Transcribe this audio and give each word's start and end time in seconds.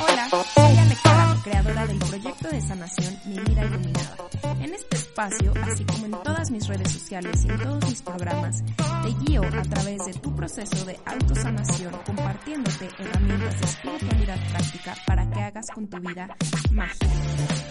Hola, 0.00 0.28
soy 0.54 0.78
Alejandra, 0.78 1.36
creadora 1.44 1.86
del 1.86 1.98
proyecto 1.98 2.48
de 2.48 2.60
sanación 2.62 3.18
Mi 3.26 3.38
Vida 3.40 3.64
Iluminada. 3.66 4.16
En 4.60 4.72
este 4.72 4.96
espacio, 4.96 5.52
así 5.62 5.84
como 5.84 6.06
en 6.06 6.12
todas 6.22 6.50
mis 6.50 6.66
redes 6.66 6.90
sociales 6.90 7.44
y 7.44 7.50
en 7.50 7.58
todos 7.58 7.86
mis 7.86 8.00
programas, 8.00 8.62
te 8.76 9.14
guío 9.24 9.42
a 9.42 9.62
través 9.62 10.06
de 10.06 10.14
tu 10.14 10.34
proceso 10.34 10.84
de 10.86 10.98
autosanación 11.04 11.92
compartiéndote 12.06 12.88
herramientas 12.98 13.60
de 13.60 13.66
espiritualidad 13.66 14.38
práctica 14.50 14.94
para 15.06 15.28
que 15.30 15.40
hagas 15.40 15.66
con 15.74 15.88
tu 15.88 15.98
vida 15.98 16.34
mágica. 16.70 17.06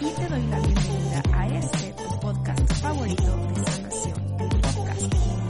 Y 0.00 0.14
te 0.14 0.28
doy 0.28 0.46
la 0.46 0.60
bienvenida 0.60 1.22
a 1.34 1.48
este 1.48 1.92
tu 1.94 2.20
podcast 2.20 2.72
favorito 2.74 3.36
de 3.54 3.72
sanación, 3.72 4.36
el 4.38 4.48
podcast 4.48 5.41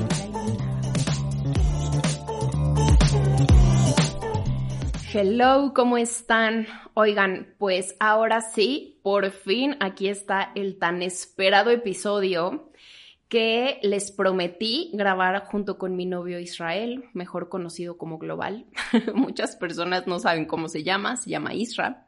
Hello, 5.14 5.72
¿cómo 5.74 5.98
están? 5.98 6.66
Oigan, 6.94 7.54
pues 7.58 7.96
ahora 8.00 8.40
sí, 8.40 8.98
por 9.02 9.30
fin 9.30 9.76
aquí 9.80 10.08
está 10.08 10.52
el 10.54 10.78
tan 10.78 11.02
esperado 11.02 11.70
episodio 11.70 12.70
que 13.28 13.78
les 13.82 14.10
prometí 14.10 14.88
grabar 14.94 15.44
junto 15.44 15.76
con 15.76 15.96
mi 15.96 16.06
novio 16.06 16.38
Israel, 16.40 17.04
mejor 17.12 17.50
conocido 17.50 17.98
como 17.98 18.16
Global. 18.16 18.64
Muchas 19.14 19.54
personas 19.54 20.06
no 20.06 20.18
saben 20.18 20.46
cómo 20.46 20.70
se 20.70 20.82
llama, 20.82 21.18
se 21.18 21.28
llama 21.28 21.52
Isra. 21.52 22.06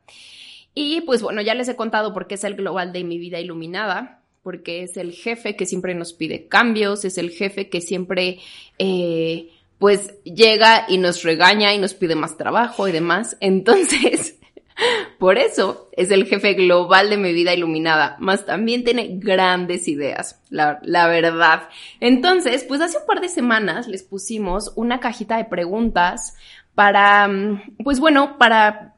Y 0.74 1.02
pues 1.02 1.20
bueno, 1.20 1.42
ya 1.42 1.52
les 1.52 1.68
he 1.68 1.77
contado 1.77 2.14
por 2.14 2.27
qué 2.27 2.36
es 2.36 2.44
el 2.44 2.55
Global 2.55 2.94
de 2.94 3.05
mi 3.05 3.18
vida 3.18 3.38
iluminada, 3.38 4.22
porque 4.42 4.82
es 4.82 4.96
el 4.96 5.12
jefe 5.12 5.56
que 5.56 5.66
siempre 5.66 5.94
nos 5.94 6.14
pide 6.14 6.48
cambios, 6.48 7.05
es 7.05 7.18
el 7.18 7.28
jefe 7.28 7.68
que 7.68 7.82
siempre... 7.82 8.38
Eh, 8.78 9.50
pues 9.78 10.14
llega 10.24 10.87
y 10.88 10.98
nos 10.98 11.23
regaña 11.23 11.74
y 11.74 11.78
nos 11.78 11.95
pide 11.95 12.14
más 12.14 12.37
trabajo 12.37 12.88
y 12.88 12.92
demás. 12.92 13.37
Entonces, 13.41 14.39
por 15.19 15.39
eso 15.39 15.89
es 15.92 16.11
el 16.11 16.27
jefe 16.27 16.55
global 16.55 17.11
de 17.11 17.17
mi 17.17 17.33
vida 17.33 17.55
iluminada, 17.55 18.17
más 18.19 18.45
también 18.45 18.83
tiene 18.83 19.19
grandes 19.19 19.86
ideas, 19.86 20.41
la, 20.50 20.80
la, 20.83 21.06
verdad. 21.06 21.69
Entonces, 22.00 22.64
pues 22.64 22.80
hace 22.80 22.98
un 22.98 23.06
par 23.06 23.20
de 23.20 23.28
semanas 23.28 23.86
les 23.86 24.02
pusimos 24.02 24.72
una 24.75 24.98
cajita 24.98 25.36
de 25.36 25.45
preguntas 25.45 26.34
para, 26.75 27.30
pues 27.84 28.00
bueno, 28.00 28.36
para 28.36 28.94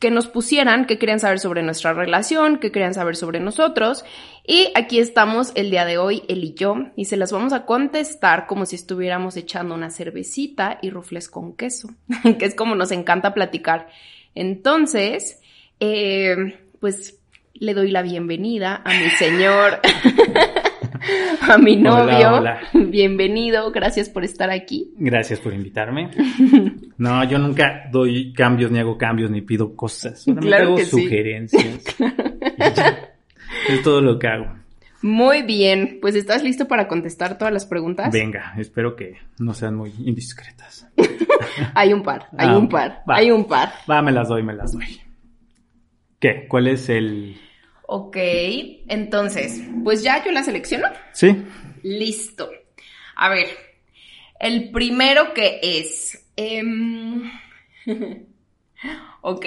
que 0.00 0.10
nos 0.10 0.26
pusieran, 0.26 0.86
que 0.86 0.98
querían 0.98 1.20
saber 1.20 1.38
sobre 1.38 1.62
nuestra 1.62 1.92
relación, 1.92 2.58
que 2.58 2.72
querían 2.72 2.94
saber 2.94 3.16
sobre 3.16 3.40
nosotros. 3.40 4.04
Y 4.46 4.70
aquí 4.74 4.98
estamos 4.98 5.52
el 5.54 5.70
día 5.70 5.84
de 5.84 5.98
hoy, 5.98 6.22
él 6.28 6.44
y 6.44 6.54
yo, 6.54 6.76
y 6.96 7.06
se 7.06 7.16
las 7.16 7.32
vamos 7.32 7.52
a 7.52 7.64
contestar 7.64 8.46
como 8.46 8.66
si 8.66 8.76
estuviéramos 8.76 9.36
echando 9.36 9.74
una 9.74 9.90
cervecita 9.90 10.78
y 10.82 10.90
rufles 10.90 11.28
con 11.28 11.56
queso, 11.56 11.88
que 12.38 12.44
es 12.44 12.54
como 12.54 12.74
nos 12.74 12.90
encanta 12.90 13.34
platicar. 13.34 13.88
Entonces, 14.34 15.40
eh, 15.80 16.58
pues 16.80 17.18
le 17.54 17.74
doy 17.74 17.90
la 17.90 18.02
bienvenida 18.02 18.82
a 18.84 18.90
mi 18.90 19.10
señor. 19.10 19.80
a 21.40 21.58
mi 21.58 21.76
novio. 21.76 22.04
Hola, 22.34 22.38
hola. 22.38 22.60
Bienvenido, 22.90 23.70
gracias 23.72 24.08
por 24.08 24.24
estar 24.24 24.50
aquí. 24.50 24.92
Gracias 24.96 25.40
por 25.40 25.52
invitarme. 25.54 26.10
No, 26.96 27.24
yo 27.24 27.40
nunca 27.40 27.88
doy 27.90 28.32
cambios, 28.32 28.70
ni 28.70 28.78
hago 28.78 28.96
cambios, 28.96 29.28
ni 29.28 29.40
pido 29.40 29.74
cosas. 29.74 30.22
Solamente 30.22 30.46
Claro 30.48 30.64
hago 30.68 30.76
que 30.76 30.84
sugerencias. 30.84 31.80
Es 33.68 33.82
todo 33.82 34.00
lo 34.00 34.16
que 34.16 34.28
hago. 34.28 34.46
Muy 35.02 35.42
bien, 35.42 35.98
pues 36.00 36.14
¿estás 36.14 36.44
listo 36.44 36.68
para 36.68 36.86
contestar 36.86 37.36
todas 37.36 37.52
las 37.52 37.66
preguntas? 37.66 38.12
Venga, 38.12 38.54
espero 38.58 38.94
que 38.94 39.16
no 39.40 39.54
sean 39.54 39.74
muy 39.74 39.92
indiscretas. 39.98 40.86
Hay 41.74 41.92
un 41.92 42.04
par, 42.04 42.28
hay 42.38 42.48
Ah, 42.50 42.58
un 42.58 42.68
par, 42.68 43.02
va. 43.10 43.16
hay 43.16 43.30
un 43.32 43.44
par. 43.46 43.72
Va, 43.90 44.00
me 44.00 44.12
las 44.12 44.28
doy, 44.28 44.44
me 44.44 44.54
las 44.54 44.72
doy. 44.72 45.00
¿Qué? 46.20 46.46
¿Cuál 46.48 46.68
es 46.68 46.88
el...? 46.88 47.36
Ok, 47.96 48.16
entonces, 48.88 49.62
pues 49.84 50.02
ya 50.02 50.24
yo 50.24 50.32
la 50.32 50.42
selecciono. 50.42 50.88
¿Sí? 51.12 51.44
Listo. 51.84 52.50
A 53.14 53.28
ver, 53.28 53.46
el 54.40 54.72
primero 54.72 55.32
que 55.32 55.60
es... 55.62 56.26
em, 56.34 57.30
ok, 59.20 59.46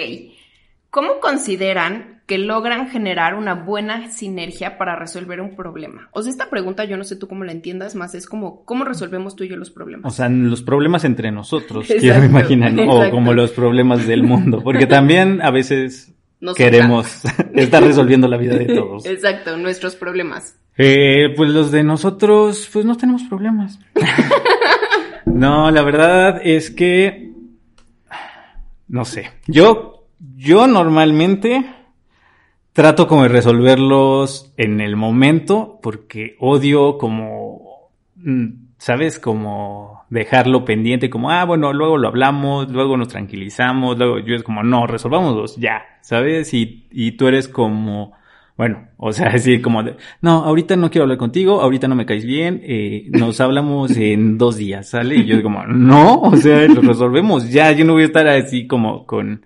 ¿cómo 0.88 1.20
consideran 1.20 2.22
que 2.24 2.38
logran 2.38 2.88
generar 2.88 3.34
una 3.34 3.52
buena 3.52 4.10
sinergia 4.10 4.78
para 4.78 4.96
resolver 4.96 5.42
un 5.42 5.54
problema? 5.54 6.08
O 6.12 6.22
sea, 6.22 6.32
esta 6.32 6.48
pregunta 6.48 6.86
yo 6.86 6.96
no 6.96 7.04
sé 7.04 7.16
tú 7.16 7.28
cómo 7.28 7.44
la 7.44 7.52
entiendas, 7.52 7.94
más 7.96 8.14
es 8.14 8.26
como, 8.26 8.64
¿cómo 8.64 8.84
resolvemos 8.84 9.36
tú 9.36 9.44
y 9.44 9.48
yo 9.48 9.58
los 9.58 9.70
problemas? 9.70 10.10
O 10.10 10.16
sea, 10.16 10.30
los 10.30 10.62
problemas 10.62 11.04
entre 11.04 11.30
nosotros, 11.30 11.84
Exacto, 11.90 12.00
quiero 12.00 12.24
imaginar, 12.24 12.72
¿no? 12.72 13.08
O 13.08 13.10
como 13.10 13.34
los 13.34 13.50
problemas 13.50 14.06
del 14.06 14.22
mundo. 14.22 14.62
Porque 14.62 14.86
también 14.86 15.42
a 15.42 15.50
veces 15.50 16.14
Nos 16.40 16.56
queremos 16.56 17.22
estar 17.54 17.82
resolviendo 17.82 18.28
la 18.28 18.36
vida 18.36 18.56
de 18.56 18.66
todos. 18.66 19.06
Exacto, 19.06 19.56
nuestros 19.56 19.96
problemas. 19.96 20.56
Eh, 20.76 21.34
pues 21.36 21.50
los 21.50 21.72
de 21.72 21.82
nosotros, 21.82 22.68
pues 22.72 22.84
no 22.84 22.96
tenemos 22.96 23.22
problemas. 23.24 23.80
no, 25.26 25.70
la 25.70 25.82
verdad 25.82 26.40
es 26.44 26.70
que, 26.70 27.32
no 28.86 29.04
sé, 29.04 29.30
yo, 29.48 30.06
yo 30.36 30.68
normalmente 30.68 31.64
trato 32.72 33.08
como 33.08 33.24
de 33.24 33.30
resolverlos 33.30 34.52
en 34.56 34.80
el 34.80 34.94
momento 34.94 35.80
porque 35.82 36.36
odio 36.38 36.96
como, 36.96 37.90
mm, 38.14 38.67
¿sabes? 38.78 39.18
Como 39.18 40.04
dejarlo 40.08 40.64
pendiente, 40.64 41.10
como, 41.10 41.30
ah, 41.30 41.44
bueno, 41.44 41.72
luego 41.72 41.98
lo 41.98 42.08
hablamos, 42.08 42.70
luego 42.70 42.96
nos 42.96 43.08
tranquilizamos, 43.08 43.98
luego 43.98 44.20
yo 44.20 44.34
es 44.34 44.42
como, 44.42 44.62
no, 44.62 44.86
resolvámoslos 44.86 45.56
ya, 45.56 45.82
¿sabes? 46.00 46.54
Y, 46.54 46.86
y 46.90 47.12
tú 47.12 47.26
eres 47.26 47.48
como, 47.48 48.14
bueno, 48.56 48.88
o 48.96 49.12
sea, 49.12 49.28
así 49.28 49.60
como 49.60 49.82
de, 49.82 49.96
no, 50.22 50.44
ahorita 50.44 50.76
no 50.76 50.90
quiero 50.90 51.04
hablar 51.04 51.18
contigo, 51.18 51.60
ahorita 51.60 51.88
no 51.88 51.96
me 51.96 52.06
caes 52.06 52.24
bien, 52.24 52.60
eh, 52.64 53.06
nos 53.10 53.40
hablamos 53.40 53.90
en 53.96 54.38
dos 54.38 54.56
días, 54.56 54.88
¿sale? 54.88 55.16
Y 55.16 55.26
yo 55.26 55.42
como, 55.42 55.66
no, 55.66 56.20
o 56.22 56.36
sea, 56.36 56.66
lo 56.68 56.80
resolvemos 56.80 57.50
ya, 57.50 57.72
yo 57.72 57.84
no 57.84 57.94
voy 57.94 58.04
a 58.04 58.06
estar 58.06 58.28
así 58.28 58.66
como 58.66 59.06
con, 59.06 59.44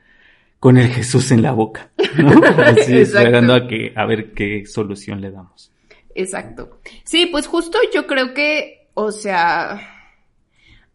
con 0.60 0.76
el 0.76 0.88
Jesús 0.88 1.32
en 1.32 1.43
la 1.43 1.53
boca, 1.53 1.91
¿no? 2.19 2.32
Así, 2.64 2.97
esperando 2.99 3.54
a 3.54 3.66
que, 3.66 3.93
a 3.97 4.04
ver 4.04 4.32
qué 4.32 4.66
solución 4.66 5.20
le 5.20 5.31
damos. 5.31 5.72
Exacto. 6.14 6.78
Sí, 7.04 7.26
pues 7.26 7.47
justo 7.47 7.78
yo 7.94 8.06
creo 8.06 8.34
que, 8.34 8.81
o 8.94 9.12
sea, 9.12 9.80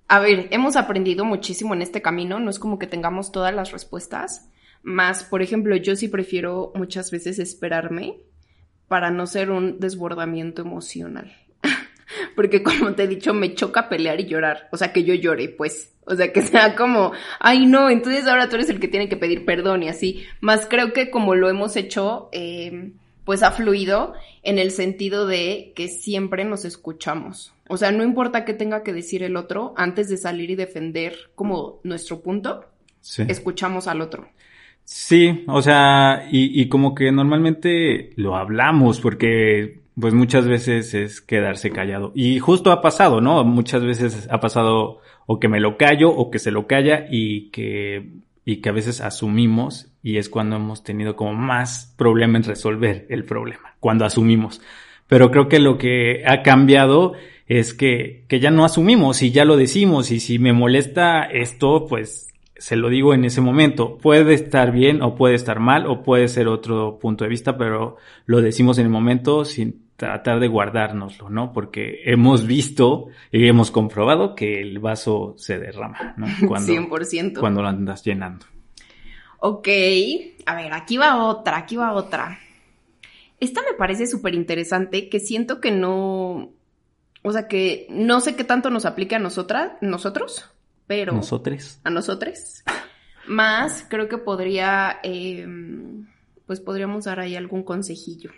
a 0.08 0.19
ver, 0.19 0.47
hemos 0.52 0.75
aprendido 0.75 1.25
muchísimo 1.25 1.74
en 1.74 1.81
este 1.81 2.02
camino, 2.02 2.40
no 2.40 2.50
es 2.50 2.59
como 2.59 2.80
que 2.80 2.88
tengamos 2.88 3.31
todas 3.31 3.53
las 3.53 3.72
respuestas, 3.72 4.50
más, 4.84 5.24
por 5.24 5.41
ejemplo, 5.41 5.75
yo 5.75 5.96
sí 5.96 6.07
prefiero 6.07 6.72
muchas 6.75 7.12
veces 7.12 7.40
esperarme 7.40 8.19
para 8.88 9.12
no 9.12 9.28
ser 9.28 9.52
un 9.52 9.80
desbordamiento 9.80 10.62
emocional. 10.62 11.36
Porque 12.38 12.63
como 12.63 12.94
te 12.96 13.03
he 13.03 13.07
dicho, 13.07 13.34
me 13.34 13.53
choca 13.53 13.90
pelear 13.90 14.22
y 14.22 14.28
llorar. 14.28 14.69
O 14.72 14.78
sea, 14.78 14.94
que 14.94 15.03
yo 15.03 15.13
llore, 15.13 15.50
pues. 15.50 15.94
O 16.06 16.16
sea, 16.16 16.31
que 16.31 16.41
sea 16.41 16.74
como, 16.78 17.12
ay 17.41 17.66
no, 17.66 17.90
entonces 17.90 18.25
ahora 18.28 18.47
tú 18.47 18.56
eres 18.56 18.69
el 18.69 18.80
que 18.80 18.88
tiene 18.88 19.09
que 19.09 19.18
pedir 19.18 19.44
perdón 19.44 19.84
y 19.84 19.90
así. 19.90 20.24
Más 20.40 20.66
creo 20.69 20.94
que 20.94 21.12
como 21.12 21.36
lo 21.36 21.50
hemos 21.50 21.75
hecho, 21.75 22.30
eh, 22.31 22.94
pues 23.25 23.44
ha 23.44 23.52
fluido 23.52 24.13
en 24.41 24.57
el 24.57 24.72
sentido 24.72 25.28
de 25.28 25.74
que 25.75 25.90
siempre 25.90 26.46
nos 26.46 26.63
escuchamos. 26.63 27.53
O 27.70 27.78
sea, 27.78 27.92
no 27.92 28.04
importa 28.04 28.46
qué 28.46 28.54
tenga 28.54 28.84
que 28.84 28.94
decir 28.94 29.24
el 29.24 29.36
otro, 29.36 29.74
antes 29.78 30.10
de 30.10 30.18
salir 30.18 30.50
y 30.52 30.56
defender 30.56 31.14
como 31.36 31.80
nuestro 31.84 32.22
punto, 32.22 32.66
Sí. 33.02 33.24
escuchamos 33.28 33.88
al 33.88 34.02
otro. 34.02 34.28
Sí, 34.84 35.44
o 35.48 35.62
sea, 35.62 36.28
y, 36.32 36.62
y 36.62 36.70
como 36.70 36.96
que 36.96 37.12
normalmente 37.12 38.12
lo 38.16 38.36
hablamos 38.36 39.00
porque 39.02 39.80
pues 40.00 40.14
muchas 40.14 40.48
veces 40.48 40.94
es 40.94 41.22
quedarse 41.22 41.72
callado. 41.72 42.12
Y 42.16 42.40
justo 42.40 42.72
ha 42.72 42.82
pasado, 42.82 43.20
¿no? 43.20 43.44
Muchas 43.44 43.84
veces 43.84 44.28
ha 44.32 44.40
pasado 44.40 45.00
o 45.26 45.40
que 45.40 45.48
me 45.50 45.60
lo 45.60 45.76
callo 45.78 46.10
o 46.12 46.30
que 46.30 46.40
se 46.40 46.52
lo 46.52 46.68
calla 46.68 47.08
y 47.10 47.50
que, 47.50 48.12
y 48.46 48.58
que 48.58 48.70
a 48.70 48.74
veces 48.74 49.02
asumimos 49.02 49.92
y 50.04 50.18
es 50.18 50.30
cuando 50.30 50.56
hemos 50.56 50.84
tenido 50.84 51.16
como 51.16 51.34
más 51.34 51.94
problema 51.98 52.38
en 52.38 52.44
resolver 52.44 53.08
el 53.10 53.25
problema, 53.25 53.75
cuando 53.80 54.06
asumimos. 54.06 54.62
Pero 55.08 55.31
creo 55.31 55.48
que 55.50 55.60
lo 55.60 55.78
que 55.78 56.24
ha 56.25 56.44
cambiado 56.44 57.13
es 57.48 57.74
que, 57.74 58.26
que 58.28 58.40
ya 58.40 58.52
no 58.52 58.66
asumimos 58.66 59.22
y 59.22 59.32
ya 59.32 59.46
lo 59.46 59.58
decimos 59.58 60.12
y 60.12 60.20
si 60.20 60.38
me 60.38 60.54
molesta 60.54 61.24
esto, 61.24 61.86
pues 61.88 62.28
se 62.58 62.76
lo 62.76 62.90
digo 62.90 63.14
en 63.14 63.26
ese 63.26 63.42
momento. 63.42 63.98
Puede 63.98 64.34
estar 64.34 64.72
bien 64.72 65.02
o 65.02 65.16
puede 65.16 65.36
estar 65.36 65.60
mal 65.60 65.88
o 65.88 66.04
puede 66.04 66.28
ser 66.28 66.48
otro 66.48 67.00
punto 67.00 67.24
de 67.24 67.30
vista, 67.30 67.58
pero 67.58 67.98
lo 68.26 68.42
decimos 68.42 68.78
en 68.78 68.86
el 68.86 68.92
momento 68.92 69.46
sin 69.46 69.88
tratar 69.96 70.40
de 70.40 70.48
guardárnoslo, 70.48 71.30
¿no? 71.30 71.54
Porque 71.54 72.02
hemos 72.06 72.46
visto 72.46 73.08
y 73.32 73.48
hemos 73.48 73.72
comprobado 73.72 74.36
que 74.36 74.62
el 74.62 74.80
vaso 74.80 75.34
se 75.38 75.58
derrama, 75.58 76.14
¿no? 76.18 76.28
Cuando, 76.48 76.72
100%. 76.72 77.40
cuando 77.40 77.62
lo 77.62 77.68
andas 77.68 78.04
llenando. 78.04 78.46
Ok, 79.40 79.68
a 80.46 80.56
ver, 80.56 80.74
aquí 80.74 80.98
va 80.98 81.24
otra, 81.24 81.58
aquí 81.58 81.76
va 81.76 81.94
otra. 81.94 82.40
Esta 83.40 83.62
me 83.62 83.78
parece 83.78 84.08
súper 84.08 84.34
interesante, 84.34 85.10
que 85.10 85.20
siento 85.20 85.62
que 85.62 85.70
no, 85.70 86.54
o 87.27 87.31
sea, 87.33 87.50
que 87.50 87.88
no 87.89 88.21
sé 88.21 88.38
qué 88.38 88.45
tanto 88.45 88.69
nos 88.69 88.85
aplique 88.85 89.15
a 89.15 89.19
nosotras, 89.19 89.74
nosotros, 89.81 90.50
pero... 90.88 91.12
Nosotros. 91.12 91.81
a 91.83 91.89
nosotros. 91.89 92.63
Más, 93.27 93.85
creo 93.89 94.07
que 94.07 94.18
podría, 94.18 95.00
eh, 95.03 95.45
pues 96.45 96.62
podríamos 96.62 97.03
dar 97.03 97.19
ahí 97.19 97.35
algún 97.35 97.63
consejillo. 97.63 98.31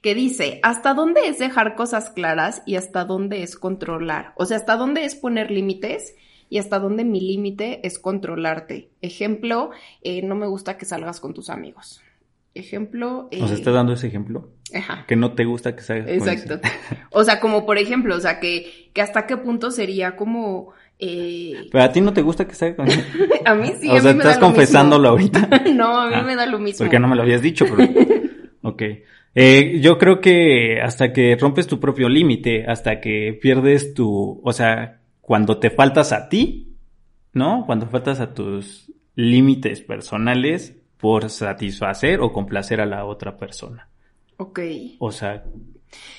Que 0.00 0.14
dice, 0.14 0.60
¿hasta 0.62 0.94
dónde 0.94 1.28
es 1.28 1.38
dejar 1.38 1.74
cosas 1.74 2.08
claras 2.08 2.62
y 2.64 2.76
hasta 2.76 3.04
dónde 3.04 3.42
es 3.42 3.58
controlar? 3.58 4.32
O 4.36 4.46
sea, 4.46 4.56
¿hasta 4.56 4.78
dónde 4.78 5.04
es 5.04 5.14
poner 5.14 5.50
límites 5.50 6.14
y 6.48 6.56
hasta 6.56 6.78
dónde 6.78 7.04
mi 7.04 7.20
límite 7.20 7.86
es 7.86 7.98
controlarte? 7.98 8.88
Ejemplo, 9.02 9.72
eh, 10.00 10.22
no 10.22 10.36
me 10.36 10.46
gusta 10.46 10.78
que 10.78 10.86
salgas 10.86 11.20
con 11.20 11.34
tus 11.34 11.50
amigos. 11.50 12.00
Ejemplo. 12.54 13.28
Eh, 13.30 13.40
¿Nos 13.40 13.50
estás 13.50 13.74
dando 13.74 13.92
ese 13.92 14.06
ejemplo? 14.06 14.48
Ajá. 14.74 15.04
Que 15.06 15.16
no 15.16 15.32
te 15.32 15.44
gusta 15.44 15.74
que 15.74 15.82
salgas 15.82 16.08
Exacto. 16.08 16.60
o 17.10 17.24
sea, 17.24 17.40
como 17.40 17.66
por 17.66 17.78
ejemplo, 17.78 18.16
o 18.16 18.20
sea, 18.20 18.40
que, 18.40 18.90
que 18.92 19.02
hasta 19.02 19.26
qué 19.26 19.36
punto 19.36 19.70
sería 19.70 20.16
como 20.16 20.72
eh... 21.04 21.68
Pero 21.72 21.84
a 21.84 21.90
ti 21.90 22.00
no 22.00 22.12
te 22.12 22.22
gusta 22.22 22.46
que 22.46 22.54
salga 22.54 22.76
con 22.76 22.86
A 23.44 23.54
mí 23.54 23.72
sí. 23.80 23.90
O 23.90 24.00
sea, 24.00 24.12
estás 24.12 24.38
confesándolo 24.38 25.08
ahorita. 25.08 25.48
no, 25.74 26.00
a 26.00 26.08
mí 26.08 26.14
ah, 26.16 26.22
me 26.22 26.36
da 26.36 26.46
lo 26.46 26.58
mismo. 26.58 26.84
Porque 26.84 27.00
no 27.00 27.08
me 27.08 27.16
lo 27.16 27.22
habías 27.22 27.42
dicho, 27.42 27.66
pero. 27.68 27.90
ok. 28.62 28.82
Eh, 29.34 29.80
yo 29.80 29.98
creo 29.98 30.20
que 30.20 30.80
hasta 30.80 31.12
que 31.12 31.36
rompes 31.36 31.66
tu 31.66 31.80
propio 31.80 32.08
límite, 32.08 32.66
hasta 32.66 33.00
que 33.00 33.36
pierdes 33.40 33.94
tu. 33.94 34.40
O 34.44 34.52
sea, 34.52 35.00
cuando 35.20 35.58
te 35.58 35.70
faltas 35.70 36.12
a 36.12 36.28
ti, 36.28 36.76
¿no? 37.32 37.64
Cuando 37.66 37.86
faltas 37.86 38.20
a 38.20 38.32
tus 38.32 38.92
límites 39.16 39.80
personales 39.80 40.76
por 40.98 41.30
satisfacer 41.30 42.20
o 42.20 42.32
complacer 42.32 42.80
a 42.80 42.86
la 42.86 43.04
otra 43.04 43.36
persona. 43.36 43.88
Ok. 44.42 44.58
O 44.98 45.12
sea. 45.12 45.44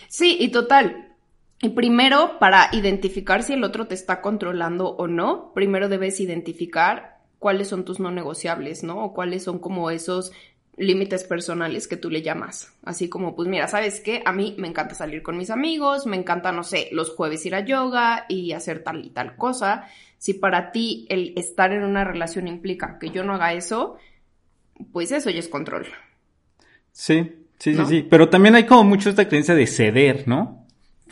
Sí, 0.07 0.37
y 0.39 0.49
total. 0.49 1.15
Y 1.61 1.69
primero, 1.69 2.39
para 2.39 2.69
identificar 2.71 3.43
si 3.43 3.53
el 3.53 3.63
otro 3.65 3.87
te 3.87 3.95
está 3.95 4.21
controlando 4.21 4.89
o 4.89 5.07
no, 5.07 5.51
primero 5.53 5.89
debes 5.89 6.19
identificar 6.21 7.19
cuáles 7.39 7.67
son 7.67 7.83
tus 7.83 7.99
no 7.99 8.11
negociables, 8.11 8.83
¿no? 8.83 9.03
O 9.03 9.13
cuáles 9.13 9.43
son 9.43 9.59
como 9.59 9.89
esos 9.89 10.31
límites 10.77 11.25
personales 11.25 11.87
que 11.89 11.97
tú 11.97 12.09
le 12.09 12.21
llamas. 12.21 12.73
Así 12.83 13.09
como, 13.09 13.35
pues 13.35 13.49
mira, 13.49 13.67
¿sabes 13.67 13.99
qué? 13.99 14.23
A 14.25 14.31
mí 14.31 14.55
me 14.57 14.69
encanta 14.69 14.95
salir 14.95 15.21
con 15.21 15.37
mis 15.37 15.49
amigos, 15.49 16.05
me 16.05 16.15
encanta, 16.15 16.53
no 16.53 16.63
sé, 16.63 16.87
los 16.93 17.11
jueves 17.11 17.45
ir 17.45 17.55
a 17.55 17.65
yoga 17.65 18.25
y 18.29 18.53
hacer 18.53 18.83
tal 18.83 19.05
y 19.05 19.09
tal 19.09 19.35
cosa. 19.35 19.89
Si 20.17 20.33
para 20.33 20.71
ti 20.71 21.05
el 21.09 21.33
estar 21.35 21.73
en 21.73 21.83
una 21.83 22.05
relación 22.05 22.47
implica 22.47 22.97
que 22.99 23.09
yo 23.09 23.25
no 23.25 23.33
haga 23.33 23.53
eso, 23.53 23.97
pues 24.93 25.11
eso 25.11 25.29
ya 25.29 25.39
es 25.39 25.49
control. 25.49 25.87
Sí, 26.93 27.42
sí, 27.63 27.75
sí, 27.75 27.81
sí. 27.87 28.07
Pero 28.09 28.29
también 28.29 28.55
hay 28.55 28.65
como 28.65 28.83
mucho 28.83 29.09
esta 29.09 29.27
creencia 29.27 29.55
de 29.55 29.67
ceder, 29.67 30.27
¿no? 30.27 30.63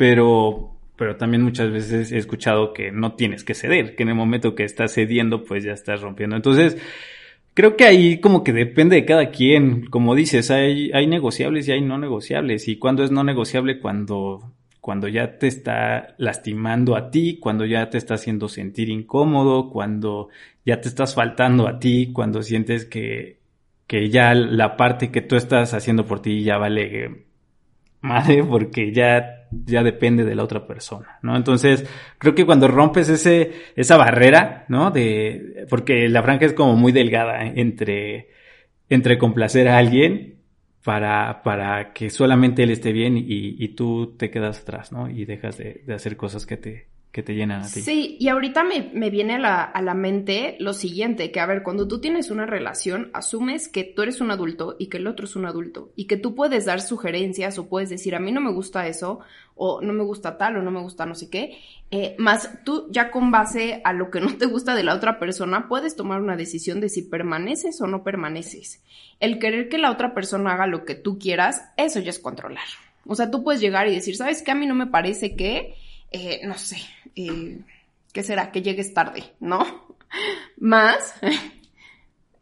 pero, 0.02 0.72
pero 0.96 1.16
también 1.16 1.44
muchas 1.44 1.72
veces 1.72 2.12
he 2.12 2.18
escuchado 2.18 2.74
que 2.74 2.92
no 2.92 3.14
tienes 3.14 3.44
que 3.44 3.54
ceder, 3.54 3.96
que 3.96 4.02
en 4.02 4.10
el 4.10 4.16
momento 4.16 4.56
que 4.56 4.64
estás 4.64 4.96
cediendo, 4.96 5.44
pues 5.44 5.64
ya 5.64 5.74
estás 5.74 6.02
rompiendo. 6.02 6.36
Entonces, 6.36 6.76
creo 7.54 7.78
que 7.78 7.86
ahí 7.86 8.20
como 8.20 8.44
que 8.44 8.52
depende 8.52 8.96
de 8.96 9.06
cada 9.06 9.30
quien. 9.30 9.86
Como 9.86 10.16
dices, 10.16 10.50
hay, 10.50 10.90
hay 10.94 11.06
negociables 11.06 11.68
y 11.68 11.74
hay 11.74 11.82
no 11.82 12.00
negociables. 12.00 12.68
Y 12.68 12.78
cuando 12.78 13.04
es 13.04 13.12
no 13.12 13.24
negociable, 13.24 13.80
cuando, 13.80 14.54
cuando 14.80 15.08
ya 15.08 15.38
te 15.38 15.46
está 15.46 16.16
lastimando 16.18 16.96
a 16.96 17.12
ti, 17.12 17.38
cuando 17.40 17.66
ya 17.66 17.92
te 17.92 18.00
está 18.00 18.16
haciendo 18.16 18.50
sentir 18.50 18.90
incómodo, 18.90 19.70
cuando 19.70 20.30
ya 20.66 20.82
te 20.82 20.88
estás 20.88 21.14
faltando 21.14 21.68
a 21.68 21.78
ti, 21.78 22.12
cuando 22.12 22.42
sientes 22.42 22.86
que, 22.86 23.38
que 23.92 24.10
ya 24.10 24.34
la 24.34 24.78
parte 24.78 25.12
que 25.12 25.20
tú 25.20 25.36
estás 25.36 25.74
haciendo 25.74 26.06
por 26.06 26.22
ti 26.22 26.46
ya 26.46 26.58
vale 26.58 27.26
madre 28.00 28.42
porque 28.42 28.94
ya, 28.94 29.50
ya 29.52 29.84
depende 29.84 30.24
de 30.24 30.34
la 30.34 30.46
otra 30.46 30.66
persona, 30.66 31.20
¿no? 31.22 31.36
Entonces, 31.36 31.86
creo 32.18 32.34
que 32.34 32.46
cuando 32.46 32.70
rompes 32.70 33.10
ese, 33.10 33.52
esa 33.76 33.98
barrera, 33.98 34.64
¿no? 34.70 34.92
De, 34.92 35.66
porque 35.70 36.08
la 36.08 36.24
franja 36.24 36.46
es 36.46 36.54
como 36.54 36.78
muy 36.78 36.94
delgada 36.94 37.46
entre, 37.46 38.30
entre 38.88 39.18
complacer 39.18 39.68
a 39.68 39.78
alguien 39.78 40.40
para, 40.86 41.44
para 41.44 41.92
que 41.92 42.10
solamente 42.10 42.64
él 42.64 42.72
esté 42.72 42.94
bien 42.94 43.18
y, 43.18 43.62
y 43.62 43.76
tú 43.76 44.16
te 44.16 44.32
quedas 44.32 44.62
atrás, 44.62 44.94
¿no? 44.94 45.10
Y 45.10 45.26
dejas 45.26 45.58
de, 45.58 45.84
de 45.86 45.94
hacer 45.94 46.16
cosas 46.16 46.46
que 46.46 46.56
te, 46.56 46.91
que 47.12 47.24
te 47.24 47.36
llenan 47.36 47.64
a 47.64 47.68
ti. 47.68 47.82
Sí, 47.82 48.18
y 48.20 48.30
ahorita 48.30 48.64
me, 48.64 49.10
viene 49.10 49.36
a 49.36 49.40
la, 49.40 49.64
a 49.64 49.82
la, 49.82 49.94
mente 49.94 50.56
lo 50.60 50.74
siguiente, 50.74 51.30
que 51.32 51.42
a 51.42 51.46
ver, 51.46 51.62
cuando 51.62 51.88
tú 51.88 52.00
tienes 52.00 52.32
una 52.32 52.46
relación, 52.46 53.10
asumes 53.14 53.68
que 53.68 53.84
tú 53.84 54.02
eres 54.04 54.22
un 54.22 54.32
adulto 54.32 54.78
y 54.80 54.88
que 54.88 54.98
el 54.98 55.08
otro 55.08 55.26
es 55.26 55.36
un 55.36 55.46
adulto, 55.46 55.92
y 55.98 56.06
que 56.06 56.16
tú 56.16 56.36
puedes 56.36 56.66
dar 56.66 56.82
sugerencias 56.82 57.58
o 57.58 57.68
puedes 57.68 57.90
decir, 57.90 58.16
a 58.16 58.20
mí 58.20 58.32
no 58.32 58.40
me 58.40 58.52
gusta 58.52 58.88
eso, 58.88 59.20
o 59.56 59.82
no 59.82 59.92
me 59.92 60.04
gusta 60.04 60.38
tal, 60.38 60.56
o 60.56 60.62
no 60.62 60.72
me 60.72 60.80
gusta 60.80 61.06
no 61.06 61.14
sé 61.14 61.30
qué, 61.30 61.58
eh, 61.92 62.16
más 62.18 62.64
tú 62.64 62.88
ya 62.90 63.12
con 63.12 63.30
base 63.30 63.82
a 63.84 63.92
lo 63.92 64.10
que 64.10 64.22
no 64.22 64.38
te 64.38 64.46
gusta 64.46 64.74
de 64.74 64.84
la 64.84 64.96
otra 64.96 65.20
persona, 65.20 65.68
puedes 65.68 65.98
tomar 65.98 66.22
una 66.22 66.38
decisión 66.38 66.80
de 66.80 66.88
si 66.88 67.02
permaneces 67.02 67.82
o 67.82 67.88
no 67.88 68.04
permaneces. 68.04 68.82
El 69.20 69.38
querer 69.38 69.68
que 69.68 69.78
la 69.78 69.92
otra 69.92 70.14
persona 70.14 70.54
haga 70.54 70.66
lo 70.66 70.86
que 70.86 70.96
tú 70.96 71.20
quieras, 71.20 71.62
eso 71.76 72.00
ya 72.00 72.10
es 72.10 72.20
controlar. 72.20 72.64
O 73.06 73.16
sea, 73.16 73.30
tú 73.30 73.44
puedes 73.44 73.60
llegar 73.60 73.88
y 73.90 73.96
decir, 73.96 74.16
¿sabes 74.16 74.42
qué? 74.42 74.52
A 74.52 74.56
mí 74.56 74.66
no 74.66 74.76
me 74.76 74.88
parece 74.88 75.36
que 75.36 75.76
eh, 76.12 76.42
no 76.44 76.58
sé, 76.58 76.76
eh, 77.16 77.60
¿qué 78.14 78.24
será? 78.24 78.52
Que 78.52 78.62
llegues 78.62 78.94
tarde, 78.94 79.24
¿no? 79.40 79.96
Más, 80.58 81.16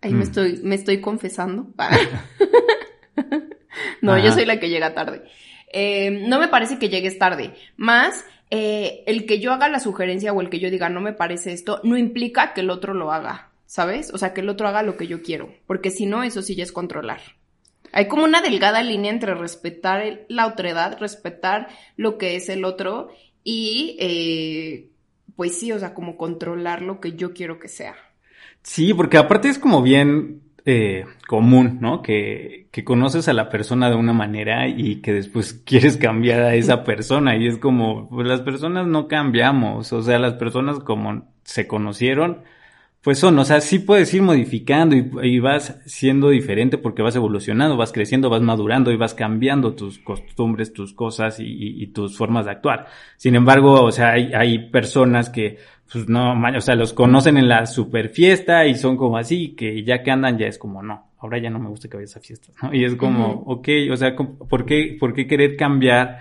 ahí 0.01 0.11
me, 0.11 0.19
mm. 0.19 0.21
estoy, 0.21 0.59
me 0.63 0.75
estoy 0.75 1.01
confesando. 1.01 1.67
no, 4.01 4.17
yo 4.17 4.31
soy 4.31 4.45
la 4.45 4.59
que 4.59 4.69
llega 4.69 4.93
tarde. 4.93 5.23
Eh, 5.71 6.25
no 6.27 6.39
me 6.39 6.47
parece 6.47 6.79
que 6.79 6.89
llegues 6.89 7.19
tarde. 7.19 7.53
Más, 7.77 8.25
el 8.49 9.25
que 9.25 9.39
yo 9.39 9.53
haga 9.53 9.69
la 9.69 9.79
sugerencia 9.79 10.33
o 10.33 10.41
el 10.41 10.49
que 10.49 10.59
yo 10.59 10.71
diga 10.71 10.89
no 10.89 11.01
me 11.01 11.13
parece 11.13 11.53
esto, 11.53 11.79
no 11.83 11.97
implica 11.97 12.53
que 12.53 12.61
el 12.61 12.71
otro 12.71 12.93
lo 12.93 13.11
haga, 13.11 13.51
¿sabes? 13.65 14.11
O 14.13 14.17
sea, 14.17 14.33
que 14.33 14.41
el 14.41 14.49
otro 14.49 14.67
haga 14.67 14.81
lo 14.81 14.97
que 14.97 15.07
yo 15.07 15.21
quiero, 15.21 15.53
porque 15.67 15.91
si 15.91 16.07
no, 16.07 16.23
eso 16.23 16.41
sí 16.41 16.55
ya 16.55 16.63
es 16.63 16.71
controlar. 16.71 17.21
Hay 17.91 18.07
como 18.07 18.23
una 18.23 18.41
delgada 18.41 18.83
línea 18.83 19.11
entre 19.11 19.33
respetar 19.33 20.25
la 20.27 20.47
otredad, 20.47 20.97
respetar 20.99 21.69
lo 21.95 22.17
que 22.17 22.35
es 22.35 22.49
el 22.49 22.65
otro 22.65 23.09
y 23.43 23.97
eh, 23.99 24.89
pues 25.35 25.57
sí, 25.57 25.71
o 25.71 25.79
sea, 25.79 25.93
como 25.93 26.17
controlar 26.17 26.81
lo 26.81 26.99
que 26.99 27.13
yo 27.13 27.33
quiero 27.33 27.59
que 27.59 27.67
sea. 27.67 27.95
Sí, 28.61 28.93
porque 28.93 29.17
aparte 29.17 29.49
es 29.49 29.57
como 29.57 29.81
bien 29.81 30.41
eh, 30.65 31.05
común, 31.27 31.79
¿no? 31.81 32.01
Que, 32.01 32.67
que 32.71 32.83
conoces 32.83 33.27
a 33.27 33.33
la 33.33 33.49
persona 33.49 33.89
de 33.89 33.95
una 33.95 34.13
manera 34.13 34.67
y 34.67 35.01
que 35.01 35.13
después 35.13 35.53
quieres 35.65 35.97
cambiar 35.97 36.41
a 36.41 36.55
esa 36.55 36.83
persona 36.83 37.35
y 37.37 37.47
es 37.47 37.57
como, 37.57 38.09
pues 38.09 38.27
las 38.27 38.41
personas 38.41 38.85
no 38.85 39.07
cambiamos, 39.07 39.93
o 39.93 40.01
sea, 40.01 40.19
las 40.19 40.33
personas 40.33 40.79
como 40.79 41.27
se 41.43 41.67
conocieron, 41.67 42.43
pues 43.01 43.17
son, 43.17 43.39
o 43.39 43.45
sea, 43.45 43.61
sí 43.61 43.79
puedes 43.79 44.13
ir 44.13 44.21
modificando 44.21 44.95
y, 44.95 45.39
vas 45.39 45.79
siendo 45.85 46.29
diferente 46.29 46.77
porque 46.77 47.01
vas 47.01 47.15
evolucionando, 47.15 47.77
vas 47.77 47.93
creciendo, 47.93 48.29
vas 48.29 48.41
madurando 48.41 48.91
y 48.91 48.97
vas 48.97 49.13
cambiando 49.13 49.73
tus 49.73 49.99
costumbres, 49.99 50.73
tus 50.73 50.93
cosas 50.93 51.37
y, 51.39 51.87
tus 51.87 52.17
formas 52.17 52.45
de 52.45 52.51
actuar. 52.51 52.87
Sin 53.15 53.35
embargo, 53.35 53.83
o 53.83 53.91
sea, 53.91 54.11
hay, 54.11 54.33
hay 54.33 54.69
personas 54.69 55.29
que, 55.29 55.57
pues 55.91 56.09
no, 56.09 56.33
o 56.33 56.61
sea, 56.61 56.75
los 56.75 56.91
conocen 56.91 57.37
en 57.37 57.47
la 57.47 57.65
super 57.67 58.09
fiesta 58.09 58.65
y 58.65 58.75
son 58.75 58.97
como 58.97 59.17
así, 59.17 59.55
que 59.55 59.81
ya 59.83 60.03
que 60.03 60.11
andan 60.11 60.37
ya 60.37 60.47
es 60.47 60.57
como, 60.57 60.83
no, 60.83 61.11
ahora 61.19 61.39
ya 61.39 61.49
no 61.49 61.59
me 61.59 61.69
gusta 61.69 61.87
que 61.87 61.95
vayas 61.95 62.17
a 62.17 62.19
fiestas, 62.19 62.53
¿no? 62.61 62.73
Y 62.73 62.83
es 62.83 62.95
como, 62.95 63.43
ok, 63.45 63.69
o 63.91 63.95
sea, 63.95 64.13
¿por 64.13 64.65
qué, 64.65 64.97
por 64.99 65.13
qué 65.13 65.25
querer 65.25 65.55
cambiar 65.55 66.19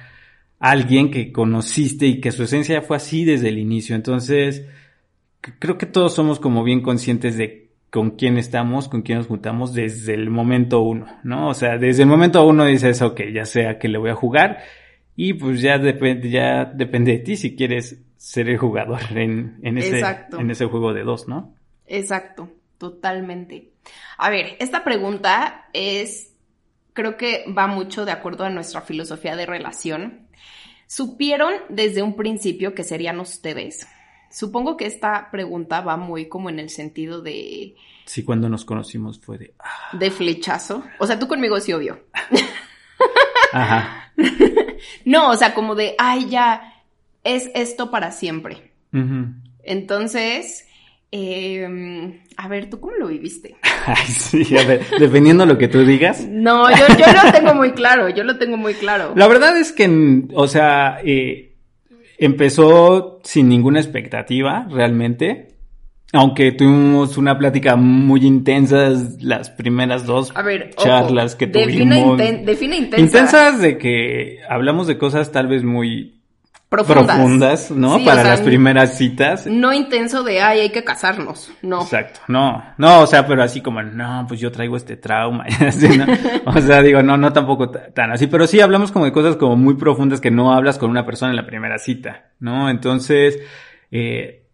a 0.61 0.71
alguien 0.71 1.11
que 1.11 1.33
conociste 1.33 2.07
y 2.07 2.21
que 2.21 2.31
su 2.31 2.45
esencia 2.45 2.83
fue 2.83 2.99
así 2.99 3.25
desde 3.25 3.49
el 3.49 3.59
inicio? 3.59 3.97
Entonces, 3.97 4.64
creo 5.40 5.78
que 5.78 5.87
todos 5.87 6.14
somos 6.14 6.40
como 6.40 6.64
bien 6.64 6.83
conscientes 6.83 7.37
de 7.37 7.68
con 7.90 8.12
quién 8.12 8.37
estamos, 8.37 8.88
con 8.88 9.02
quién 9.02 9.18
nos 9.18 9.28
juntamos 9.28 9.73
desde 9.73 10.14
el 10.14 10.28
momento 10.30 10.80
uno, 10.80 11.07
¿no? 11.23 11.49
O 11.49 11.54
sea, 11.54 11.78
desde 11.78 12.02
el 12.02 12.09
momento 12.09 12.47
uno 12.47 12.66
dices, 12.66 13.00
ok, 13.00 13.23
ya 13.33 13.47
sea 13.47 13.78
que 13.78 13.88
le 13.88 13.99
voy 13.99 14.11
a 14.11 14.14
jugar 14.14 14.59
y 15.16 15.35
pues 15.35 15.61
ya 15.61 15.78
depende, 15.78 16.28
ya 16.28 16.66
depende 16.66 17.12
de 17.12 17.18
ti 17.18 17.37
si 17.37 17.57
quieres 17.57 17.99
ser 18.16 18.49
el 18.49 18.59
jugador 18.59 19.00
en, 19.16 19.59
en, 19.62 19.78
ese, 19.78 20.02
en 20.38 20.50
ese 20.50 20.66
juego 20.66 20.92
de 20.92 21.02
dos, 21.02 21.28
¿no? 21.28 21.54
Exacto, 21.87 22.50
totalmente. 22.76 23.71
A 24.18 24.28
ver, 24.28 24.57
esta 24.59 24.85
pregunta 24.85 25.68
es, 25.73 26.35
creo 26.92 27.16
que 27.16 27.47
va 27.57 27.66
mucho 27.66 28.04
de 28.04 28.12
acuerdo 28.12 28.45
a 28.45 28.50
nuestra 28.50 28.83
filosofía 28.83 29.35
de 29.35 29.47
relación. 29.47 30.28
¿Supieron 30.87 31.54
desde 31.68 32.02
un 32.02 32.16
principio 32.16 32.75
que 32.75 32.85
serían 32.85 33.18
ustedes? 33.21 33.87
Supongo 34.30 34.76
que 34.76 34.87
esta 34.87 35.30
pregunta 35.30 35.80
va 35.80 35.97
muy 35.97 36.28
como 36.28 36.50
en 36.50 36.58
el 36.58 36.70
sentido 36.70 37.23
de... 37.23 37.75
Sí, 38.04 38.25
cuando 38.25 38.49
nos 38.49 38.64
conocimos 38.64 39.20
fue 39.20 39.38
de... 39.38 39.54
Ah. 39.58 39.97
De 39.97 40.11
flechazo. 40.11 40.85
O 40.99 41.06
sea, 41.06 41.18
tú 41.18 41.28
conmigo 41.28 41.58
sí 41.61 41.73
obvio. 41.73 42.00
Ajá. 43.52 44.12
no, 45.04 45.30
o 45.30 45.37
sea, 45.37 45.54
como 45.54 45.75
de, 45.75 45.94
ay, 45.99 46.28
ya, 46.28 46.85
es 47.25 47.50
esto 47.54 47.90
para 47.90 48.11
siempre. 48.11 48.73
Entonces, 49.62 50.66
em, 51.11 52.20
a 52.37 52.49
ver, 52.49 52.70
¿tú 52.70 52.80
cómo 52.80 52.94
lo 52.94 53.08
viviste? 53.08 53.56
Ay, 53.87 54.06
sí, 54.06 54.56
a 54.56 54.64
ver, 54.64 54.85
dependiendo 54.99 55.44
de 55.44 55.52
lo 55.52 55.58
que 55.58 55.68
tú 55.68 55.85
digas. 55.85 56.26
No, 56.26 56.70
yo, 56.70 56.87
yo 56.99 57.06
lo 57.12 57.32
tengo 57.32 57.54
muy 57.54 57.73
claro, 57.73 58.08
yo 58.08 58.25
lo 58.25 58.38
tengo 58.38 58.56
muy 58.56 58.75
claro. 58.75 59.12
La 59.14 59.28
verdad 59.28 59.56
es 59.56 59.73
que, 59.73 60.25
o 60.35 60.49
sea, 60.49 61.00
eh, 61.04 61.48
Empezó 62.19 63.21
sin 63.23 63.49
ninguna 63.49 63.79
expectativa, 63.81 64.67
realmente. 64.71 65.55
aunque 66.13 66.53
tuvimos 66.53 67.19
una 67.19 67.37
plática 67.39 67.77
muy 67.77 68.25
intensa 68.25 68.89
las 69.21 69.51
primeras 69.51 70.07
dos 70.07 70.33
A 70.35 70.41
ver, 70.43 70.71
ojo, 70.77 70.83
charlas 70.87 71.37
que 71.37 71.47
define 71.47 71.97
tuvimos. 71.97 72.19
inten- 72.19 72.45
define 72.45 72.77
intensa. 72.79 73.05
Intensas 73.05 73.61
de 73.61 73.77
que 73.77 74.39
hablamos 74.49 74.87
de 74.87 74.97
cosas 74.97 75.33
tal 75.33 75.49
vez 75.49 75.65
muy 75.65 76.18
Profundas. 76.69 77.17
profundas, 77.17 77.71
¿no? 77.71 77.97
Sí, 77.97 78.03
o 78.03 78.05
Para 78.05 78.21
sea, 78.23 78.31
las 78.33 78.41
primeras 78.43 78.99
citas. 78.99 79.47
No 79.47 79.73
intenso 79.73 80.23
de, 80.23 80.43
ay, 80.43 80.61
hay 80.61 80.71
que 80.71 80.85
casarnos. 80.85 81.51
No. 81.63 81.81
Exacto, 81.81 82.21
no, 82.29 82.63
no, 82.77 83.01
o 83.01 83.07
sea, 83.07 83.27
pero 83.27 83.43
así 83.43 83.63
como, 83.63 83.83
no, 83.83 84.27
pues 84.29 84.39
yo 84.39 84.53
traigo 84.53 84.77
este 84.77 84.99
trauma, 84.99 85.45
así, 85.67 85.89
¿no? 85.97 86.05
O 86.45 86.61
sea, 86.61 86.83
digo, 86.83 87.03
no, 87.03 87.17
no 87.17 87.33
tampoco 87.33 87.71
ta- 87.71 87.91
tan 87.95 88.13
así, 88.13 88.27
pero 88.27 88.47
sí 88.47 88.61
hablamos 88.61 88.93
como 88.93 89.07
de 89.07 89.13
cosas 89.13 89.37
como 89.37 89.57
muy 89.57 89.77
profundas 89.77 90.21
que 90.21 90.31
no 90.31 90.53
hablas 90.53 90.77
con 90.77 90.91
una 90.91 91.07
persona 91.07 91.31
en 91.31 91.37
la 91.37 91.47
primera 91.47 91.79
cita, 91.79 92.33
¿no? 92.39 92.69
Entonces, 92.69 93.39
eh, 93.91 94.45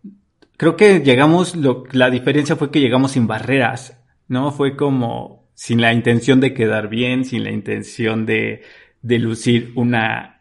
creo 0.57 0.77
que 0.77 1.01
llegamos, 1.01 1.57
lo, 1.57 1.83
la 1.91 2.11
diferencia 2.11 2.55
fue 2.55 2.71
que 2.71 2.81
llegamos 2.81 3.11
sin 3.13 3.27
barreras, 3.27 3.99
¿no? 4.29 4.53
Fue 4.53 4.77
como 4.77 5.49
sin 5.55 5.81
la 5.81 5.93
intención 5.93 6.39
de 6.41 6.55
quedar 6.55 6.89
bien, 6.89 7.25
sin 7.25 7.43
la 7.43 7.51
intención 7.51 8.25
de, 8.25 8.63
de 9.03 9.19
lucir 9.19 9.73
una, 9.75 10.34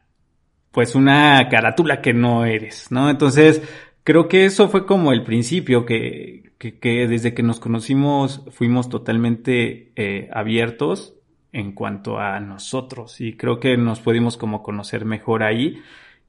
pues 0.74 0.96
una 0.96 1.48
carátula 1.50 2.02
que 2.02 2.14
no 2.14 2.46
eres, 2.46 2.92
¿no? 2.92 3.10
Entonces, 3.10 3.62
creo 4.04 4.28
que 4.28 4.46
eso 4.46 4.70
fue 4.70 4.86
como 4.86 5.14
el 5.14 5.24
principio, 5.24 5.86
que, 5.86 6.52
que, 6.58 6.80
que 6.80 7.08
desde 7.08 7.34
que 7.34 7.44
nos 7.44 7.60
conocimos 7.60 8.44
fuimos 8.52 8.90
totalmente 8.90 9.94
eh, 9.96 10.30
abiertos 10.34 11.14
en 11.52 11.74
cuanto 11.74 12.18
a 12.20 12.40
nosotros 12.40 13.22
y 13.22 13.38
creo 13.38 13.60
que 13.60 13.78
nos 13.78 14.00
pudimos 14.00 14.36
como 14.36 14.64
conocer 14.64 15.06
mejor 15.06 15.44
ahí 15.44 15.80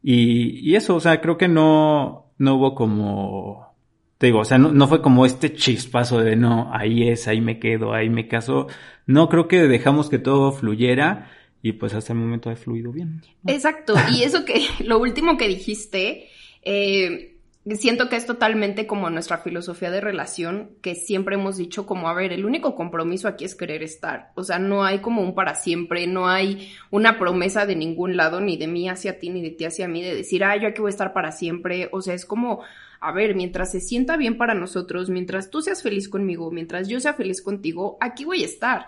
y, 0.02 0.60
y 0.70 0.76
eso, 0.76 0.96
o 0.96 1.00
sea, 1.00 1.22
creo 1.22 1.38
que 1.38 1.48
no, 1.48 2.26
no 2.36 2.56
hubo 2.56 2.74
como, 2.74 3.74
te 4.18 4.26
digo, 4.26 4.40
o 4.40 4.44
sea, 4.44 4.58
no, 4.58 4.70
no 4.70 4.86
fue 4.86 5.00
como 5.00 5.24
este 5.24 5.54
chispazo 5.54 6.20
de 6.20 6.36
no, 6.36 6.70
ahí 6.74 7.08
es, 7.08 7.26
ahí 7.26 7.40
me 7.40 7.58
quedo, 7.58 7.94
ahí 7.94 8.10
me 8.10 8.28
caso, 8.28 8.66
no, 9.06 9.30
creo 9.30 9.48
que 9.48 9.62
dejamos 9.62 10.10
que 10.10 10.18
todo 10.18 10.52
fluyera 10.52 11.30
y 11.64 11.72
pues 11.72 11.94
hasta 11.94 12.12
el 12.12 12.18
momento 12.18 12.50
ha 12.50 12.56
fluido 12.56 12.92
bien. 12.92 13.22
Exacto. 13.46 13.94
Y 14.12 14.22
eso 14.22 14.44
que, 14.44 14.66
lo 14.84 14.98
último 14.98 15.38
que 15.38 15.48
dijiste, 15.48 16.28
eh, 16.60 17.38
siento 17.76 18.10
que 18.10 18.16
es 18.16 18.26
totalmente 18.26 18.86
como 18.86 19.08
nuestra 19.08 19.38
filosofía 19.38 19.90
de 19.90 20.02
relación, 20.02 20.72
que 20.82 20.94
siempre 20.94 21.36
hemos 21.36 21.56
dicho 21.56 21.86
como, 21.86 22.10
a 22.10 22.12
ver, 22.12 22.34
el 22.34 22.44
único 22.44 22.74
compromiso 22.74 23.28
aquí 23.28 23.46
es 23.46 23.54
querer 23.54 23.82
estar. 23.82 24.30
O 24.34 24.44
sea, 24.44 24.58
no 24.58 24.84
hay 24.84 24.98
como 24.98 25.22
un 25.22 25.34
para 25.34 25.54
siempre, 25.54 26.06
no 26.06 26.28
hay 26.28 26.70
una 26.90 27.18
promesa 27.18 27.64
de 27.64 27.76
ningún 27.76 28.18
lado, 28.18 28.42
ni 28.42 28.58
de 28.58 28.66
mí 28.66 28.90
hacia 28.90 29.18
ti, 29.18 29.30
ni 29.30 29.40
de 29.40 29.52
ti 29.52 29.64
hacia 29.64 29.88
mí, 29.88 30.02
de 30.02 30.14
decir, 30.14 30.44
ah, 30.44 30.60
yo 30.60 30.68
aquí 30.68 30.82
voy 30.82 30.90
a 30.90 30.90
estar 30.90 31.14
para 31.14 31.32
siempre. 31.32 31.88
O 31.92 32.02
sea, 32.02 32.12
es 32.12 32.26
como, 32.26 32.60
a 33.00 33.10
ver, 33.10 33.34
mientras 33.34 33.72
se 33.72 33.80
sienta 33.80 34.18
bien 34.18 34.36
para 34.36 34.52
nosotros, 34.52 35.08
mientras 35.08 35.48
tú 35.48 35.62
seas 35.62 35.82
feliz 35.82 36.10
conmigo, 36.10 36.50
mientras 36.50 36.88
yo 36.88 37.00
sea 37.00 37.14
feliz 37.14 37.40
contigo, 37.40 37.96
aquí 38.02 38.26
voy 38.26 38.42
a 38.42 38.46
estar. 38.46 38.84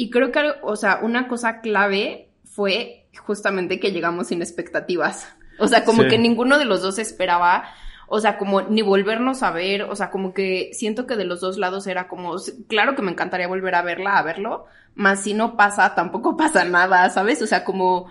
Y 0.00 0.10
creo 0.10 0.30
que, 0.30 0.40
o 0.62 0.76
sea, 0.76 1.00
una 1.02 1.26
cosa 1.26 1.60
clave 1.60 2.30
fue 2.44 3.08
justamente 3.18 3.80
que 3.80 3.90
llegamos 3.90 4.28
sin 4.28 4.40
expectativas. 4.42 5.28
O 5.58 5.66
sea, 5.66 5.84
como 5.84 6.02
Sí. 6.04 6.08
que 6.08 6.18
ninguno 6.18 6.56
de 6.56 6.64
los 6.66 6.82
dos 6.82 7.00
esperaba, 7.00 7.64
o 8.06 8.20
sea, 8.20 8.38
como 8.38 8.62
ni 8.62 8.80
volvernos 8.80 9.42
a 9.42 9.50
ver, 9.50 9.82
o 9.82 9.96
sea, 9.96 10.10
como 10.10 10.32
que 10.32 10.70
siento 10.72 11.04
que 11.08 11.16
de 11.16 11.24
los 11.24 11.40
dos 11.40 11.58
lados 11.58 11.88
era 11.88 12.06
como, 12.06 12.36
claro 12.68 12.94
que 12.94 13.02
me 13.02 13.10
encantaría 13.10 13.48
volver 13.48 13.74
a 13.74 13.82
verla, 13.82 14.18
a 14.18 14.22
verlo, 14.22 14.66
más 14.94 15.20
si 15.24 15.34
no 15.34 15.56
pasa, 15.56 15.96
tampoco 15.96 16.36
pasa 16.36 16.64
nada, 16.64 17.10
¿sabes? 17.10 17.42
O 17.42 17.46
sea, 17.48 17.64
como, 17.64 18.06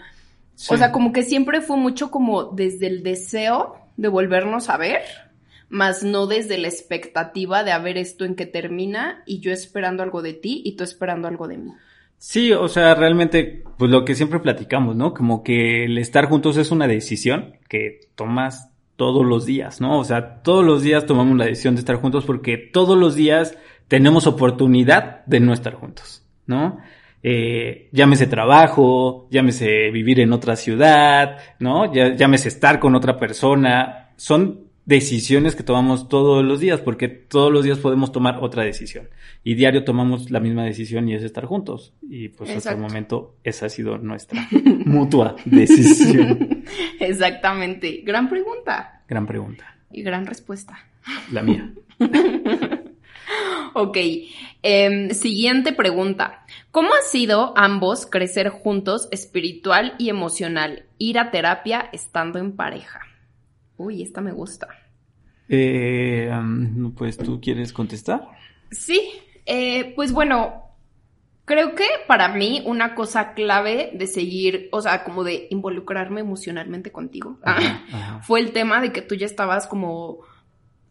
Sí. 0.56 0.74
o 0.74 0.78
sea, 0.78 0.92
como 0.92 1.14
que 1.14 1.24
siempre 1.24 1.62
fue 1.62 1.78
mucho 1.78 2.12
como 2.12 2.44
desde 2.46 2.88
el 2.88 3.02
deseo 3.02 3.78
de 3.96 4.10
volvernos 4.10 4.70
a 4.70 4.76
ver, 4.78 5.04
más 5.70 6.04
no 6.04 6.28
desde 6.28 6.58
la 6.58 6.68
expectativa 6.68 7.64
de 7.64 7.72
a 7.72 7.80
ver 7.80 7.98
esto 7.98 8.26
en 8.26 8.36
que 8.36 8.46
termina 8.46 9.24
y 9.26 9.40
yo 9.40 9.52
esperando 9.52 10.04
algo 10.04 10.22
de 10.22 10.34
ti 10.34 10.62
y 10.66 10.76
tú 10.76 10.84
esperando 10.84 11.28
algo 11.28 11.48
de 11.48 11.58
mí. 11.58 11.72
Sí, 12.20 12.52
o 12.52 12.68
sea, 12.68 12.96
realmente, 12.96 13.64
pues 13.78 13.92
lo 13.92 14.04
que 14.04 14.16
siempre 14.16 14.40
platicamos, 14.40 14.96
¿no? 14.96 15.14
Como 15.14 15.44
que 15.44 15.86
el 15.86 15.98
estar 16.00 16.26
juntos 16.26 16.58
es 16.58 16.72
una 16.72 16.88
decisión 16.88 17.58
que 17.70 18.00
tomas 18.16 18.72
todos 18.96 19.24
los 19.26 19.46
días, 19.46 19.80
¿no? 19.82 20.00
O 20.00 20.04
sea, 20.04 20.42
todos 20.42 20.66
los 20.66 20.82
días 20.82 21.06
tomamos 21.06 21.38
la 21.38 21.46
decisión 21.46 21.76
de 21.76 21.80
estar 21.80 21.98
juntos 21.98 22.26
porque 22.26 22.58
todos 22.58 22.98
los 22.98 23.14
días 23.14 23.56
tenemos 23.88 24.26
oportunidad 24.26 25.24
de 25.28 25.40
no 25.40 25.54
estar 25.54 25.76
juntos, 25.76 26.24
¿no? 26.48 26.80
Eh, 27.22 27.90
llámese 27.92 28.26
trabajo, 28.26 29.28
llámese 29.30 29.92
vivir 29.92 30.20
en 30.20 30.34
otra 30.34 30.56
ciudad, 30.56 31.38
¿no? 31.60 31.94
Ya- 31.94 32.16
llámese 32.16 32.48
estar 32.48 32.80
con 32.80 32.96
otra 32.96 33.20
persona. 33.20 34.10
Son 34.16 34.67
decisiones 34.88 35.56
que 35.56 35.64
tomamos 35.64 36.08
todos 36.08 36.44
los 36.46 36.62
días 36.62 36.80
porque 36.80 37.10
todos 37.10 37.52
los 37.52 37.66
días 37.66 37.78
podemos 37.78 38.14
tomar 38.14 38.40
otra 38.42 38.64
decisión. 38.64 39.10
Y 39.44 39.54
diario 39.56 39.84
tomamos 39.84 40.32
la 40.32 40.40
misma 40.40 40.64
decisión 40.64 41.08
y 41.10 41.14
es 41.14 41.24
estar 41.24 41.46
juntos. 41.46 41.94
Y 42.02 42.30
pues 42.30 42.50
hasta 42.50 42.72
el 42.72 42.78
momento 42.80 43.36
esa 43.44 43.68
ha 43.68 43.70
sido 43.70 43.98
nuestra 43.98 44.48
mutua 44.86 45.36
decisión. 45.46 46.64
Exactamente. 47.00 48.02
Gran 48.04 48.30
pregunta 48.30 49.04
Gran 49.08 49.28
pregunta. 49.28 49.76
y 49.92 50.02
gran 50.02 50.26
respuesta. 50.26 50.80
La 51.32 51.44
mía. 51.44 51.72
Ok, 53.74 53.98
em, 54.64 55.12
siguiente 55.12 55.72
pregunta. 55.72 56.46
¿Cómo 56.72 56.90
ha 56.96 57.02
sido 57.04 57.54
ambos 57.56 58.08
crecer 58.08 58.50
juntos 58.50 59.08
espiritual 59.12 59.94
y 60.00 60.10
emocional? 60.10 60.86
Ir 60.98 61.20
a 61.20 61.30
terapia 61.30 61.88
estando 61.92 62.40
en 62.40 62.54
pareja. 62.56 63.02
Uy, 63.78 64.02
esta 64.02 64.22
me 64.22 64.32
gusta. 64.32 64.68
Eh, 65.50 66.30
um, 66.32 66.94
pues 66.94 67.18
tú 67.18 67.40
quieres 67.42 67.72
contestar. 67.72 68.28
Sí, 68.72 69.00
eh, 69.46 69.94
pues 69.96 70.12
bueno, 70.12 70.64
creo 71.46 71.74
que 71.76 71.86
para 72.08 72.28
mí 72.30 72.62
una 72.66 72.96
cosa 72.96 73.34
clave 73.34 73.92
de 73.94 74.08
seguir, 74.08 74.68
o 74.72 74.82
sea, 74.82 75.04
como 75.06 75.24
de 75.24 75.48
involucrarme 75.52 76.20
emocionalmente 76.22 76.92
contigo, 76.92 77.40
Ajá, 77.44 77.84
ajá. 77.94 78.20
fue 78.24 78.42
el 78.42 78.52
tema 78.52 78.82
de 78.82 78.92
que 78.92 79.02
tú 79.02 79.16
ya 79.16 79.26
estabas 79.26 79.68
como 79.68 80.20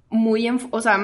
muy, 0.09 0.45
enf- 0.45 0.69
o 0.71 0.81
sea, 0.81 0.99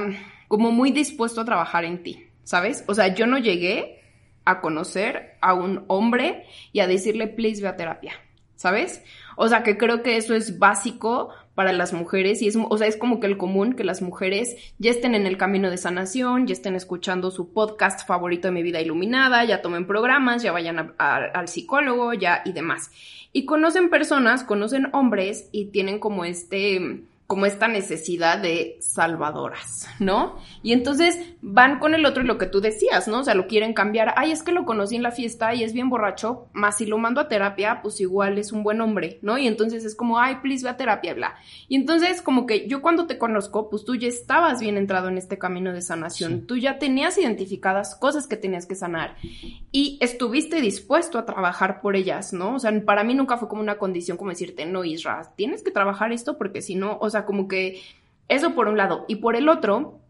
como 0.49 0.71
muy 0.71 0.91
dispuesto 0.93 1.41
a 1.43 1.45
trabajar 1.45 1.85
en 1.85 2.03
ti, 2.03 2.27
¿sabes? 2.45 2.85
O 2.89 2.95
sea, 2.95 3.15
yo 3.15 3.27
no 3.27 3.37
llegué 3.39 4.01
a 4.45 4.61
conocer 4.61 5.37
a 5.43 5.53
un 5.55 5.85
hombre 5.89 6.45
y 6.73 6.81
a 6.81 6.87
decirle, 6.87 7.27
please, 7.29 7.61
ve 7.61 7.69
a 7.69 7.77
terapia, 7.77 8.12
¿sabes? 8.57 9.03
O 9.37 9.49
sea, 9.49 9.62
que 9.62 9.77
creo 9.77 10.03
que 10.03 10.17
eso 10.17 10.35
es 10.35 10.59
básico 10.59 11.31
para 11.55 11.73
las 11.73 11.93
mujeres 11.93 12.41
y 12.43 12.49
es, 12.49 12.57
o 12.57 12.79
sea, 12.79 12.87
es 12.87 12.97
como 12.97 13.21
que 13.21 13.27
el 13.27 13.37
común 13.37 13.75
que 13.75 13.85
las 13.85 14.03
mujeres 14.03 14.57
ya 14.79 14.91
estén 14.91 15.15
en 15.15 15.27
el 15.27 15.37
camino 15.37 15.71
de 15.71 15.77
sanación, 15.77 16.47
ya 16.47 16.55
estén 16.55 16.75
escuchando 16.75 17.31
su 17.31 17.53
podcast 17.53 18.07
favorito 18.07 18.49
de 18.49 18.53
mi 18.53 18.63
vida 18.63 18.81
iluminada, 18.81 19.45
ya 19.45 19.63
tomen 19.63 19.87
programas, 19.87 20.43
ya 20.43 20.53
vayan 20.53 20.95
al 20.99 21.49
psicólogo, 21.49 22.15
ya 22.15 22.43
y 22.45 22.53
demás. 22.53 22.91
Y 23.33 23.45
conocen 23.45 23.91
personas, 23.91 24.45
conocen 24.45 24.89
hombres 24.93 25.49
y 25.53 25.67
tienen 25.67 25.99
como 25.99 26.25
este 26.25 27.05
como 27.33 27.47
esta 27.47 27.67
necesidad 27.67 28.37
de 28.37 28.77
salvadoras, 28.83 29.89
¿no? 29.99 30.37
Y 30.62 30.75
entonces 30.75 31.19
van 31.41 31.79
con 31.79 31.95
el 31.95 32.05
otro 32.05 32.23
y 32.23 32.27
lo 32.27 32.37
que 32.37 32.45
tú 32.45 32.61
decías, 32.61 33.09
¿no? 33.09 33.21
O 33.21 33.25
sea, 33.25 33.35
lo 33.35 33.47
quieren 33.47 33.73
cambiar. 33.73 34.12
Ay, 34.19 34.33
es 34.33 34.43
que 34.43 34.53
lo 34.53 34.67
conocí 34.67 34.97
en 34.97 35.03
la 35.03 35.12
fiesta 35.12 35.55
y 35.55 35.65
es 35.65 35.73
bien 35.73 35.89
borracho, 35.89 36.49
más 36.53 36.77
si 36.77 36.85
lo 36.85 36.99
mando 36.99 37.23
a 37.23 37.29
terapia, 37.29 37.81
pues 37.81 38.03
igual 38.03 38.37
es 38.37 38.53
un 38.53 38.62
buen 38.62 38.83
hombre, 38.83 39.19
¿no? 39.23 39.39
Y 39.39 39.47
entonces 39.47 39.83
es 39.87 39.95
como, 39.95 40.19
ay, 40.19 40.41
please, 40.43 40.62
ve 40.62 40.69
a 40.69 40.77
terapia, 40.77 41.15
bla. 41.15 41.35
Y 41.69 41.77
entonces 41.77 42.21
como 42.21 42.45
que 42.45 42.69
yo 42.69 42.83
cuando 42.83 43.07
te 43.07 43.17
conozco, 43.17 43.71
pues 43.71 43.87
tú 43.87 43.95
ya 43.97 44.09
estabas 44.09 44.61
bien 44.61 44.77
entrado 44.77 45.09
en 45.09 45.17
este 45.17 45.39
camino 45.39 45.73
de 45.73 45.81
sanación, 45.81 46.33
Sí. 46.41 46.45
tú 46.47 46.59
ya 46.59 46.79
tenías 46.79 47.17
identificadas 47.17 47.95
cosas 47.97 48.27
que 48.27 48.37
tenías 48.37 48.67
que 48.67 48.75
sanar 48.75 49.17
y 49.71 49.97
estuviste 50.03 50.61
dispuesto 50.61 51.19
a 51.19 51.25
trabajar 51.25 51.81
por 51.81 51.97
ellas, 51.97 52.35
¿no? 52.35 52.57
O 52.57 52.59
sea, 52.59 52.79
para 52.85 53.05
mí 53.05 53.15
nunca 53.15 53.39
fue 53.39 53.49
como 53.49 53.62
una 53.62 53.79
condición 53.79 54.19
como 54.19 54.29
decirte, 54.29 54.67
no, 54.67 54.85
Isra, 54.85 55.33
tienes 55.35 55.62
que 55.62 55.71
trabajar 55.71 56.12
esto 56.12 56.37
porque 56.37 56.61
si 56.61 56.75
no, 56.75 56.99
o 57.01 57.09
sea, 57.09 57.22
como 57.25 57.49
que 57.49 57.81
eso 58.29 58.55
por 58.55 58.69
un 58.69 58.76
lado. 58.76 59.05
Y 59.09 59.17
por 59.17 59.37
el 59.37 59.49
otro, 59.49 60.00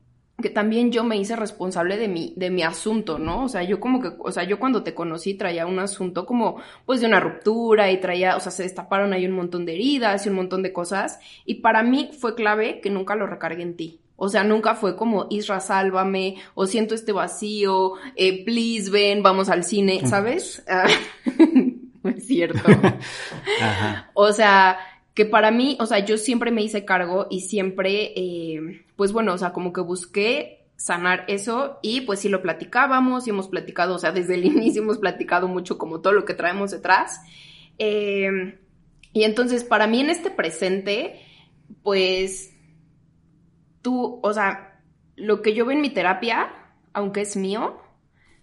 que 0.40 0.50
también 0.50 0.90
yo 0.90 1.04
me 1.04 1.16
hice 1.16 1.37
responsable 1.37 1.97
de 1.97 2.09
mi, 2.09 2.35
de 2.37 2.50
mi 2.50 2.62
asunto, 2.62 3.19
¿no? 3.19 3.45
O 3.45 3.49
sea, 3.49 3.62
yo 3.62 3.81
como 3.81 4.00
que, 4.00 4.12
o 4.19 4.33
sea, 4.33 4.45
yo 4.45 4.59
cuando 4.59 4.83
te 4.83 4.95
conocí 4.95 5.35
traía 5.35 5.66
un 5.66 5.78
asunto 5.78 6.26
como, 6.26 6.57
pues 6.85 7.00
de 7.00 7.07
una 7.07 7.21
ruptura 7.21 7.90
y 7.90 8.00
traía, 8.00 8.37
o 8.37 8.40
sea, 8.40 8.52
se 8.52 8.64
destaparon 8.64 9.12
ahí 9.12 9.26
un 9.26 9.33
montón 9.33 9.64
de 9.64 9.75
heridas 9.75 10.26
y 10.26 10.28
un 10.28 10.37
montón 10.37 10.62
de 10.62 10.73
cosas. 10.73 11.21
Y 11.47 11.57
para 11.57 11.83
mí 11.83 12.11
fue 12.19 12.35
clave 12.35 12.81
que 12.81 12.90
nunca 12.90 13.14
lo 13.14 13.26
recargué 13.26 13.62
en 13.62 13.76
ti. 13.76 14.00
O 14.16 14.28
sea, 14.28 14.45
nunca 14.45 14.75
fue 14.75 14.95
como, 14.95 15.26
Isra, 15.31 15.59
sálvame, 15.59 16.37
o 16.54 16.66
siento 16.66 16.95
este 16.95 17.12
vacío, 17.12 17.95
eh, 18.14 18.45
please 18.45 18.90
ven, 18.90 19.23
vamos 19.23 19.49
al 19.49 19.64
cine, 19.64 20.07
¿sabes? 20.07 20.62
Ah, 20.69 20.87
no 22.02 22.11
es 22.11 22.26
cierto. 22.26 22.61
Ajá. 23.61 24.11
O 24.14 24.33
sea, 24.33 24.78
que 25.14 25.26
para 25.26 25.50
mí, 25.50 25.76
o 25.81 25.87
sea, 25.87 25.99
yo 25.99 26.16
siempre 26.16 26.50
me 26.50 26.62
hice 26.62 26.85
cargo 26.85 27.26
y 27.31 27.40
siempre, 27.40 28.12
eh, 28.16 28.85
pues 28.97 29.12
bueno, 29.12 29.35
o 29.35 29.38
sea, 29.38 29.52
como 29.52 29.73
que 29.73 29.83
busqué 29.83 30.64
sanar 30.76 31.25
eso 31.28 31.78
y 31.83 32.00
pues 32.00 32.21
sí 32.21 32.28
lo 32.28 32.42
platicábamos 32.42 33.26
y 33.26 33.31
hemos 33.31 33.49
platicado, 33.49 33.95
o 33.95 33.99
sea, 33.99 34.12
desde 34.12 34.35
el 34.35 34.45
inicio 34.47 34.83
hemos 34.83 34.99
platicado 34.99 35.49
mucho 35.49 35.78
como 35.78 36.00
todo 36.00 36.12
lo 36.12 36.25
que 36.25 36.35
traemos 36.35 36.71
detrás. 36.71 37.21
Eh, 37.78 38.59
y 39.12 39.25
entonces, 39.25 39.64
para 39.64 39.87
mí 39.87 40.00
en 40.00 40.11
este 40.11 40.31
presente, 40.31 41.21
pues 41.83 42.54
tú, 43.83 44.21
o 44.23 44.33
sea, 44.33 44.81
lo 45.16 45.42
que 45.42 45.52
yo 45.52 45.66
veo 45.66 45.76
en 45.76 45.83
mi 45.83 45.90
terapia, 45.90 46.50
aunque 46.95 47.21
es 47.21 47.37
mío, 47.37 47.82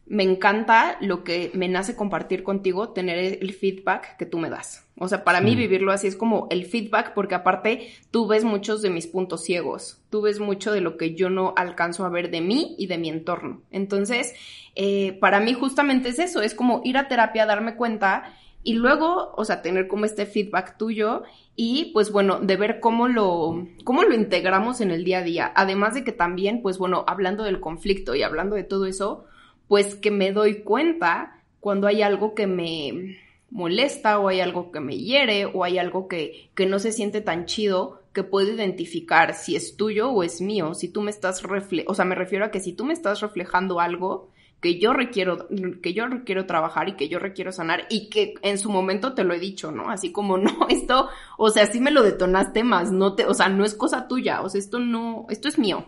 me 0.09 0.23
encanta 0.23 0.97
lo 1.01 1.23
que 1.23 1.51
me 1.53 1.67
nace 1.67 1.95
compartir 1.95 2.41
contigo, 2.41 2.89
tener 2.89 3.37
el 3.41 3.53
feedback 3.53 4.17
que 4.17 4.25
tú 4.25 4.39
me 4.39 4.49
das. 4.49 4.87
O 4.97 5.07
sea, 5.07 5.23
para 5.23 5.39
mí 5.39 5.55
vivirlo 5.55 5.91
así 5.91 6.07
es 6.07 6.15
como 6.15 6.47
el 6.49 6.65
feedback, 6.65 7.13
porque 7.13 7.35
aparte 7.35 7.93
tú 8.09 8.27
ves 8.27 8.43
muchos 8.43 8.81
de 8.81 8.89
mis 8.89 9.05
puntos 9.05 9.43
ciegos, 9.43 10.01
tú 10.09 10.21
ves 10.21 10.39
mucho 10.39 10.73
de 10.73 10.81
lo 10.81 10.97
que 10.97 11.13
yo 11.13 11.29
no 11.29 11.53
alcanzo 11.55 12.05
a 12.05 12.09
ver 12.09 12.31
de 12.31 12.41
mí 12.41 12.75
y 12.79 12.87
de 12.87 12.97
mi 12.97 13.09
entorno. 13.09 13.61
Entonces, 13.69 14.33
eh, 14.75 15.13
para 15.21 15.39
mí 15.39 15.53
justamente 15.53 16.09
es 16.09 16.17
eso, 16.17 16.41
es 16.41 16.55
como 16.55 16.81
ir 16.83 16.97
a 16.97 17.07
terapia, 17.07 17.45
darme 17.45 17.75
cuenta 17.75 18.33
y 18.63 18.73
luego, 18.73 19.31
o 19.37 19.45
sea, 19.45 19.61
tener 19.61 19.87
como 19.87 20.05
este 20.05 20.25
feedback 20.25 20.75
tuyo 20.77 21.23
y 21.55 21.91
pues 21.93 22.11
bueno, 22.11 22.39
de 22.39 22.57
ver 22.57 22.79
cómo 22.79 23.07
lo, 23.07 23.67
cómo 23.83 24.03
lo 24.03 24.15
integramos 24.15 24.81
en 24.81 24.89
el 24.89 25.03
día 25.03 25.19
a 25.19 25.23
día. 25.23 25.53
Además 25.55 25.93
de 25.93 26.03
que 26.03 26.11
también, 26.11 26.61
pues 26.63 26.79
bueno, 26.79 27.05
hablando 27.07 27.43
del 27.43 27.59
conflicto 27.59 28.15
y 28.15 28.23
hablando 28.23 28.55
de 28.55 28.63
todo 28.63 28.85
eso, 28.85 29.25
pues 29.69 29.95
que 29.95 30.11
me 30.11 30.33
doy 30.33 30.63
cuenta 30.63 31.41
cuando 31.61 31.87
hay 31.87 32.01
algo 32.01 32.35
que 32.35 32.47
me 32.47 33.17
molesta 33.51 34.19
o 34.19 34.27
hay 34.27 34.41
algo 34.41 34.71
que 34.71 34.81
me 34.81 34.97
hiere 34.97 35.45
o 35.45 35.63
hay 35.63 35.77
algo 35.77 36.09
que, 36.09 36.49
que 36.55 36.65
no 36.65 36.79
se 36.79 36.91
siente 36.91 37.21
tan 37.21 37.45
chido 37.45 38.01
que 38.11 38.23
puedo 38.23 38.51
identificar 38.51 39.35
si 39.35 39.55
es 39.55 39.77
tuyo 39.77 40.09
o 40.09 40.23
es 40.23 40.41
mío, 40.41 40.73
si 40.73 40.89
tú 40.89 41.01
me 41.01 41.11
estás 41.11 41.43
refle 41.43 41.85
o 41.87 41.93
sea, 41.93 42.03
me 42.03 42.15
refiero 42.15 42.45
a 42.45 42.51
que 42.51 42.59
si 42.59 42.73
tú 42.73 42.83
me 42.83 42.93
estás 42.93 43.21
reflejando 43.21 43.79
algo 43.79 44.29
que 44.59 44.79
yo 44.79 44.91
requiero, 44.91 45.47
que 45.81 45.93
yo 45.93 46.07
requiero 46.07 46.45
trabajar 46.45 46.89
y 46.89 46.95
que 46.95 47.07
yo 47.07 47.19
requiero 47.19 47.51
sanar 47.51 47.85
y 47.89 48.09
que 48.09 48.33
en 48.41 48.57
su 48.57 48.69
momento 48.69 49.13
te 49.13 49.23
lo 49.23 49.33
he 49.33 49.39
dicho, 49.39 49.71
¿no? 49.71 49.89
Así 49.89 50.11
como, 50.11 50.37
no, 50.37 50.67
esto, 50.67 51.09
o 51.37 51.49
sea, 51.49 51.65
sí 51.67 51.79
me 51.79 51.91
lo 51.91 52.03
detonaste 52.03 52.63
más, 52.63 52.91
no 52.91 53.13
te, 53.13 53.25
o 53.25 53.33
sea, 53.33 53.49
no 53.49 53.63
es 53.63 53.75
cosa 53.75 54.07
tuya, 54.07 54.41
o 54.41 54.49
sea, 54.49 54.59
esto 54.59 54.79
no, 54.79 55.27
esto 55.29 55.47
es 55.47 55.57
mío, 55.57 55.85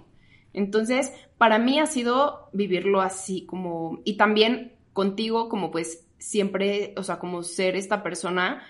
entonces, 0.54 1.14
para 1.38 1.60
mí 1.60 1.80
ha 1.80 1.86
sido 1.86 2.50
vivirlo 2.54 3.02
así 3.02 3.46
como, 3.46 4.02
y 4.04 4.18
también 4.18 4.74
contigo 4.94 5.50
como 5.50 5.72
pues 5.72 6.06
siempre, 6.18 6.94
o 6.98 7.04
sea, 7.04 7.20
como 7.20 7.44
ser 7.44 7.76
esta 7.76 8.04
persona 8.04 8.64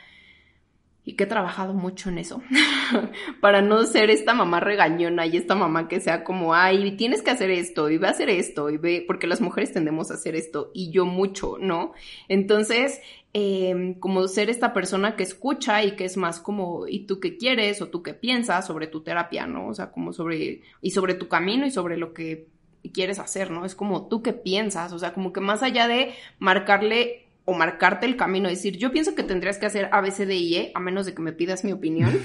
y 1.04 1.14
que 1.14 1.24
he 1.24 1.28
trabajado 1.28 1.74
mucho 1.74 2.10
en 2.10 2.20
eso, 2.20 2.44
para 3.42 3.62
no 3.62 3.84
ser 3.86 4.12
esta 4.12 4.36
mamá 4.36 4.60
regañona 4.60 5.26
y 5.26 5.36
esta 5.36 5.56
mamá 5.56 5.88
que 5.88 6.00
sea 6.00 6.24
como, 6.24 6.54
ay, 6.54 6.96
tienes 6.96 7.24
que 7.24 7.32
hacer 7.32 7.50
esto 7.50 7.90
y 7.90 7.98
ve 7.98 8.08
a 8.08 8.12
hacer 8.12 8.30
esto 8.30 8.70
y 8.70 8.78
ve, 8.78 9.04
porque 9.08 9.26
las 9.26 9.42
mujeres 9.42 9.74
tendemos 9.74 10.12
a 10.12 10.14
hacer 10.14 10.36
esto 10.36 10.70
y 10.76 10.92
yo 10.92 11.06
mucho, 11.06 11.58
¿no? 11.60 11.94
Entonces, 12.28 13.02
eh, 13.34 13.96
como 14.00 14.28
ser 14.28 14.50
esta 14.52 14.74
persona 14.74 15.16
que 15.16 15.24
escucha 15.24 15.84
y 15.84 15.96
que 15.96 16.06
es 16.06 16.18
más 16.18 16.40
como, 16.40 16.88
¿y 16.88 17.08
tú 17.08 17.20
qué 17.20 17.38
quieres? 17.38 17.82
o 17.82 17.88
tú 17.88 18.04
qué 18.04 18.14
piensas 18.14 18.68
sobre 18.68 18.86
tu 18.88 19.02
terapia, 19.02 19.48
¿no? 19.48 19.70
O 19.70 19.74
sea, 19.74 19.92
como 19.92 20.14
sobre, 20.14 20.62
y 20.82 20.92
sobre 20.92 21.16
tu 21.16 21.28
camino 21.28 21.66
y 21.66 21.72
sobre 21.72 21.98
lo 21.98 22.14
que 22.14 22.48
quieres 22.94 23.20
hacer, 23.20 23.52
¿no? 23.52 23.66
Es 23.66 23.76
como 23.76 24.08
tú 24.08 24.22
qué 24.22 24.34
piensas, 24.34 24.94
o 24.94 25.00
sea, 25.00 25.14
como 25.14 25.34
que 25.34 25.40
más 25.40 25.64
allá 25.64 25.88
de 25.88 26.14
marcarle 26.40 27.21
o 27.46 27.54
marcarte 27.54 28.06
el 28.06 28.16
camino, 28.18 28.50
decir, 28.50 28.78
yo 28.78 28.92
pienso 28.92 29.16
que 29.16 29.24
tendrías 29.24 29.58
que 29.58 29.66
hacer 29.66 29.90
A, 29.92 30.02
B, 30.02 30.12
C, 30.12 30.26
D, 30.26 30.36
I, 30.36 30.56
E, 30.56 30.72
a 30.76 30.80
menos 30.80 31.06
de 31.06 31.14
que 31.14 31.22
me 31.22 31.34
pidas 31.34 31.64
mi 31.64 31.72
opinión. 31.72 32.20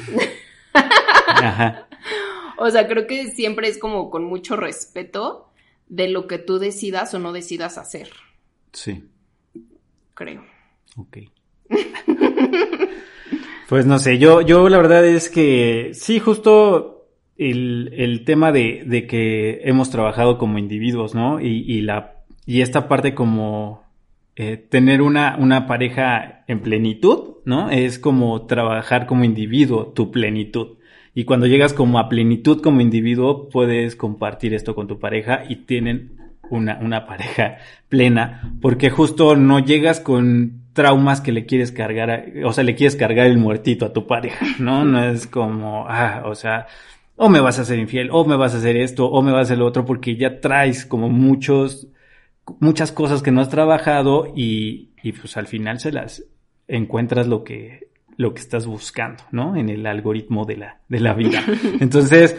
O 2.58 2.70
sea, 2.70 2.88
creo 2.88 3.06
que 3.06 3.30
siempre 3.30 3.68
es 3.68 3.78
como 3.78 4.10
con 4.10 4.24
mucho 4.24 4.56
respeto 4.56 5.50
de 5.88 6.08
lo 6.08 6.26
que 6.26 6.38
tú 6.38 6.58
decidas 6.58 7.12
o 7.14 7.18
no 7.18 7.32
decidas 7.32 7.78
hacer. 7.78 8.08
Sí. 8.72 9.04
Creo. 10.14 10.44
Ok. 10.96 11.18
pues 13.68 13.86
no 13.86 13.98
sé, 13.98 14.18
yo, 14.18 14.40
yo 14.40 14.68
la 14.68 14.78
verdad 14.78 15.04
es 15.04 15.28
que 15.28 15.90
sí, 15.92 16.18
justo 16.18 17.08
el, 17.36 17.92
el 17.92 18.24
tema 18.24 18.52
de, 18.52 18.84
de, 18.86 19.06
que 19.06 19.60
hemos 19.64 19.90
trabajado 19.90 20.38
como 20.38 20.58
individuos, 20.58 21.14
¿no? 21.14 21.40
Y, 21.40 21.64
y 21.70 21.82
la, 21.82 22.24
y 22.46 22.62
esta 22.62 22.88
parte 22.88 23.14
como 23.14 23.84
eh, 24.36 24.56
tener 24.56 25.02
una, 25.02 25.36
una 25.38 25.66
pareja 25.66 26.44
en 26.46 26.60
plenitud, 26.60 27.36
¿no? 27.44 27.70
Es 27.70 27.98
como 27.98 28.46
trabajar 28.46 29.06
como 29.06 29.24
individuo, 29.24 29.88
tu 29.88 30.10
plenitud. 30.10 30.76
Y 31.14 31.24
cuando 31.24 31.46
llegas 31.46 31.72
como 31.72 31.98
a 31.98 32.10
plenitud 32.10 32.60
como 32.60 32.82
individuo, 32.82 33.48
puedes 33.48 33.96
compartir 33.96 34.52
esto 34.52 34.74
con 34.74 34.86
tu 34.86 34.98
pareja 34.98 35.44
y 35.48 35.64
tienen 35.64 36.18
una, 36.50 36.78
una 36.82 37.06
pareja 37.06 37.56
plena, 37.88 38.52
porque 38.60 38.90
justo 38.90 39.36
no 39.36 39.58
llegas 39.58 40.00
con 40.00 40.66
traumas 40.74 41.22
que 41.22 41.32
le 41.32 41.46
quieres 41.46 41.72
cargar, 41.72 42.26
o 42.44 42.52
sea, 42.52 42.62
le 42.62 42.74
quieres 42.74 42.96
cargar 42.96 43.26
el 43.26 43.38
muertito 43.38 43.86
a 43.86 43.92
tu 43.92 44.06
pareja, 44.06 44.44
¿no? 44.58 44.84
No 44.84 45.02
es 45.02 45.26
como, 45.26 45.86
ah, 45.88 46.24
o 46.26 46.34
sea, 46.34 46.66
o 47.16 47.30
me 47.30 47.40
vas 47.40 47.58
a 47.58 47.64
ser 47.64 47.78
infiel, 47.78 48.10
o 48.12 48.26
me 48.26 48.36
vas 48.36 48.54
a 48.54 48.58
hacer 48.58 48.76
esto, 48.76 49.06
o 49.06 49.22
me 49.22 49.32
vas 49.32 49.38
a 49.38 49.42
hacer 49.44 49.58
lo 49.58 49.66
otro, 49.66 49.86
porque 49.86 50.16
ya 50.16 50.40
traes 50.40 50.84
como 50.84 51.08
muchos, 51.08 51.88
muchas 52.60 52.92
cosas 52.92 53.22
que 53.22 53.30
no 53.30 53.40
has 53.40 53.48
trabajado 53.48 54.32
y, 54.34 54.90
y 55.02 55.12
pues 55.12 55.36
al 55.36 55.46
final 55.46 55.80
se 55.80 55.92
las 55.92 56.24
encuentras 56.68 57.26
lo 57.26 57.44
que, 57.44 57.88
lo 58.16 58.34
que 58.34 58.40
estás 58.40 58.66
buscando, 58.66 59.22
¿no? 59.30 59.56
En 59.56 59.68
el 59.68 59.86
algoritmo 59.86 60.44
de 60.44 60.56
la, 60.56 60.80
de 60.88 61.00
la 61.00 61.14
vida. 61.14 61.44
Entonces, 61.80 62.36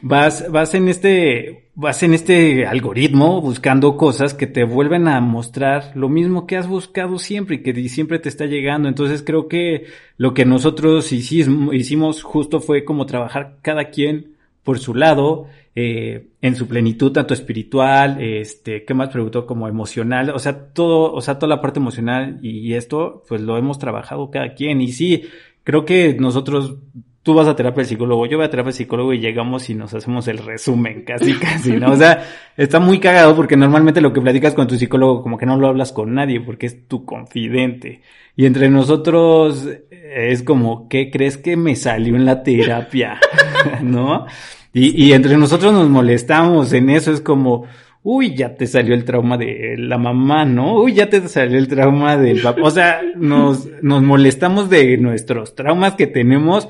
vas, 0.00 0.50
vas 0.50 0.74
en 0.74 0.88
este, 0.88 1.70
vas 1.74 2.02
en 2.02 2.14
este 2.14 2.66
algoritmo 2.66 3.40
buscando 3.40 3.96
cosas 3.96 4.34
que 4.34 4.46
te 4.46 4.64
vuelven 4.64 5.06
a 5.06 5.20
mostrar 5.20 5.92
lo 5.94 6.08
mismo 6.08 6.46
que 6.46 6.56
has 6.56 6.66
buscado 6.66 7.18
siempre 7.18 7.56
y 7.56 7.62
que 7.62 7.88
siempre 7.88 8.18
te 8.18 8.28
está 8.28 8.46
llegando. 8.46 8.88
Entonces, 8.88 9.22
creo 9.22 9.48
que 9.48 9.86
lo 10.16 10.34
que 10.34 10.44
nosotros 10.44 11.12
hicimos, 11.12 11.74
hicimos 11.74 12.22
justo 12.22 12.60
fue 12.60 12.84
como 12.84 13.06
trabajar 13.06 13.58
cada 13.62 13.90
quien 13.90 14.37
por 14.62 14.78
su 14.78 14.94
lado, 14.94 15.46
eh, 15.74 16.30
en 16.42 16.56
su 16.56 16.66
plenitud, 16.66 17.12
tanto 17.12 17.34
espiritual, 17.34 18.20
este, 18.20 18.84
¿qué 18.84 18.94
más 18.94 19.10
preguntó? 19.10 19.46
Como 19.46 19.68
emocional, 19.68 20.30
o 20.30 20.38
sea, 20.38 20.72
todo, 20.72 21.12
o 21.12 21.20
sea, 21.20 21.38
toda 21.38 21.54
la 21.54 21.60
parte 21.60 21.78
emocional 21.78 22.38
y, 22.42 22.74
esto, 22.74 23.22
pues 23.28 23.40
lo 23.40 23.56
hemos 23.56 23.78
trabajado 23.78 24.30
cada 24.30 24.54
quien. 24.54 24.80
Y 24.80 24.92
sí, 24.92 25.22
creo 25.62 25.84
que 25.84 26.16
nosotros, 26.18 26.78
tú 27.22 27.34
vas 27.34 27.46
a 27.46 27.54
terapia 27.54 27.82
del 27.82 27.86
psicólogo, 27.86 28.26
yo 28.26 28.38
voy 28.38 28.46
a 28.46 28.50
terapia 28.50 28.70
del 28.70 28.76
psicólogo 28.76 29.12
y 29.12 29.20
llegamos 29.20 29.70
y 29.70 29.74
nos 29.74 29.94
hacemos 29.94 30.26
el 30.28 30.38
resumen, 30.38 31.04
casi, 31.04 31.32
casi, 31.38 31.72
¿no? 31.72 31.92
O 31.92 31.96
sea, 31.96 32.24
está 32.56 32.80
muy 32.80 32.98
cagado 32.98 33.36
porque 33.36 33.56
normalmente 33.56 34.00
lo 34.00 34.12
que 34.12 34.20
platicas 34.20 34.54
con 34.54 34.66
tu 34.66 34.76
psicólogo 34.76 35.22
como 35.22 35.38
que 35.38 35.46
no 35.46 35.56
lo 35.56 35.68
hablas 35.68 35.92
con 35.92 36.12
nadie 36.12 36.40
porque 36.40 36.66
es 36.66 36.88
tu 36.88 37.04
confidente. 37.04 38.02
Y 38.38 38.46
entre 38.46 38.68
nosotros 38.68 39.68
es 39.90 40.44
como, 40.44 40.88
¿qué 40.88 41.10
crees 41.10 41.36
que 41.36 41.56
me 41.56 41.74
salió 41.74 42.14
en 42.14 42.24
la 42.24 42.44
terapia? 42.44 43.18
¿No? 43.82 44.26
Y, 44.72 45.06
y 45.06 45.12
entre 45.12 45.36
nosotros 45.36 45.72
nos 45.72 45.88
molestamos 45.88 46.72
en 46.72 46.88
eso, 46.88 47.10
es 47.10 47.20
como, 47.20 47.64
uy, 48.04 48.36
ya 48.36 48.54
te 48.54 48.68
salió 48.68 48.94
el 48.94 49.04
trauma 49.04 49.36
de 49.36 49.74
la 49.76 49.98
mamá, 49.98 50.44
¿no? 50.44 50.80
Uy, 50.80 50.94
ya 50.94 51.10
te 51.10 51.26
salió 51.26 51.58
el 51.58 51.66
trauma 51.66 52.16
del 52.16 52.40
papá. 52.40 52.60
O 52.62 52.70
sea, 52.70 53.00
nos, 53.16 53.68
nos 53.82 54.04
molestamos 54.04 54.70
de 54.70 54.96
nuestros 54.98 55.56
traumas 55.56 55.96
que 55.96 56.06
tenemos, 56.06 56.68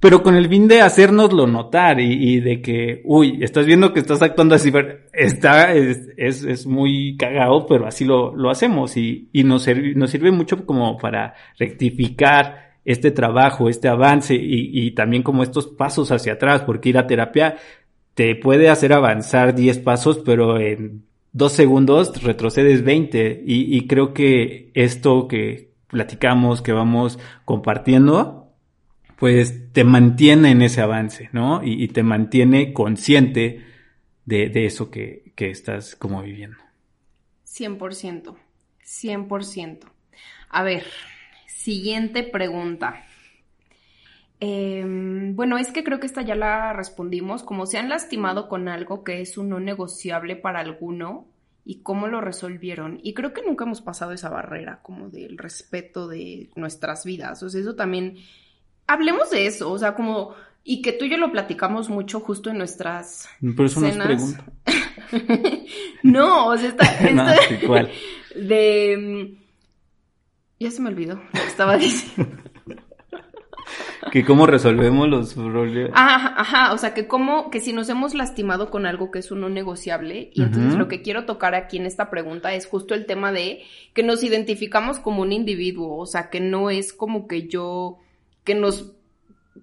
pero 0.00 0.22
con 0.22 0.34
el 0.34 0.48
fin 0.48 0.66
de 0.66 0.80
hacérnoslo 0.80 1.46
notar 1.46 2.00
y, 2.00 2.36
y 2.36 2.40
de 2.40 2.62
que, 2.62 3.02
uy, 3.04 3.38
estás 3.42 3.66
viendo 3.66 3.92
que 3.92 4.00
estás 4.00 4.22
actuando 4.22 4.54
así, 4.54 4.72
está, 5.12 5.74
es, 5.74 6.08
es, 6.16 6.66
muy 6.66 7.18
cagado, 7.18 7.66
pero 7.66 7.86
así 7.86 8.06
lo, 8.06 8.34
lo 8.34 8.48
hacemos 8.48 8.96
y, 8.96 9.28
y 9.30 9.44
nos, 9.44 9.68
nos 9.94 10.10
sirve 10.10 10.30
mucho 10.30 10.64
como 10.64 10.96
para 10.96 11.34
rectificar 11.58 12.70
este 12.86 13.10
trabajo, 13.10 13.68
este 13.68 13.88
avance 13.88 14.34
y, 14.34 14.70
y, 14.72 14.92
también 14.92 15.22
como 15.22 15.42
estos 15.42 15.66
pasos 15.66 16.10
hacia 16.10 16.32
atrás, 16.32 16.62
porque 16.62 16.88
ir 16.88 16.98
a 16.98 17.06
terapia 17.06 17.56
te 18.14 18.34
puede 18.36 18.70
hacer 18.70 18.94
avanzar 18.94 19.54
10 19.54 19.80
pasos, 19.80 20.18
pero 20.24 20.58
en 20.58 21.04
dos 21.32 21.52
segundos 21.52 22.22
retrocedes 22.22 22.82
20 22.84 23.44
y, 23.46 23.76
y 23.76 23.86
creo 23.86 24.14
que 24.14 24.70
esto 24.74 25.28
que 25.28 25.70
platicamos, 25.88 26.62
que 26.62 26.72
vamos 26.72 27.18
compartiendo, 27.44 28.39
pues 29.20 29.72
te 29.72 29.84
mantiene 29.84 30.50
en 30.50 30.62
ese 30.62 30.80
avance, 30.80 31.28
¿no? 31.32 31.62
Y, 31.62 31.86
te 31.88 32.02
mantiene 32.02 32.72
consciente 32.72 33.64
de, 34.24 34.48
de 34.48 34.66
eso 34.66 34.90
que, 34.90 35.32
que, 35.36 35.50
estás 35.50 35.94
como 35.94 36.22
viviendo. 36.22 36.58
100%, 37.46 38.34
100%. 38.84 39.78
A 40.48 40.62
ver, 40.64 40.84
Siguiente 41.60 42.22
pregunta. 42.22 43.04
Eh, 44.40 44.82
bueno, 45.34 45.58
es 45.58 45.70
que 45.72 45.84
creo 45.84 46.00
que 46.00 46.06
esta 46.06 46.22
ya 46.22 46.34
la 46.34 46.72
respondimos. 46.72 47.42
Como 47.42 47.66
se 47.66 47.76
han 47.76 47.90
lastimado 47.90 48.48
con 48.48 48.66
algo 48.66 49.04
que 49.04 49.20
es 49.20 49.36
un 49.36 49.50
no 49.50 49.60
negociable 49.60 50.36
para 50.36 50.60
alguno 50.60 51.26
y 51.62 51.82
cómo 51.82 52.06
lo 52.06 52.22
resolvieron. 52.22 52.98
Y 53.02 53.12
creo 53.12 53.34
que 53.34 53.42
nunca 53.42 53.66
hemos 53.66 53.82
pasado 53.82 54.12
esa 54.12 54.30
barrera 54.30 54.80
como 54.82 55.10
del 55.10 55.36
respeto 55.36 56.08
de 56.08 56.48
nuestras 56.56 57.04
vidas. 57.04 57.42
O 57.42 57.50
sea, 57.50 57.60
eso 57.60 57.76
también. 57.76 58.16
Hablemos 58.92 59.30
de 59.30 59.46
eso, 59.46 59.70
o 59.70 59.78
sea, 59.78 59.94
como. 59.94 60.34
Y 60.62 60.82
que 60.82 60.92
tú 60.92 61.06
y 61.06 61.10
yo 61.10 61.16
lo 61.16 61.32
platicamos 61.32 61.88
mucho 61.88 62.20
justo 62.20 62.50
en 62.50 62.58
nuestras. 62.58 63.28
Pero 63.40 63.64
eso 63.64 63.80
cenas. 63.80 63.96
no 63.96 64.04
pregunta. 64.04 64.44
no, 66.02 66.46
o 66.48 66.56
sea, 66.56 66.68
está. 66.68 67.10
no, 67.12 67.24
igual. 67.62 67.90
De 68.34 69.36
ya 70.60 70.70
se 70.70 70.82
me 70.82 70.90
olvidó 70.90 71.14
lo 71.14 71.30
que 71.32 71.46
estaba 71.46 71.78
diciendo. 71.78 72.36
que 74.12 74.24
cómo 74.26 74.46
resolvemos 74.46 75.08
los 75.08 75.32
problemas. 75.32 75.92
Ajá, 75.94 76.34
ajá, 76.36 76.72
o 76.74 76.78
sea, 76.78 76.92
que 76.92 77.06
cómo, 77.06 77.50
que 77.50 77.60
si 77.60 77.72
nos 77.72 77.88
hemos 77.88 78.12
lastimado 78.14 78.70
con 78.70 78.84
algo 78.84 79.10
que 79.10 79.20
es 79.20 79.30
uno 79.30 79.48
negociable, 79.48 80.30
y 80.34 80.42
entonces 80.42 80.74
lo 80.74 80.86
que 80.86 81.00
quiero 81.00 81.24
tocar 81.24 81.54
aquí 81.54 81.78
en 81.78 81.86
esta 81.86 82.10
pregunta 82.10 82.52
es 82.52 82.66
justo 82.66 82.94
el 82.94 83.06
tema 83.06 83.32
de 83.32 83.62
que 83.94 84.02
nos 84.02 84.22
identificamos 84.22 84.98
como 84.98 85.22
un 85.22 85.32
individuo, 85.32 85.96
o 85.96 86.06
sea, 86.06 86.28
que 86.28 86.40
no 86.40 86.68
es 86.68 86.92
como 86.92 87.26
que 87.26 87.48
yo, 87.48 87.96
que 88.44 88.54
nos, 88.54 88.92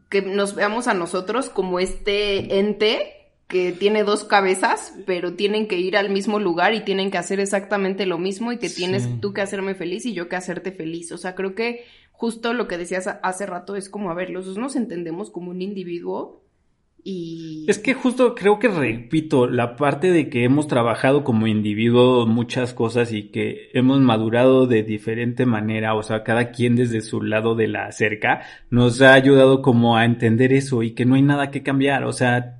que 0.10 0.22
nos 0.22 0.56
veamos 0.56 0.88
a 0.88 0.94
nosotros 0.94 1.50
como 1.50 1.80
este 1.80 2.60
ente 2.60 3.14
que 3.48 3.72
tiene 3.72 4.04
dos 4.04 4.26
cabezas, 4.26 4.94
pero 5.06 5.34
tienen 5.36 5.68
que 5.68 5.78
ir 5.78 5.96
al 5.96 6.10
mismo 6.10 6.40
lugar 6.40 6.74
y 6.74 6.82
tienen 6.82 7.12
que 7.12 7.18
hacer 7.18 7.40
exactamente 7.40 8.06
lo 8.06 8.18
mismo 8.18 8.52
y 8.52 8.58
que 8.58 8.70
tienes 8.70 9.08
tú 9.22 9.34
que 9.34 9.42
hacerme 9.42 9.74
feliz 9.74 10.06
y 10.06 10.14
yo 10.14 10.28
que 10.28 10.36
hacerte 10.36 10.74
feliz. 10.74 11.14
O 11.14 11.18
sea, 11.18 11.34
creo 11.34 11.56
que 11.56 11.86
justo 12.12 12.54
lo 12.54 12.68
que 12.68 12.78
decías 12.78 13.08
hace 13.08 13.46
rato 13.46 13.78
es 13.78 13.90
como, 13.90 14.12
a 14.12 14.16
ver, 14.16 14.32
los 14.32 14.46
dos 14.46 14.58
nos 14.58 14.76
entendemos 14.76 15.32
como 15.32 15.52
un 15.52 15.62
individuo 15.62 16.44
y... 17.08 17.66
Es 17.70 17.80
que 17.80 17.94
justo 17.94 18.36
creo 18.36 18.60
que 18.60 18.68
repito, 18.68 19.48
la 19.48 19.76
parte 19.76 20.12
de 20.12 20.30
que 20.30 20.44
hemos 20.44 20.68
trabajado 20.68 21.24
como 21.24 21.48
individuo 21.48 22.26
muchas 22.26 22.74
cosas 22.74 23.14
y 23.14 23.30
que 23.30 23.70
hemos 23.74 24.00
madurado 24.00 24.68
de 24.68 24.84
diferente 24.84 25.46
manera, 25.46 25.96
o 25.96 26.04
sea, 26.04 26.24
cada 26.24 26.52
quien 26.52 26.76
desde 26.76 27.02
su 27.02 27.22
lado 27.22 27.56
de 27.56 27.68
la 27.68 27.92
cerca, 27.92 28.42
nos 28.70 29.02
ha 29.02 29.14
ayudado 29.14 29.62
como 29.62 29.98
a 29.98 30.06
entender 30.06 30.54
eso 30.54 30.84
y 30.84 30.92
que 30.92 31.06
no 31.06 31.16
hay 31.16 31.22
nada 31.22 31.52
que 31.52 31.64
cambiar, 31.64 32.04
o 32.04 32.14
sea, 32.14 32.58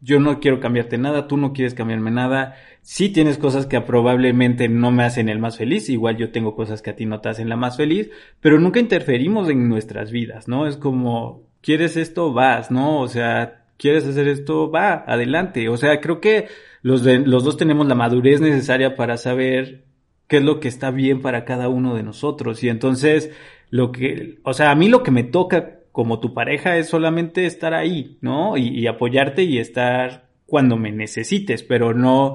yo 0.00 0.18
no 0.18 0.40
quiero 0.40 0.60
cambiarte 0.60 0.98
nada, 0.98 1.28
tú 1.28 1.36
no 1.36 1.52
quieres 1.52 1.74
cambiarme 1.74 2.10
nada. 2.10 2.56
Sí 2.82 3.10
tienes 3.10 3.36
cosas 3.36 3.66
que 3.66 3.80
probablemente 3.82 4.68
no 4.68 4.90
me 4.90 5.04
hacen 5.04 5.28
el 5.28 5.38
más 5.38 5.58
feliz, 5.58 5.90
igual 5.90 6.16
yo 6.16 6.32
tengo 6.32 6.56
cosas 6.56 6.80
que 6.80 6.90
a 6.90 6.96
ti 6.96 7.04
no 7.04 7.20
te 7.20 7.28
hacen 7.28 7.50
la 7.50 7.56
más 7.56 7.76
feliz, 7.76 8.10
pero 8.40 8.58
nunca 8.58 8.80
interferimos 8.80 9.50
en 9.50 9.68
nuestras 9.68 10.10
vidas, 10.10 10.48
¿no? 10.48 10.66
Es 10.66 10.76
como, 10.78 11.42
¿quieres 11.60 11.96
esto? 11.98 12.32
Vas, 12.32 12.70
¿no? 12.70 13.00
O 13.00 13.08
sea, 13.08 13.59
¿quieres 13.80 14.06
hacer 14.06 14.28
esto? 14.28 14.70
Va, 14.70 15.04
adelante. 15.06 15.68
O 15.68 15.76
sea, 15.76 16.00
creo 16.00 16.20
que 16.20 16.48
los, 16.82 17.02
los 17.04 17.44
dos 17.44 17.56
tenemos 17.56 17.88
la 17.88 17.94
madurez 17.94 18.40
necesaria 18.40 18.94
para 18.94 19.16
saber 19.16 19.84
qué 20.28 20.36
es 20.36 20.44
lo 20.44 20.60
que 20.60 20.68
está 20.68 20.90
bien 20.90 21.22
para 21.22 21.44
cada 21.44 21.68
uno 21.68 21.94
de 21.94 22.02
nosotros. 22.02 22.62
Y 22.62 22.68
entonces, 22.68 23.32
lo 23.70 23.90
que, 23.90 24.38
o 24.44 24.52
sea, 24.52 24.70
a 24.70 24.74
mí 24.74 24.88
lo 24.88 25.02
que 25.02 25.10
me 25.10 25.24
toca 25.24 25.80
como 25.92 26.20
tu 26.20 26.34
pareja 26.34 26.76
es 26.76 26.88
solamente 26.88 27.46
estar 27.46 27.74
ahí, 27.74 28.18
¿no? 28.20 28.56
Y, 28.56 28.86
apoyarte 28.86 29.42
y 29.42 29.58
estar 29.58 30.28
cuando 30.46 30.76
me 30.76 30.92
necesites, 30.92 31.62
pero 31.62 31.94
no, 31.94 32.34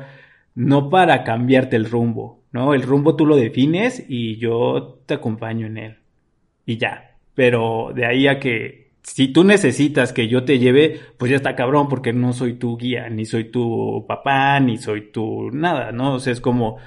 no 0.55 0.89
para 0.89 1.23
cambiarte 1.23 1.75
el 1.75 1.85
rumbo, 1.89 2.43
¿no? 2.51 2.73
El 2.73 2.81
rumbo 2.81 3.15
tú 3.15 3.25
lo 3.25 3.37
defines 3.37 4.03
y 4.09 4.37
yo 4.37 4.99
te 5.05 5.13
acompaño 5.13 5.67
en 5.67 5.77
él. 5.77 5.97
Y 6.65 6.77
ya. 6.77 7.15
Pero 7.33 7.91
de 7.93 8.05
ahí 8.05 8.27
a 8.27 8.39
que 8.39 8.84
si 9.05 9.27
tú 9.27 9.43
necesitas 9.43 10.13
que 10.13 10.27
yo 10.27 10.43
te 10.43 10.57
lleve, 10.57 10.99
pues 11.17 11.29
ya 11.29 11.37
está 11.37 11.55
cabrón, 11.55 11.87
porque 11.87 12.11
no 12.11 12.33
soy 12.33 12.55
tu 12.55 12.75
guía, 12.75 13.07
ni 13.09 13.25
soy 13.25 13.45
tu 13.45 14.05
papá, 14.07 14.59
ni 14.59 14.77
soy 14.77 15.11
tu 15.11 15.51
nada, 15.51 15.91
¿no? 15.91 16.15
O 16.15 16.19
sea, 16.19 16.33
es 16.33 16.41
como, 16.41 16.77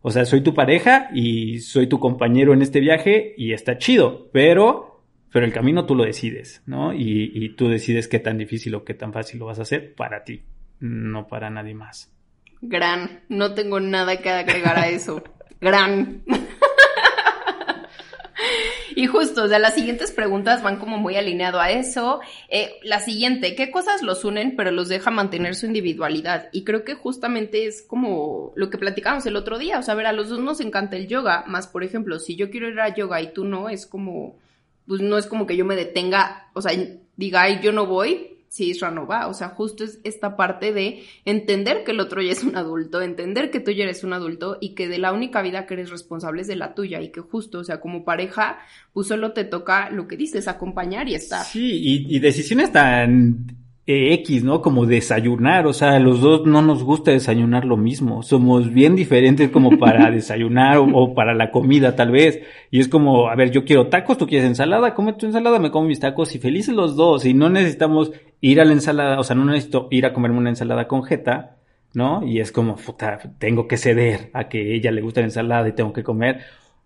o 0.00 0.10
sea, 0.10 0.24
soy 0.24 0.40
tu 0.40 0.54
pareja 0.54 1.10
y 1.14 1.60
soy 1.60 1.86
tu 1.86 2.00
compañero 2.00 2.54
en 2.54 2.62
este 2.62 2.80
viaje 2.80 3.34
y 3.36 3.52
está 3.52 3.78
chido, 3.78 4.30
pero 4.32 4.94
pero 5.32 5.44
el 5.44 5.52
camino 5.52 5.84
tú 5.84 5.94
lo 5.94 6.04
decides, 6.04 6.62
¿no? 6.64 6.94
Y, 6.94 7.30
y, 7.34 7.50
tú 7.50 7.68
decides 7.68 8.08
qué 8.08 8.20
tan 8.20 8.38
difícil 8.38 8.74
o 8.74 8.84
qué 8.84 8.94
tan 8.94 9.12
fácil 9.12 9.38
lo 9.38 9.44
vas 9.44 9.58
a 9.58 9.62
hacer 9.62 9.94
para 9.94 10.24
ti, 10.24 10.40
no 10.80 11.26
para 11.26 11.50
nadie 11.50 11.74
más. 11.74 12.10
Gran, 12.62 13.20
no 13.28 13.52
tengo 13.52 13.78
nada 13.78 14.16
que 14.16 14.30
agregar 14.30 14.78
a 14.78 14.88
eso. 14.88 15.22
Gran. 15.60 16.22
Y 18.96 19.06
justo, 19.06 19.44
o 19.44 19.48
sea, 19.48 19.58
las 19.58 19.74
siguientes 19.74 20.10
preguntas 20.10 20.62
van 20.62 20.78
como 20.78 20.96
muy 20.96 21.16
alineado 21.16 21.60
a 21.60 21.70
eso. 21.70 22.20
Eh, 22.48 22.76
la 22.82 22.98
siguiente, 22.98 23.54
¿qué 23.54 23.70
cosas 23.70 24.02
los 24.02 24.24
unen 24.24 24.56
pero 24.56 24.70
los 24.70 24.88
deja 24.88 25.10
mantener 25.10 25.54
su 25.54 25.66
individualidad? 25.66 26.48
Y 26.50 26.64
creo 26.64 26.82
que 26.82 26.94
justamente 26.94 27.66
es 27.66 27.82
como 27.82 28.54
lo 28.56 28.70
que 28.70 28.78
platicamos 28.78 29.26
el 29.26 29.36
otro 29.36 29.58
día. 29.58 29.78
O 29.78 29.82
sea, 29.82 29.92
a 29.92 29.96
ver, 29.98 30.06
a 30.06 30.12
los 30.12 30.30
dos 30.30 30.40
nos 30.40 30.60
encanta 30.60 30.96
el 30.96 31.08
yoga, 31.08 31.44
más 31.46 31.66
por 31.66 31.84
ejemplo, 31.84 32.18
si 32.18 32.36
yo 32.36 32.50
quiero 32.50 32.70
ir 32.70 32.80
a 32.80 32.94
yoga 32.94 33.20
y 33.20 33.34
tú 33.34 33.44
no, 33.44 33.68
es 33.68 33.86
como 33.86 34.38
pues 34.86 35.02
no 35.02 35.18
es 35.18 35.26
como 35.26 35.46
que 35.46 35.56
yo 35.56 35.66
me 35.66 35.76
detenga, 35.76 36.48
o 36.54 36.62
sea, 36.62 36.72
diga, 37.16 37.42
ay, 37.42 37.60
yo 37.62 37.72
no 37.72 37.86
voy, 37.86 38.35
si 38.48 38.70
Isra 38.70 38.90
no 38.90 39.06
va. 39.06 39.28
O 39.28 39.34
sea, 39.34 39.48
justo 39.48 39.84
es 39.84 40.00
esta 40.04 40.36
parte 40.36 40.72
de 40.72 41.04
entender 41.24 41.84
que 41.84 41.92
el 41.92 42.00
otro 42.00 42.22
ya 42.22 42.32
es 42.32 42.42
un 42.42 42.56
adulto, 42.56 43.00
entender 43.02 43.50
que 43.50 43.60
tú 43.60 43.70
ya 43.70 43.84
eres 43.84 44.04
un 44.04 44.12
adulto 44.12 44.58
y 44.60 44.74
que 44.74 44.88
de 44.88 44.98
la 44.98 45.12
única 45.12 45.42
vida 45.42 45.66
que 45.66 45.74
eres 45.74 45.90
responsable 45.90 46.42
es 46.42 46.48
de 46.48 46.56
la 46.56 46.74
tuya 46.74 47.00
y 47.00 47.10
que 47.10 47.20
justo, 47.20 47.58
o 47.58 47.64
sea, 47.64 47.80
como 47.80 48.04
pareja, 48.04 48.58
pues 48.92 49.08
solo 49.08 49.32
te 49.32 49.44
toca 49.44 49.90
lo 49.90 50.08
que 50.08 50.16
dices, 50.16 50.48
acompañar 50.48 51.08
y 51.08 51.14
estar. 51.14 51.44
Sí, 51.44 51.70
y, 51.72 52.16
y 52.16 52.18
decisiones 52.18 52.72
tan 52.72 53.65
eh, 53.86 54.14
X, 54.14 54.42
¿no? 54.42 54.62
Como 54.62 54.84
desayunar, 54.84 55.66
o 55.66 55.72
sea, 55.72 56.00
los 56.00 56.20
dos 56.20 56.44
no 56.44 56.60
nos 56.60 56.82
gusta 56.82 57.12
desayunar 57.12 57.64
lo 57.64 57.76
mismo, 57.76 58.24
somos 58.24 58.72
bien 58.72 58.96
diferentes 58.96 59.50
como 59.50 59.78
para 59.78 60.10
desayunar 60.10 60.78
o, 60.78 61.14
para 61.14 61.34
la 61.34 61.52
comida 61.52 61.94
tal 61.94 62.10
vez, 62.10 62.40
y 62.72 62.80
es 62.80 62.88
como, 62.88 63.28
a 63.28 63.36
ver, 63.36 63.52
yo 63.52 63.64
quiero 63.64 63.86
tacos, 63.86 64.18
tú 64.18 64.26
quieres 64.26 64.48
ensalada, 64.48 64.94
come 64.94 65.12
tu 65.12 65.26
ensalada, 65.26 65.60
me 65.60 65.70
como 65.70 65.86
mis 65.86 66.00
tacos 66.00 66.34
y 66.34 66.38
felices 66.40 66.74
los 66.74 66.96
dos, 66.96 67.24
y 67.24 67.34
no 67.34 67.48
necesitamos 67.48 68.10
ir 68.40 68.60
a 68.60 68.64
la 68.64 68.72
ensalada, 68.72 69.20
o 69.20 69.24
sea, 69.24 69.36
no 69.36 69.44
necesito 69.44 69.86
ir 69.92 70.04
a 70.04 70.12
comerme 70.12 70.38
una 70.38 70.50
ensalada 70.50 70.88
con 70.88 71.04
jeta, 71.04 71.58
¿no? 71.94 72.26
Y 72.26 72.40
es 72.40 72.50
como, 72.50 72.74
puta, 72.76 73.20
tengo 73.38 73.68
que 73.68 73.76
ceder 73.76 74.30
a 74.34 74.48
que 74.48 74.74
ella 74.74 74.90
le 74.90 75.00
gusta 75.00 75.20
la 75.20 75.26
ensalada 75.28 75.68
y 75.68 75.72
tengo 75.72 75.92
que 75.92 76.02
comer, 76.02 76.40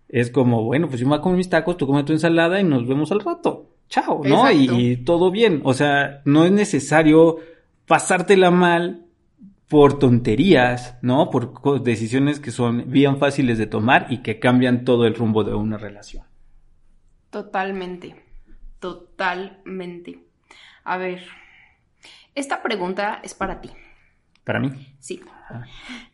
es 0.07 0.29
como, 0.29 0.63
bueno, 0.63 0.87
pues 0.87 0.99
yo 0.99 1.07
me 1.07 1.11
voy 1.11 1.19
a 1.19 1.21
comer 1.21 1.37
mis 1.37 1.49
tacos, 1.49 1.77
tú 1.77 1.87
come 1.87 2.03
tu 2.03 2.13
ensalada 2.13 2.59
y 2.59 2.63
nos 2.63 2.87
vemos 2.87 3.11
al 3.11 3.21
rato 3.21 3.70
chao, 3.91 4.21
¿no? 4.23 4.49
Y, 4.49 4.97
todo 4.97 5.29
bien. 5.29 5.61
O 5.63 5.73
sea, 5.75 6.21
no 6.25 6.45
es 6.45 6.51
necesario 6.51 7.37
pasártela 7.85 8.49
mal 8.49 9.05
por 9.67 9.99
tonterías, 9.99 10.97
¿no? 11.01 11.29
Por 11.29 11.83
decisiones 11.83 12.39
que 12.39 12.51
son 12.51 12.89
bien 12.89 13.17
fáciles 13.17 13.57
de 13.57 13.67
tomar 13.67 14.07
y 14.09 14.23
que 14.23 14.39
cambian 14.39 14.85
todo 14.85 15.05
el 15.05 15.13
rumbo 15.13 15.43
de 15.43 15.53
una 15.53 15.77
relación. 15.77 16.25
Totalmente, 17.29 18.15
totalmente. 18.79 20.25
A 20.83 20.97
ver, 20.97 21.23
esta 22.33 22.63
pregunta 22.63 23.19
es 23.23 23.33
para 23.33 23.61
ti. 23.61 23.69
¿Para 24.43 24.59
mí? 24.59 24.71
Sí. 24.99 25.21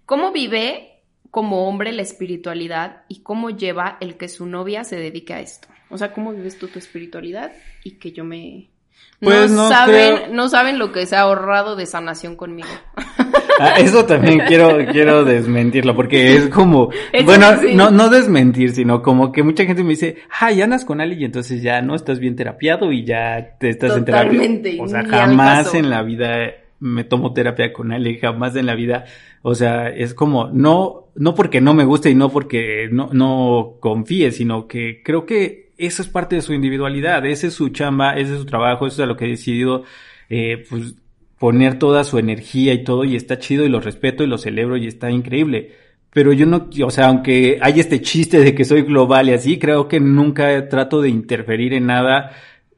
¿Cómo 0.05 0.31
vive 0.31 1.03
como 1.31 1.67
hombre 1.67 1.91
la 1.91 2.01
espiritualidad 2.01 3.03
y 3.07 3.21
cómo 3.21 3.51
lleva 3.51 3.97
el 4.01 4.17
que 4.17 4.27
su 4.27 4.45
novia 4.45 4.83
se 4.83 4.97
dedique 4.97 5.33
a 5.33 5.39
esto? 5.39 5.67
O 5.89 5.97
sea, 5.97 6.11
¿cómo 6.13 6.33
vives 6.33 6.57
tú 6.57 6.67
tu 6.67 6.79
espiritualidad? 6.79 7.51
Y 7.83 7.91
que 7.91 8.11
yo 8.11 8.23
me... 8.23 8.69
Pues 9.19 9.51
no, 9.51 9.67
saben, 9.69 10.35
no 10.35 10.49
saben 10.49 10.79
lo 10.79 10.91
que 10.91 11.05
se 11.05 11.15
ha 11.15 11.21
ahorrado 11.21 11.75
de 11.75 11.85
sanación 11.85 12.35
conmigo. 12.35 12.69
Ah, 13.59 13.79
eso 13.79 14.05
también 14.05 14.41
quiero, 14.47 14.77
quiero 14.91 15.25
desmentirlo, 15.25 15.95
porque 15.95 16.35
es 16.35 16.47
como, 16.49 16.91
bueno, 17.25 17.47
no, 17.73 17.89
no 17.89 18.09
desmentir, 18.09 18.71
sino 18.71 19.01
como 19.01 19.31
que 19.31 19.41
mucha 19.41 19.65
gente 19.65 19.83
me 19.83 19.89
dice, 19.91 20.17
ah, 20.39 20.51
ya 20.51 20.65
andas 20.65 20.85
con 20.85 21.01
Ali 21.01 21.15
y 21.15 21.25
entonces 21.25 21.63
ya 21.63 21.81
no 21.81 21.95
estás 21.95 22.19
bien 22.19 22.35
terapiado 22.35 22.91
y 22.91 23.03
ya 23.03 23.57
te 23.59 23.69
estás 23.69 23.97
en 23.97 24.05
terapia. 24.05 24.41
O 24.79 24.87
sea, 24.87 25.03
jamás 25.05 25.73
en 25.73 25.89
la 25.89 26.03
vida 26.03 26.53
me 26.79 27.03
tomo 27.03 27.33
terapia 27.33 27.73
con 27.73 27.91
Ali, 27.91 28.19
jamás 28.19 28.55
en 28.55 28.67
la 28.67 28.75
vida. 28.75 29.05
O 29.41 29.55
sea, 29.55 29.89
es 29.89 30.13
como, 30.13 30.49
no, 30.49 31.07
no 31.15 31.33
porque 31.33 31.61
no 31.61 31.73
me 31.73 31.85
guste 31.85 32.09
y 32.09 32.15
no 32.15 32.29
porque 32.29 32.89
no, 32.91 33.09
no 33.11 33.77
confíe, 33.79 34.31
sino 34.31 34.67
que 34.67 35.01
creo 35.03 35.25
que 35.25 35.66
eso 35.77 36.01
es 36.01 36.07
parte 36.07 36.35
de 36.35 36.41
su 36.41 36.53
individualidad, 36.53 37.25
ese 37.25 37.47
es 37.47 37.53
su 37.53 37.69
chamba, 37.69 38.15
ese 38.17 38.33
es 38.33 38.39
su 38.39 38.45
trabajo, 38.45 38.87
eso 38.87 38.95
es 38.95 39.03
a 39.03 39.05
lo 39.05 39.17
que 39.17 39.25
he 39.25 39.29
decidido, 39.29 39.83
eh, 40.29 40.65
pues, 40.69 40.95
poner 41.39 41.77
toda 41.79 42.03
su 42.03 42.17
energía 42.17 42.73
y 42.73 42.83
todo, 42.83 43.03
y 43.03 43.15
está 43.15 43.37
chido 43.39 43.65
y 43.65 43.69
lo 43.69 43.79
respeto 43.79 44.23
y 44.23 44.27
lo 44.27 44.37
celebro 44.37 44.77
y 44.77 44.87
está 44.87 45.11
increíble. 45.11 45.73
Pero 46.11 46.33
yo 46.33 46.45
no, 46.45 46.69
o 46.83 46.89
sea, 46.89 47.07
aunque 47.07 47.59
hay 47.61 47.79
este 47.79 48.01
chiste 48.01 48.39
de 48.39 48.55
que 48.55 48.65
soy 48.65 48.81
global 48.81 49.29
y 49.29 49.33
así, 49.33 49.59
creo 49.59 49.87
que 49.87 49.99
nunca 49.99 50.67
trato 50.67 51.01
de 51.01 51.09
interferir 51.09 51.73
en 51.73 51.85
nada. 51.85 52.31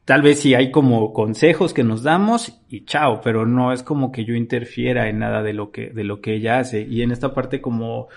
Tal 0.04 0.22
vez 0.22 0.40
si 0.40 0.54
hay 0.54 0.70
como 0.70 1.12
consejos 1.12 1.72
que 1.72 1.84
nos 1.84 2.02
damos 2.02 2.60
y 2.68 2.84
chao, 2.84 3.20
pero 3.22 3.46
no 3.46 3.72
es 3.72 3.82
como 3.82 4.12
que 4.12 4.24
yo 4.24 4.34
interfiera 4.34 5.08
en 5.08 5.20
nada 5.20 5.42
de 5.42 5.54
lo 5.54 5.70
que, 5.70 5.90
de 5.90 6.04
lo 6.04 6.20
que 6.20 6.34
ella 6.34 6.58
hace. 6.58 6.82
Y 6.82 7.02
en 7.02 7.12
esta 7.12 7.32
parte 7.32 7.60
como, 7.62 8.08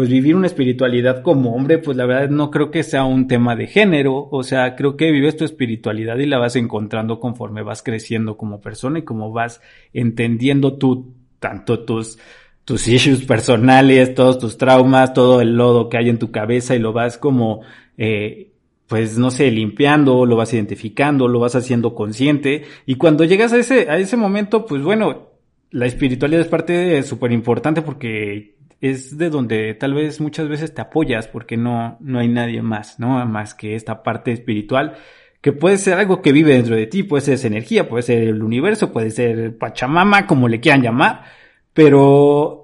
pues 0.00 0.08
vivir 0.08 0.34
una 0.34 0.46
espiritualidad 0.46 1.20
como 1.20 1.54
hombre, 1.54 1.76
pues 1.76 1.94
la 1.94 2.06
verdad 2.06 2.30
no 2.30 2.50
creo 2.50 2.70
que 2.70 2.82
sea 2.82 3.04
un 3.04 3.28
tema 3.28 3.54
de 3.54 3.66
género, 3.66 4.30
o 4.30 4.42
sea, 4.42 4.74
creo 4.74 4.96
que 4.96 5.10
vives 5.10 5.36
tu 5.36 5.44
espiritualidad 5.44 6.16
y 6.16 6.24
la 6.24 6.38
vas 6.38 6.56
encontrando 6.56 7.20
conforme 7.20 7.62
vas 7.62 7.82
creciendo 7.82 8.38
como 8.38 8.62
persona 8.62 9.00
y 9.00 9.02
como 9.02 9.30
vas 9.30 9.60
entendiendo 9.92 10.78
tú 10.78 11.12
tanto 11.38 11.80
tus 11.80 12.18
tus 12.64 12.88
issues 12.88 13.26
personales, 13.26 14.14
todos 14.14 14.38
tus 14.38 14.56
traumas, 14.56 15.12
todo 15.12 15.42
el 15.42 15.54
lodo 15.54 15.90
que 15.90 15.98
hay 15.98 16.08
en 16.08 16.18
tu 16.18 16.30
cabeza 16.30 16.74
y 16.74 16.78
lo 16.78 16.94
vas 16.94 17.18
como 17.18 17.60
eh, 17.98 18.52
pues 18.86 19.18
no 19.18 19.30
sé, 19.30 19.50
limpiando, 19.50 20.24
lo 20.24 20.34
vas 20.34 20.54
identificando, 20.54 21.28
lo 21.28 21.40
vas 21.40 21.56
haciendo 21.56 21.94
consciente. 21.94 22.64
Y 22.86 22.94
cuando 22.94 23.24
llegas 23.24 23.52
a 23.52 23.58
ese 23.58 23.90
a 23.90 23.98
ese 23.98 24.16
momento, 24.16 24.64
pues 24.64 24.82
bueno, 24.82 25.28
la 25.70 25.84
espiritualidad 25.84 26.40
es 26.40 26.48
parte 26.48 27.02
súper 27.02 27.32
importante 27.32 27.82
porque 27.82 28.59
es 28.80 29.18
de 29.18 29.30
donde 29.30 29.74
tal 29.74 29.94
vez 29.94 30.20
muchas 30.20 30.48
veces 30.48 30.74
te 30.74 30.80
apoyas 30.80 31.28
porque 31.28 31.56
no, 31.56 31.96
no 32.00 32.18
hay 32.18 32.28
nadie 32.28 32.62
más, 32.62 32.98
¿no? 32.98 33.24
Más 33.26 33.54
que 33.54 33.74
esta 33.74 34.02
parte 34.02 34.32
espiritual 34.32 34.96
que 35.40 35.52
puede 35.52 35.78
ser 35.78 35.94
algo 35.94 36.20
que 36.22 36.32
vive 36.32 36.54
dentro 36.54 36.76
de 36.76 36.86
ti, 36.86 37.02
puede 37.02 37.22
ser 37.22 37.34
esa 37.34 37.46
energía, 37.46 37.88
puede 37.88 38.02
ser 38.02 38.22
el 38.24 38.42
universo, 38.42 38.92
puede 38.92 39.10
ser 39.10 39.56
Pachamama, 39.56 40.26
como 40.26 40.48
le 40.48 40.60
quieran 40.60 40.82
llamar, 40.82 41.24
pero 41.72 42.60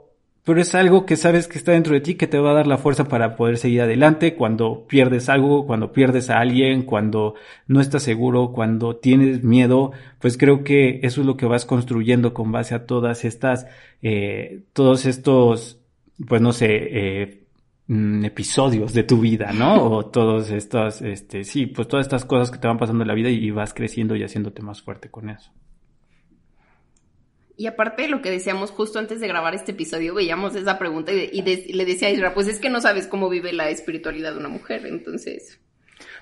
pero 0.47 0.61
es 0.61 0.77
algo 0.77 1.07
que 1.07 1.17
sabes 1.17 1.49
que 1.49 1.59
está 1.59 1.73
dentro 1.73 1.95
de 1.95 2.01
ti 2.01 2.15
que 2.15 2.29
te 2.29 2.39
va 2.39 2.53
a 2.53 2.55
dar 2.55 2.69
la 2.69 2.79
fuerza 2.79 3.09
para 3.09 3.35
poder 3.35 3.59
seguir 3.59 3.83
adelante 3.83 4.37
cuando 4.37 4.87
pierdes 4.87 5.29
algo, 5.29 5.67
cuando 5.67 5.91
pierdes 5.91 6.31
a 6.31 6.39
alguien, 6.39 6.85
cuando 6.85 7.35
no 7.67 7.81
estás 7.81 8.05
seguro, 8.05 8.53
cuando 8.53 8.95
tienes 8.95 9.43
miedo, 9.43 9.91
pues 10.21 10.39
creo 10.39 10.63
que 10.63 11.01
eso 11.03 11.21
es 11.23 11.27
lo 11.27 11.37
que 11.37 11.47
vas 11.47 11.65
construyendo 11.67 12.33
con 12.33 12.53
base 12.53 12.77
a 12.77 12.87
todas 12.87 13.25
estas, 13.25 13.67
eh, 14.03 14.61
todos 14.73 15.05
estos, 15.07 15.81
pues 16.25 16.41
no 16.41 16.53
sé, 16.53 16.67
eh, 16.71 17.47
mm, 17.87 18.25
episodios 18.25 18.93
de 18.93 19.03
tu 19.03 19.21
vida, 19.21 19.53
¿no? 19.53 19.85
O 19.91 20.07
todos 20.07 20.51
estos, 20.51 21.03
este, 21.03 21.45
sí, 21.45 21.67
pues 21.67 21.89
todas 21.89 22.07
estas 22.07 22.25
cosas 22.25 22.51
que 22.51 22.59
te 22.59 22.69
van 22.69 22.79
pasando 22.79 23.03
en 23.03 23.09
la 23.09 23.15
vida 23.15 23.31
y 23.31 23.51
vas 23.51 23.75
creciendo 23.75 24.17
y 24.17 24.23
haciéndote 24.23 24.63
más 24.63 24.83
fuerte 24.83 25.11
con 25.11 25.31
eso. 25.31 25.53
Y 27.59 27.67
aparte 27.67 28.03
de 28.03 28.09
lo 28.09 28.21
que 28.21 28.31
decíamos 28.31 28.71
justo 28.71 28.99
antes 28.99 29.19
de 29.19 29.29
grabar 29.29 29.55
este 29.55 29.73
episodio, 29.73 30.15
veíamos 30.15 30.55
esa 30.55 30.79
pregunta 30.79 31.13
y, 31.13 31.41
le 31.41 31.85
decía 31.87 32.09
a 32.09 32.11
Isra, 32.11 32.35
pues 32.35 32.49
es 32.49 32.59
que 32.59 32.69
no 32.69 32.83
sabes 32.83 33.07
cómo 33.07 33.31
vive 33.31 33.53
la 33.55 33.71
espiritualidad 33.71 34.33
de 34.33 34.39
una 34.39 34.49
mujer, 34.49 34.87
entonces... 34.87 35.61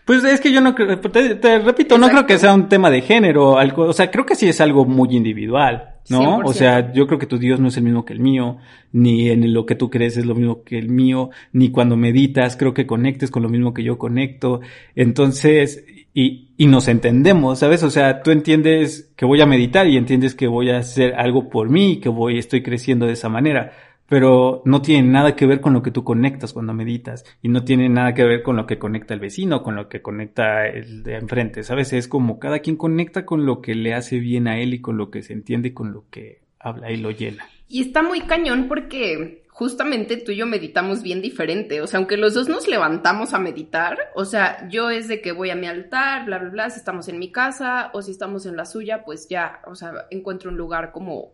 Pues 0.05 0.23
es 0.25 0.41
que 0.41 0.53
yo 0.53 0.61
no 0.61 0.75
creo, 0.75 1.01
te, 1.01 1.59
repito, 1.61 1.97
no 1.97 2.11
creo 2.11 2.27
que 2.27 2.39
sea 2.39 2.53
un 2.53 2.69
tema 2.69 2.91
de 2.91 3.01
género, 3.01 3.59
algo, 3.59 3.85
o 3.85 3.93
sea, 3.95 4.11
creo 4.11 4.27
que 4.27 4.35
sí 4.35 4.47
es 4.47 4.61
algo 4.61 4.85
muy 4.85 5.17
individual, 5.17 5.95
¿no? 6.11 6.41
O 6.45 6.53
sea, 6.53 6.93
yo 6.93 7.07
creo 7.07 7.19
que 7.19 7.27
tu 7.27 7.39
Dios 7.39 7.59
no 7.59 7.69
es 7.69 7.77
el 7.79 7.85
mismo 7.85 8.05
que 8.05 8.13
el 8.13 8.21
mío, 8.21 8.59
ni 8.93 9.31
en 9.31 9.55
lo 9.55 9.65
que 9.65 9.77
tú 9.77 9.89
crees 9.89 10.19
es 10.19 10.27
lo 10.27 10.35
mismo 10.35 10.63
que 10.63 10.79
el 10.79 10.91
mío, 10.91 11.31
ni 11.53 11.71
cuando 11.71 11.97
meditas 11.97 12.57
creo 12.57 12.75
que 12.75 12.87
conectes 12.87 13.31
con 13.31 13.43
lo 13.43 13.49
mismo 13.49 13.73
que 13.73 13.83
yo 13.83 13.97
conecto. 13.97 14.61
Entonces, 14.95 15.87
y, 16.13 16.51
y 16.59 16.67
nos 16.67 16.87
entendemos, 16.89 17.61
¿sabes? 17.61 17.83
O 17.83 17.89
sea, 17.89 18.23
tú 18.23 18.31
entiendes 18.31 19.11
que 19.17 19.25
voy 19.25 19.41
a 19.41 19.47
meditar 19.47 19.87
y 19.87 19.97
entiendes 19.97 20.35
que 20.35 20.49
voy 20.49 20.69
a 20.71 20.79
hacer 20.79 21.15
algo 21.15 21.49
por 21.49 21.71
mí 21.71 21.93
y 21.93 22.01
que 22.01 22.11
voy, 22.11 22.39
estoy 22.39 22.63
creciendo 22.63 23.07
de 23.07 23.15
esa 23.15 23.31
manera, 23.31 23.73
pero 24.09 24.63
no 24.65 24.83
tiene 24.83 25.09
nada 25.09 25.37
que 25.37 25.47
ver 25.47 25.61
con 25.61 25.73
lo 25.73 25.83
que 25.83 25.91
tú 25.91 26.05
conectas 26.05 26.53
cuando 26.53 26.75
meditas 26.75 27.25
y 27.43 27.49
no 27.49 27.65
tiene 27.65 27.89
nada 27.89 28.15
que 28.15 28.25
ver 28.25 28.43
con 28.43 28.57
lo 28.57 28.67
que 28.67 28.79
conecta 28.79 29.15
el 29.15 29.21
vecino, 29.21 29.63
con 29.63 29.77
lo 29.77 29.89
que 29.89 30.03
conecta 30.03 30.67
el 30.67 31.03
de 31.03 31.17
enfrente, 31.17 31.63
¿sabes? 31.63 31.93
Es 31.93 32.09
como 32.09 32.39
cada 32.39 32.61
quien 32.61 32.77
conecta 32.77 33.25
con 33.25 33.47
lo 33.47 33.61
que 33.61 33.75
le 33.75 33.95
hace 33.95 34.19
bien 34.19 34.49
a 34.49 34.59
él 34.59 34.75
y 34.75 34.81
con 34.81 34.97
lo 34.97 35.11
que 35.11 35.23
se 35.23 35.33
entiende 35.33 35.75
con 35.75 35.93
lo 35.93 36.05
que 36.11 36.43
habla 36.59 36.91
y 36.91 36.97
lo 36.97 37.11
llena. 37.11 37.47
Y 37.69 37.83
está 37.83 38.03
muy 38.03 38.21
cañón 38.21 38.67
porque 38.69 39.45
justamente 39.55 40.17
tú 40.17 40.33
y 40.33 40.37
yo 40.37 40.47
meditamos 40.47 41.03
bien 41.03 41.23
diferente. 41.23 41.81
O 41.81 41.87
sea, 41.87 41.99
aunque 41.99 42.17
los 42.17 42.35
dos 42.35 42.49
nos 42.49 42.67
levantamos 42.67 43.35
a 43.35 43.39
meditar, 43.39 43.97
o 44.15 44.25
sea, 44.25 44.69
yo 44.69 44.91
es 44.91 45.07
de 45.09 45.21
que 45.21 45.33
voy 45.33 45.51
a 45.51 45.57
mi 45.57 45.69
altar, 45.69 46.27
bla, 46.27 46.39
bla, 46.39 46.51
bla, 46.51 46.71
si 46.71 46.79
estamos 46.79 47.09
en 47.09 47.21
mi 47.21 47.31
casa 47.31 47.91
o 47.95 48.03
si 48.03 48.11
estamos 48.11 48.47
en 48.47 48.57
la 48.57 48.67
suya, 48.67 49.05
pues 49.05 49.29
ya, 49.29 49.61
o 49.67 49.77
sea, 49.77 49.93
encuentro 50.11 50.51
un 50.51 50.57
lugar 50.57 50.91
como, 50.91 51.33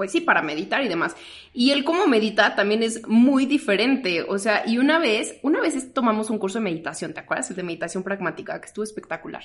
pues 0.00 0.12
sí, 0.12 0.22
para 0.22 0.40
meditar 0.40 0.82
y 0.82 0.88
demás. 0.88 1.14
Y 1.52 1.72
él 1.72 1.84
como 1.84 2.06
medita 2.06 2.54
también 2.56 2.82
es 2.82 3.06
muy 3.06 3.44
diferente. 3.44 4.22
O 4.22 4.38
sea, 4.38 4.62
y 4.66 4.78
una 4.78 4.98
vez, 4.98 5.36
una 5.42 5.60
vez 5.60 5.92
tomamos 5.92 6.30
un 6.30 6.38
curso 6.38 6.58
de 6.58 6.64
meditación, 6.64 7.12
¿te 7.12 7.20
acuerdas? 7.20 7.50
El 7.50 7.56
de 7.56 7.64
meditación 7.64 8.02
pragmática, 8.02 8.58
que 8.58 8.66
estuvo 8.66 8.82
espectacular. 8.82 9.42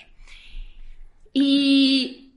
Y 1.33 2.31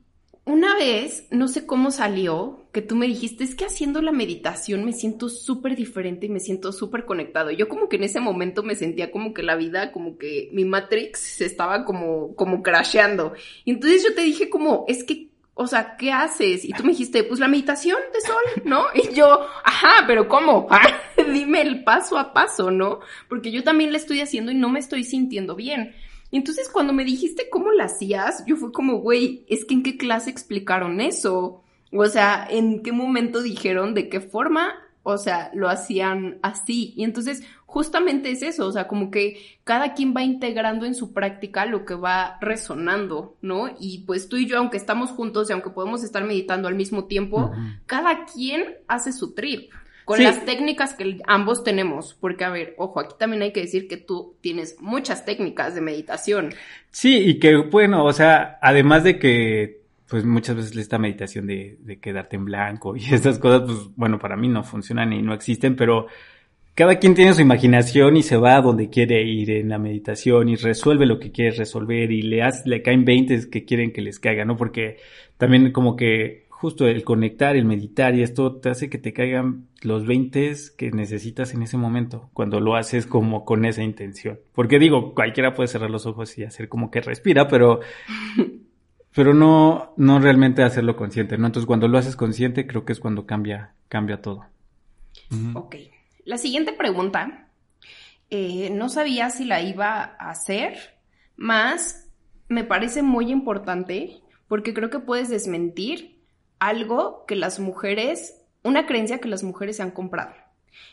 una 0.45 0.75
vez, 0.75 1.29
no 1.31 1.47
sé 1.47 1.65
cómo 1.65 1.93
salió, 1.93 2.67
que 2.73 2.83
tú 2.83 2.97
me 2.97 3.07
dijiste, 3.07 3.45
es 3.45 3.55
que 3.55 3.67
haciendo 3.67 4.03
la 4.03 4.11
meditación 4.11 4.85
me 4.85 4.93
siento 4.93 5.29
súper 5.29 5.77
diferente 5.77 6.27
y 6.27 6.29
me 6.29 6.41
siento 6.41 6.73
súper 6.73 7.05
conectado. 7.05 7.53
Yo 7.53 7.69
como 7.69 7.89
que 7.89 7.99
en 7.99 8.03
ese 8.03 8.19
momento 8.19 8.65
me 8.65 8.75
sentía 8.75 9.13
como 9.13 9.33
que 9.33 9.45
la 9.45 9.55
vida, 9.55 9.93
como 9.93 10.19
que 10.19 10.49
mi 10.53 10.65
Matrix 10.65 11.21
se 11.21 11.45
estaba 11.45 11.85
como, 11.85 12.35
como 12.35 12.65
crasheando. 12.65 13.35
Y 13.65 13.71
entonces 13.71 14.03
yo 14.03 14.13
te 14.13 14.23
dije 14.23 14.51
como, 14.51 14.87
es 14.89 15.05
que, 15.05 15.28
o 15.61 15.67
sea, 15.67 15.97
¿qué 15.97 16.13
haces? 16.13 16.65
Y 16.65 16.73
tú 16.73 16.85
me 16.85 16.91
dijiste, 16.91 17.25
pues 17.25 17.41
la 17.41 17.49
meditación 17.49 17.99
de 18.15 18.21
sol, 18.21 18.63
¿no? 18.65 18.85
Y 18.95 19.13
yo, 19.13 19.41
ajá, 19.65 20.05
pero 20.07 20.29
¿cómo? 20.29 20.69
Dime 21.33 21.63
el 21.63 21.83
paso 21.83 22.17
a 22.17 22.33
paso, 22.33 22.71
¿no? 22.71 23.01
Porque 23.29 23.51
yo 23.51 23.65
también 23.65 23.91
la 23.91 23.99
estoy 23.99 24.21
haciendo 24.21 24.53
y 24.53 24.55
no 24.55 24.69
me 24.69 24.79
estoy 24.79 25.03
sintiendo 25.03 25.57
bien. 25.57 25.97
Entonces, 26.31 26.69
cuando 26.69 26.93
me 26.93 27.05
dijiste 27.05 27.49
cómo 27.51 27.73
la 27.73 27.87
hacías, 27.87 28.45
yo 28.47 28.55
fui 28.55 28.71
como, 28.71 28.99
güey, 28.99 29.45
es 29.49 29.65
que 29.65 29.75
en 29.75 29.83
qué 29.83 29.97
clase 29.97 30.31
explicaron 30.31 31.01
eso. 31.01 31.65
O 31.91 32.07
sea, 32.07 32.47
en 32.49 32.85
qué 32.85 32.93
momento 32.93 33.43
dijeron 33.43 33.95
de 33.95 34.09
qué 34.09 34.21
forma, 34.21 34.77
o 35.03 35.19
sea, 35.19 35.51
lo 35.55 35.69
hacían 35.69 36.39
así. 36.41 36.95
Y 36.97 37.03
entonces, 37.03 37.43
justamente 37.69 38.31
es 38.31 38.41
eso, 38.41 38.67
o 38.67 38.73
sea, 38.73 38.89
como 38.89 39.11
que 39.11 39.59
cada 39.63 39.93
quien 39.93 40.15
va 40.17 40.23
integrando 40.23 40.87
en 40.87 40.95
su 40.95 41.13
práctica 41.13 41.67
lo 41.67 41.85
que 41.85 41.95
va 41.95 42.39
resonando, 42.41 43.37
¿no? 43.43 43.69
Y 43.79 44.05
pues 44.07 44.31
tú 44.31 44.39
y 44.39 44.47
yo, 44.47 44.57
aunque 44.57 44.79
estamos 44.79 45.11
juntos 45.11 45.51
y 45.51 45.53
aunque 45.53 45.69
podemos 45.69 46.03
estar 46.03 46.25
meditando 46.25 46.67
al 46.67 46.75
mismo 46.75 47.05
tiempo, 47.05 47.53
cada 47.85 48.25
quien 48.25 48.79
hace 48.89 49.13
su 49.13 49.35
trip 49.35 49.71
con 50.07 50.23
las 50.25 50.47
técnicas 50.47 50.95
que 50.95 51.19
ambos 51.27 51.63
tenemos, 51.63 52.15
porque 52.19 52.45
a 52.45 52.49
ver, 52.49 52.75
ojo, 52.79 53.01
aquí 53.01 53.17
también 53.19 53.43
hay 53.43 53.53
que 53.53 53.61
decir 53.61 53.87
que 53.87 53.99
tú 53.99 54.37
tienes 54.41 54.77
muchas 54.81 55.27
técnicas 55.27 55.75
de 55.75 55.83
meditación. 55.83 56.55
Sí, 56.91 57.19
y 57.19 57.39
que 57.39 57.55
bueno, 57.57 58.07
o 58.07 58.15
sea, 58.15 58.59
además 58.63 59.05
de 59.05 59.19
que 59.19 59.83
pues 60.09 60.25
muchas 60.25 60.57
veces 60.57 60.75
esta 60.75 60.97
meditación 60.97 61.47
de, 61.47 61.77
de 61.81 62.01
quedarte 62.01 62.37
en 62.37 62.47
blanco 62.47 62.97
y 62.97 63.05
estas 63.13 63.39
cosas, 63.39 63.65
pues 63.67 63.95
bueno, 63.95 64.19
para 64.19 64.39
mí 64.39 64.49
no 64.49 64.65
funcionan 64.65 65.13
y 65.13 65.21
no 65.21 65.35
existen, 65.35 65.77
pero 65.77 66.07
cada 66.79 67.01
quien 67.01 67.17
tiene 67.17 67.35
su 67.35 67.41
imaginación 67.41 68.17
y 68.17 68.23
se 68.23 68.37
va 68.37 68.55
a 68.55 68.63
donde 68.63 68.89
quiere 68.89 69.21
ir 69.25 69.51
en 69.51 69.69
la 69.69 69.81
meditación 69.81 70.49
y 70.49 70.55
resuelve 70.55 71.07
lo 71.07 71.19
que 71.19 71.33
quiere 71.33 71.51
resolver 71.57 72.13
y 72.13 72.23
le, 72.23 72.45
hace, 72.45 72.69
le 72.69 72.83
caen 72.83 73.05
veintes 73.05 73.49
que 73.49 73.65
quieren 73.65 73.93
que 73.93 74.01
les 74.01 74.21
caiga, 74.21 74.45
¿no? 74.45 74.57
Porque 74.57 74.99
también 75.39 75.73
como 75.73 75.97
que 75.97 76.47
justo 76.51 76.87
el 76.87 77.03
conectar, 77.03 77.57
el 77.57 77.65
meditar 77.65 78.15
y 78.15 78.23
esto 78.23 78.59
te 78.59 78.71
hace 78.71 78.89
que 78.89 78.99
te 78.99 79.13
caigan 79.13 79.67
los 79.83 80.07
20 80.07 80.55
que 80.77 80.93
necesitas 80.93 81.53
en 81.53 81.65
ese 81.65 81.77
momento, 81.77 82.31
cuando 82.33 82.61
lo 82.61 82.77
haces 82.77 83.09
como 83.09 83.45
con 83.45 83.65
esa 83.65 83.83
intención. 83.83 84.39
Porque 84.53 84.79
digo, 84.79 85.15
cualquiera 85.15 85.55
puede 85.55 85.67
cerrar 85.67 85.91
los 85.91 86.07
ojos 86.07 86.39
y 86.39 86.45
hacer 86.45 86.69
como 86.69 86.93
que 86.93 87.01
respira, 87.01 87.49
pero, 87.49 87.81
pero 89.17 89.35
no, 89.35 89.95
no 89.97 90.21
realmente 90.21 90.63
hacerlo 90.63 90.95
consciente, 90.95 91.39
¿no? 91.39 91.47
Entonces 91.47 91.67
cuando 91.67 91.89
lo 91.89 91.99
haces 91.99 92.15
consciente, 92.15 92.69
creo 92.69 92.85
que 92.85 92.93
es 92.93 93.01
cuando 93.01 93.27
cambia, 93.27 93.73
cambia 93.89 94.23
todo. 94.23 94.45
Ok. 95.55 95.75
La 96.29 96.37
siguiente 96.37 96.75
pregunta, 96.75 97.49
eh, 98.29 98.69
no 98.69 98.91
sabía 98.91 99.31
si 99.31 99.47
la 99.47 99.63
iba 99.63 100.15
a 100.19 100.29
hacer, 100.29 101.01
más 101.37 102.07
me 102.49 102.65
parece 102.65 103.01
muy 103.01 103.31
importante 103.31 104.21
porque 104.47 104.75
creo 104.75 104.91
que 104.91 104.99
puedes 104.99 105.31
desmentir 105.31 106.23
algo 106.59 107.25
que 107.25 107.35
las 107.35 107.61
mujeres, 107.61 108.43
una 108.63 108.85
creencia 108.85 109.21
que 109.21 109.29
las 109.29 109.43
mujeres 109.43 109.79
se 109.79 109.83
han 109.83 109.91
comprado. 109.91 110.35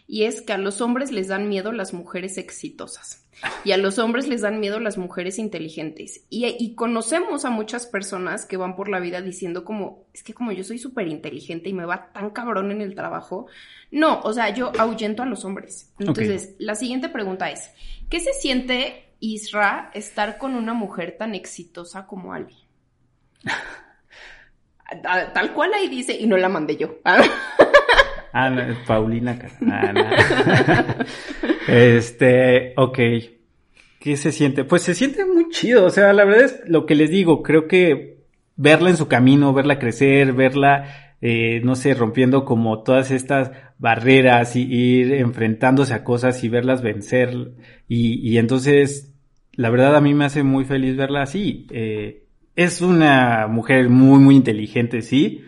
Y 0.07 0.23
es 0.23 0.41
que 0.41 0.53
a 0.53 0.57
los 0.57 0.81
hombres 0.81 1.11
les 1.11 1.27
dan 1.27 1.49
miedo 1.49 1.71
las 1.71 1.93
mujeres 1.93 2.37
exitosas. 2.37 3.25
Y 3.63 3.73
a 3.73 3.77
los 3.77 3.99
hombres 3.99 4.27
les 4.27 4.41
dan 4.41 4.59
miedo 4.59 4.79
las 4.79 4.97
mujeres 4.97 5.39
inteligentes. 5.39 6.25
Y, 6.29 6.73
conocemos 6.75 7.45
a 7.45 7.49
muchas 7.49 7.85
personas 7.85 8.45
que 8.45 8.57
van 8.57 8.75
por 8.75 8.87
la 8.89 8.99
vida 8.99 9.21
diciendo 9.21 9.65
como, 9.65 10.05
es 10.13 10.23
que 10.23 10.33
como 10.33 10.51
yo 10.51 10.63
soy 10.63 10.77
súper 10.77 11.07
inteligente 11.07 11.69
y 11.69 11.73
me 11.73 11.85
va 11.85 12.11
tan 12.13 12.29
cabrón 12.29 12.71
en 12.71 12.81
el 12.81 12.95
trabajo. 12.95 13.47
No, 13.91 14.21
o 14.21 14.33
sea, 14.33 14.49
yo 14.49 14.71
ahuyento 14.77 15.23
a 15.23 15.25
los 15.25 15.43
hombres. 15.45 15.93
Entonces, 15.99 16.55
la 16.59 16.75
siguiente 16.75 17.09
pregunta 17.09 17.51
es, 17.51 17.71
¿qué 18.09 18.19
se 18.19 18.33
siente 18.33 19.13
Isra 19.19 19.91
estar 19.93 20.37
con 20.37 20.55
una 20.55 20.73
mujer 20.73 21.17
tan 21.17 21.35
exitosa 21.35 22.07
como 22.07 22.33
Ali? 22.33 22.55
tal 25.33 25.53
cual 25.53 25.73
ahí 25.73 25.89
dice, 25.89 26.15
y 26.17 26.25
no 26.25 26.37
la 26.37 26.49
mandé 26.49 26.77
yo. 26.77 26.99
ah, 28.35 28.75
Paulina. 28.85 29.39
Ah, 29.69 29.93
este, 31.67 32.73
ok. 32.77 32.99
¿Qué 33.99 34.17
se 34.17 34.31
siente? 34.31 34.63
Pues 34.63 34.83
se 34.83 34.93
siente 34.93 35.25
muy 35.25 35.49
chido. 35.49 35.85
O 35.85 35.89
sea, 35.89 36.13
la 36.13 36.25
verdad 36.25 36.45
es 36.45 36.61
lo 36.67 36.85
que 36.85 36.95
les 36.95 37.09
digo. 37.09 37.41
Creo 37.41 37.67
que 37.67 38.19
verla 38.55 38.89
en 38.89 38.97
su 38.97 39.07
camino, 39.07 39.53
verla 39.53 39.79
crecer, 39.79 40.33
verla, 40.33 41.15
eh, 41.21 41.61
no 41.63 41.75
sé, 41.75 41.93
rompiendo 41.93 42.45
como 42.45 42.83
todas 42.83 43.11
estas 43.11 43.51
barreras 43.77 44.55
y 44.55 44.63
ir 44.63 45.13
enfrentándose 45.13 45.93
a 45.93 46.03
cosas 46.03 46.43
y 46.43 46.49
verlas 46.49 46.81
vencer. 46.81 47.53
Y, 47.87 48.19
y 48.29 48.37
entonces, 48.37 49.13
la 49.53 49.69
verdad 49.69 49.95
a 49.95 50.01
mí 50.01 50.13
me 50.13 50.25
hace 50.25 50.43
muy 50.43 50.65
feliz 50.65 50.95
verla 50.95 51.23
así. 51.23 51.67
Eh, 51.71 52.25
es 52.55 52.81
una 52.81 53.47
mujer 53.47 53.89
muy, 53.89 54.19
muy 54.19 54.35
inteligente, 54.35 55.01
sí, 55.01 55.43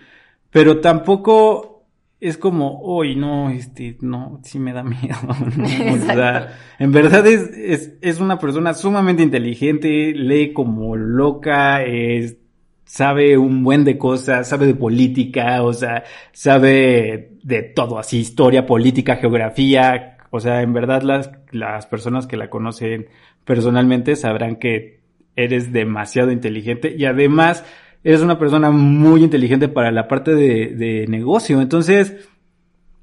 pero 0.52 0.80
tampoco 0.82 1.77
es 2.20 2.38
como, 2.38 2.80
hoy 2.82 3.16
no, 3.16 3.50
este, 3.50 3.98
no, 4.02 4.40
sí 4.44 4.60
me 4.60 4.74
da 4.74 4.84
miedo. 4.84 5.18
en 6.80 6.92
verdad 6.92 7.26
es, 7.28 7.50
es, 7.56 7.94
es, 8.02 8.20
una 8.20 8.40
persona 8.40 8.74
sumamente 8.74 9.24
inteligente, 9.24 10.14
lee 10.14 10.54
como 10.54 10.96
loca, 10.96 11.84
es, 11.84 12.38
sabe 12.86 13.38
un 13.38 13.64
buen 13.64 13.84
de 13.84 13.98
cosas, 13.98 14.48
sabe 14.48 14.66
de 14.66 14.76
política, 14.76 15.62
o 15.64 15.74
sea, 15.74 16.04
sabe 16.32 17.34
de 17.44 17.64
todo, 17.64 18.00
así, 18.00 18.20
historia, 18.20 18.66
política, 18.66 19.18
geografía, 19.18 20.18
o 20.32 20.40
sea, 20.40 20.62
en 20.62 20.74
verdad 20.74 21.04
las, 21.04 21.32
las 21.52 21.86
personas 21.86 22.28
que 22.28 22.38
la 22.38 22.50
conocen 22.50 23.08
personalmente 23.46 24.16
sabrán 24.16 24.56
que 24.56 25.02
eres 25.36 25.72
demasiado 25.72 26.32
inteligente 26.32 26.96
y 26.98 27.06
además 27.06 27.64
eres 28.04 28.22
una 28.22 28.40
persona 28.40 28.72
muy 28.72 29.24
inteligente 29.24 29.68
para 29.68 29.92
la 29.92 30.08
parte 30.08 30.36
de, 30.36 30.76
de 30.76 31.08
negocio. 31.08 31.62
Entonces, 31.62 32.16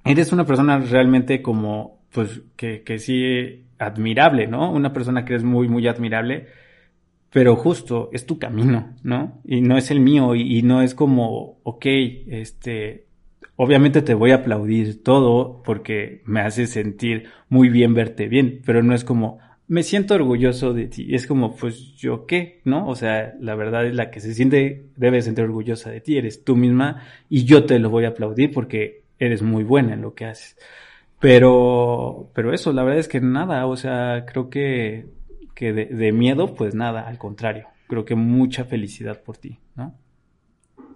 eres 0.04 0.32
una 0.32 0.46
persona 0.46 0.78
realmente 0.78 1.42
como, 1.42 2.00
pues, 2.12 2.42
que, 2.56 2.82
que 2.82 2.98
sí, 2.98 3.64
admirable, 3.78 4.46
¿no? 4.46 4.72
Una 4.72 4.92
persona 4.92 5.24
que 5.24 5.34
es 5.34 5.44
muy, 5.44 5.68
muy 5.68 5.86
admirable, 5.86 6.46
pero 7.30 7.56
justo 7.56 8.10
es 8.12 8.26
tu 8.26 8.38
camino, 8.38 8.94
¿no? 9.02 9.40
Y 9.44 9.60
no 9.60 9.76
es 9.76 9.90
el 9.90 10.00
mío 10.00 10.34
y, 10.34 10.58
y 10.58 10.62
no 10.62 10.82
es 10.82 10.94
como, 10.94 11.58
ok, 11.64 11.86
este, 11.86 13.06
obviamente 13.56 14.02
te 14.02 14.14
voy 14.14 14.30
a 14.30 14.36
aplaudir 14.36 15.02
todo 15.02 15.62
porque 15.64 16.22
me 16.26 16.40
hace 16.40 16.66
sentir 16.66 17.28
muy 17.48 17.68
bien 17.68 17.94
verte 17.94 18.28
bien, 18.28 18.60
pero 18.64 18.82
no 18.82 18.94
es 18.94 19.04
como, 19.04 19.38
me 19.74 19.82
siento 19.82 20.14
orgulloso 20.14 20.72
de 20.72 20.86
ti. 20.86 21.16
Es 21.16 21.26
como, 21.26 21.56
pues 21.56 21.96
yo 21.96 22.26
qué, 22.26 22.60
¿no? 22.62 22.86
O 22.86 22.94
sea, 22.94 23.34
la 23.40 23.56
verdad 23.56 23.84
es 23.84 23.94
la 23.96 24.08
que 24.12 24.20
se 24.20 24.32
siente, 24.32 24.86
debe 24.94 25.20
sentir 25.20 25.42
orgullosa 25.42 25.90
de 25.90 26.00
ti, 26.00 26.16
eres 26.16 26.44
tú 26.44 26.54
misma 26.54 27.02
y 27.28 27.44
yo 27.44 27.64
te 27.64 27.80
lo 27.80 27.90
voy 27.90 28.04
a 28.04 28.10
aplaudir 28.10 28.52
porque 28.52 29.02
eres 29.18 29.42
muy 29.42 29.64
buena 29.64 29.94
en 29.94 30.02
lo 30.02 30.14
que 30.14 30.26
haces. 30.26 30.56
Pero, 31.18 32.30
pero 32.34 32.54
eso, 32.54 32.72
la 32.72 32.84
verdad 32.84 33.00
es 33.00 33.08
que 33.08 33.20
nada, 33.20 33.66
o 33.66 33.76
sea, 33.76 34.24
creo 34.26 34.48
que, 34.48 35.06
que 35.56 35.72
de, 35.72 35.86
de 35.86 36.12
miedo, 36.12 36.54
pues 36.54 36.76
nada, 36.76 37.08
al 37.08 37.18
contrario. 37.18 37.66
Creo 37.88 38.04
que 38.04 38.14
mucha 38.14 38.64
felicidad 38.64 39.24
por 39.24 39.38
ti, 39.38 39.58
¿no? 39.74 39.92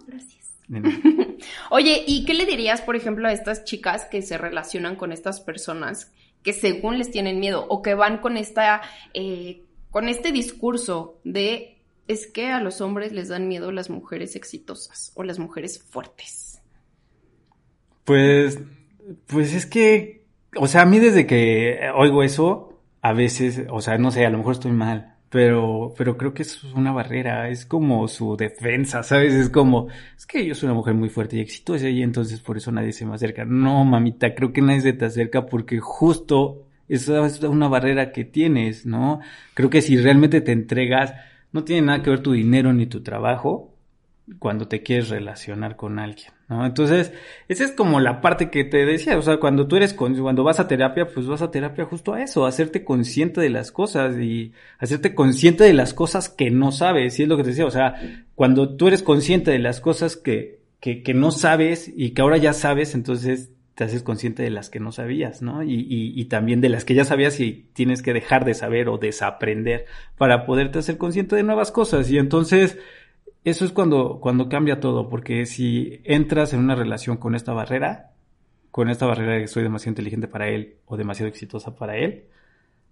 Gracias. 0.07 0.57
Oye, 1.69 2.05
¿y 2.07 2.23
qué 2.23 2.33
le 2.33 2.45
dirías, 2.45 2.81
por 2.81 2.95
ejemplo, 2.95 3.27
a 3.27 3.33
estas 3.33 3.65
chicas 3.65 4.05
que 4.05 4.21
se 4.21 4.37
relacionan 4.37 4.95
con 4.95 5.11
estas 5.11 5.41
personas 5.41 6.13
que 6.43 6.53
según 6.53 6.97
les 6.97 7.11
tienen 7.11 7.39
miedo 7.39 7.65
o 7.67 7.81
que 7.81 7.93
van 7.93 8.19
con 8.19 8.37
esta, 8.37 8.81
eh, 9.13 9.63
con 9.91 10.07
este 10.09 10.31
discurso 10.31 11.19
de 11.23 11.77
es 12.07 12.25
que 12.25 12.47
a 12.47 12.59
los 12.59 12.81
hombres 12.81 13.11
les 13.11 13.27
dan 13.27 13.47
miedo 13.47 13.71
las 13.71 13.89
mujeres 13.89 14.35
exitosas 14.35 15.11
o 15.15 15.23
las 15.23 15.37
mujeres 15.37 15.79
fuertes. 15.79 16.59
Pues, 18.03 18.59
pues 19.27 19.53
es 19.53 19.67
que, 19.67 20.25
o 20.55 20.67
sea, 20.67 20.81
a 20.81 20.85
mí 20.85 20.97
desde 20.97 21.27
que 21.27 21.79
oigo 21.95 22.23
eso, 22.23 22.81
a 23.01 23.13
veces, 23.13 23.61
o 23.69 23.81
sea, 23.81 23.99
no 23.99 24.11
sé, 24.11 24.25
a 24.25 24.31
lo 24.31 24.39
mejor 24.39 24.53
estoy 24.53 24.71
mal, 24.71 25.08
pero, 25.29 25.93
pero 25.97 26.17
creo 26.17 26.33
que 26.33 26.41
es 26.41 26.63
una 26.63 26.91
barrera, 26.91 27.49
es 27.49 27.65
como 27.65 28.07
su 28.07 28.35
defensa, 28.35 29.03
¿sabes? 29.03 29.33
Es 29.33 29.49
como, 29.49 29.87
es 30.17 30.25
que 30.25 30.45
yo 30.45 30.55
soy 30.55 30.67
una 30.67 30.75
mujer 30.75 30.95
muy 30.95 31.09
fuerte 31.09 31.37
y 31.37 31.41
exitosa 31.41 31.87
y 31.89 32.01
entonces 32.01 32.39
por 32.41 32.57
eso 32.57 32.71
nadie 32.71 32.91
se 32.93 33.05
me 33.05 33.15
acerca. 33.15 33.45
No, 33.45 33.85
mamita, 33.85 34.33
creo 34.33 34.51
que 34.53 34.61
nadie 34.61 34.81
se 34.81 34.93
te 34.93 35.05
acerca 35.05 35.45
porque 35.45 35.79
justo 35.79 36.65
esa 36.87 37.25
es 37.25 37.41
una 37.43 37.67
barrera 37.67 38.11
que 38.11 38.25
tienes, 38.25 38.85
¿no? 38.85 39.19
Creo 39.53 39.69
que 39.69 39.81
si 39.81 39.97
realmente 39.97 40.41
te 40.41 40.51
entregas, 40.51 41.13
no 41.51 41.63
tiene 41.63 41.87
nada 41.87 42.01
que 42.01 42.09
ver 42.09 42.21
tu 42.21 42.31
dinero 42.33 42.73
ni 42.73 42.87
tu 42.87 43.03
trabajo 43.03 43.75
cuando 44.39 44.67
te 44.67 44.81
quieres 44.81 45.09
relacionar 45.09 45.75
con 45.75 45.99
alguien. 45.99 46.38
¿No? 46.49 46.65
Entonces, 46.65 47.13
esa 47.47 47.63
es 47.63 47.71
como 47.71 47.99
la 47.99 48.19
parte 48.19 48.49
que 48.49 48.63
te 48.63 48.85
decía, 48.85 49.17
o 49.17 49.21
sea, 49.21 49.37
cuando 49.37 49.67
tú 49.67 49.75
eres, 49.77 49.93
con, 49.93 50.17
cuando 50.17 50.43
vas 50.43 50.59
a 50.59 50.67
terapia, 50.67 51.07
pues 51.07 51.27
vas 51.27 51.41
a 51.41 51.51
terapia 51.51 51.85
justo 51.85 52.13
a 52.13 52.21
eso, 52.21 52.45
hacerte 52.45 52.83
consciente 52.83 53.39
de 53.39 53.49
las 53.49 53.71
cosas 53.71 54.17
y 54.17 54.51
hacerte 54.79 55.15
consciente 55.15 55.63
de 55.63 55.73
las 55.73 55.93
cosas 55.93 56.27
que 56.27 56.51
no 56.51 56.71
sabes, 56.71 57.19
y 57.19 57.23
es 57.23 57.29
lo 57.29 57.37
que 57.37 57.43
te 57.43 57.49
decía, 57.49 57.65
o 57.65 57.71
sea, 57.71 58.25
cuando 58.35 58.75
tú 58.75 58.87
eres 58.87 59.03
consciente 59.03 59.51
de 59.51 59.59
las 59.59 59.79
cosas 59.79 60.17
que, 60.17 60.59
que, 60.79 61.03
que 61.03 61.13
no 61.13 61.31
sabes 61.31 61.91
y 61.95 62.11
que 62.11 62.21
ahora 62.21 62.37
ya 62.37 62.53
sabes, 62.53 62.95
entonces 62.95 63.51
te 63.79 63.85
haces 63.85 64.03
consciente 64.03 64.43
de 64.43 64.49
las 64.49 64.69
que 64.69 64.81
no 64.81 64.91
sabías, 64.91 65.41
¿no? 65.41 65.63
Y, 65.63 65.73
y, 65.73 66.11
y 66.13 66.25
también 66.25 66.59
de 66.59 66.67
las 66.67 66.83
que 66.83 66.95
ya 66.95 67.05
sabías 67.05 67.39
y 67.39 67.69
tienes 67.71 68.01
que 68.01 68.11
dejar 68.11 68.43
de 68.43 68.53
saber 68.53 68.89
o 68.89 68.97
desaprender 68.97 69.85
para 70.17 70.45
poderte 70.45 70.79
hacer 70.79 70.97
consciente 70.97 71.37
de 71.37 71.43
nuevas 71.43 71.71
cosas. 71.71 72.11
Y 72.11 72.17
entonces, 72.17 72.77
eso 73.43 73.65
es 73.65 73.71
cuando, 73.71 74.19
cuando 74.19 74.49
cambia 74.49 74.79
todo, 74.79 75.09
porque 75.09 75.45
si 75.45 76.01
entras 76.03 76.53
en 76.53 76.59
una 76.59 76.75
relación 76.75 77.17
con 77.17 77.35
esta 77.35 77.53
barrera, 77.53 78.11
con 78.71 78.89
esta 78.89 79.05
barrera 79.05 79.35
de 79.35 79.41
que 79.41 79.47
soy 79.47 79.63
demasiado 79.63 79.91
inteligente 79.91 80.27
para 80.27 80.49
él 80.49 80.75
o 80.85 80.97
demasiado 80.97 81.29
exitosa 81.29 81.75
para 81.75 81.97
él, 81.97 82.25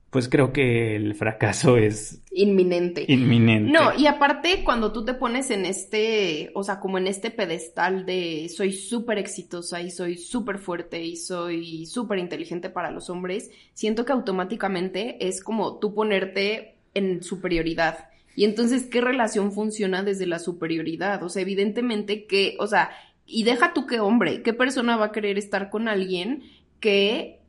pues 0.10 0.30
creo 0.30 0.54
que 0.54 0.96
el 0.96 1.16
fracaso 1.16 1.78
es 1.78 2.22
inminente. 2.32 3.06
Inminente. 3.08 3.72
No, 3.72 3.94
y 3.94 4.08
aparte 4.08 4.64
cuando 4.64 4.94
tú 4.94 5.04
te 5.04 5.14
pones 5.14 5.52
en 5.52 5.66
este, 5.66 6.50
o 6.54 6.64
sea, 6.64 6.80
como 6.80 6.98
en 6.98 7.08
este 7.08 7.30
pedestal 7.30 8.06
de 8.06 8.50
soy 8.50 8.72
súper 8.72 9.18
exitosa 9.18 9.82
y 9.82 9.92
soy 9.92 10.18
súper 10.18 10.60
fuerte 10.60 11.04
y 11.04 11.18
soy 11.18 11.86
súper 11.86 12.20
inteligente 12.20 12.70
para 12.70 12.90
los 12.90 13.10
hombres, 13.10 13.52
siento 13.74 14.06
que 14.06 14.14
automáticamente 14.14 15.28
es 15.28 15.44
como 15.44 15.78
tú 15.78 15.94
ponerte 15.94 16.76
en 16.94 17.22
superioridad. 17.22 18.10
Y 18.38 18.46
entonces, 18.46 18.84
¿qué 18.84 19.02
relación 19.02 19.52
funciona 19.52 20.04
desde 20.04 20.28
la 20.28 20.38
superioridad? 20.38 21.24
O 21.24 21.28
sea, 21.28 21.42
evidentemente 21.42 22.28
que, 22.28 22.56
o 22.60 22.68
sea, 22.68 22.92
y 23.26 23.46
deja 23.46 23.74
tú 23.74 23.88
qué 23.88 24.00
hombre, 24.00 24.44
¿qué 24.44 24.54
persona 24.54 24.96
va 24.96 25.06
a 25.06 25.12
querer 25.12 25.40
estar 25.40 25.72
con 25.72 25.88
alguien 25.88 26.44
que 26.80 27.40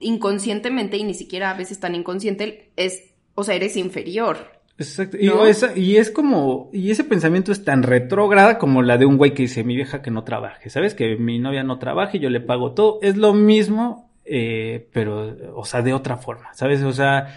inconscientemente 0.00 0.96
y 0.96 1.04
ni 1.04 1.14
siquiera 1.14 1.52
a 1.52 1.54
veces 1.54 1.78
tan 1.78 1.94
inconsciente 1.94 2.72
es, 2.74 3.14
o 3.36 3.44
sea, 3.44 3.54
eres 3.54 3.76
inferior? 3.76 4.38
Exacto. 4.76 5.18
Y, 5.20 5.28
esa, 5.48 5.78
y, 5.78 5.98
es 5.98 6.10
como, 6.10 6.68
y 6.72 6.90
ese 6.90 7.04
pensamiento 7.04 7.52
es 7.52 7.64
tan 7.64 7.84
retrógrada 7.84 8.58
como 8.58 8.82
la 8.82 8.98
de 8.98 9.06
un 9.06 9.18
güey 9.18 9.34
que 9.34 9.42
dice, 9.42 9.62
mi 9.62 9.76
vieja 9.76 10.02
que 10.02 10.10
no 10.10 10.24
trabaje, 10.24 10.68
¿sabes? 10.68 10.94
Que 10.94 11.14
mi 11.14 11.38
novia 11.38 11.62
no 11.62 11.78
trabaje 11.78 12.16
y 12.16 12.20
yo 12.20 12.28
le 12.28 12.40
pago 12.40 12.72
todo. 12.72 12.98
Es 13.02 13.16
lo 13.16 13.34
mismo, 13.34 14.10
eh, 14.24 14.88
pero, 14.92 15.36
o 15.54 15.64
sea, 15.64 15.82
de 15.82 15.92
otra 15.92 16.16
forma, 16.16 16.52
¿sabes? 16.54 16.82
O 16.82 16.92
sea, 16.92 17.28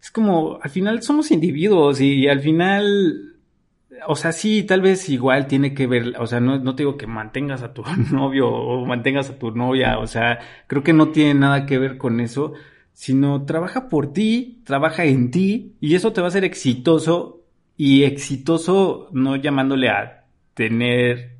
es 0.00 0.10
como, 0.10 0.58
al 0.62 0.70
final 0.70 1.02
somos 1.02 1.30
individuos 1.30 2.00
y, 2.00 2.28
al 2.28 2.40
final, 2.40 3.36
o 4.06 4.16
sea, 4.16 4.32
sí, 4.32 4.62
tal 4.64 4.80
vez 4.80 5.08
igual 5.08 5.46
tiene 5.46 5.74
que 5.74 5.86
ver, 5.86 6.14
o 6.18 6.26
sea, 6.26 6.40
no, 6.40 6.58
no 6.58 6.74
te 6.74 6.82
digo 6.82 6.96
que 6.96 7.06
mantengas 7.06 7.62
a 7.62 7.74
tu 7.74 7.82
novio 8.12 8.48
o 8.48 8.86
mantengas 8.86 9.30
a 9.30 9.38
tu 9.38 9.50
novia, 9.50 9.98
o 9.98 10.06
sea, 10.06 10.38
creo 10.66 10.82
que 10.82 10.92
no 10.92 11.08
tiene 11.10 11.34
nada 11.34 11.66
que 11.66 11.78
ver 11.78 11.98
con 11.98 12.20
eso, 12.20 12.54
sino 12.92 13.44
trabaja 13.44 13.88
por 13.88 14.12
ti, 14.12 14.62
trabaja 14.64 15.04
en 15.04 15.30
ti 15.30 15.76
y 15.80 15.94
eso 15.94 16.12
te 16.12 16.20
va 16.20 16.26
a 16.26 16.28
hacer 16.28 16.44
exitoso 16.44 17.42
y 17.76 18.04
exitoso 18.04 19.08
no 19.12 19.36
llamándole 19.36 19.88
a 19.88 20.26
tener 20.54 21.39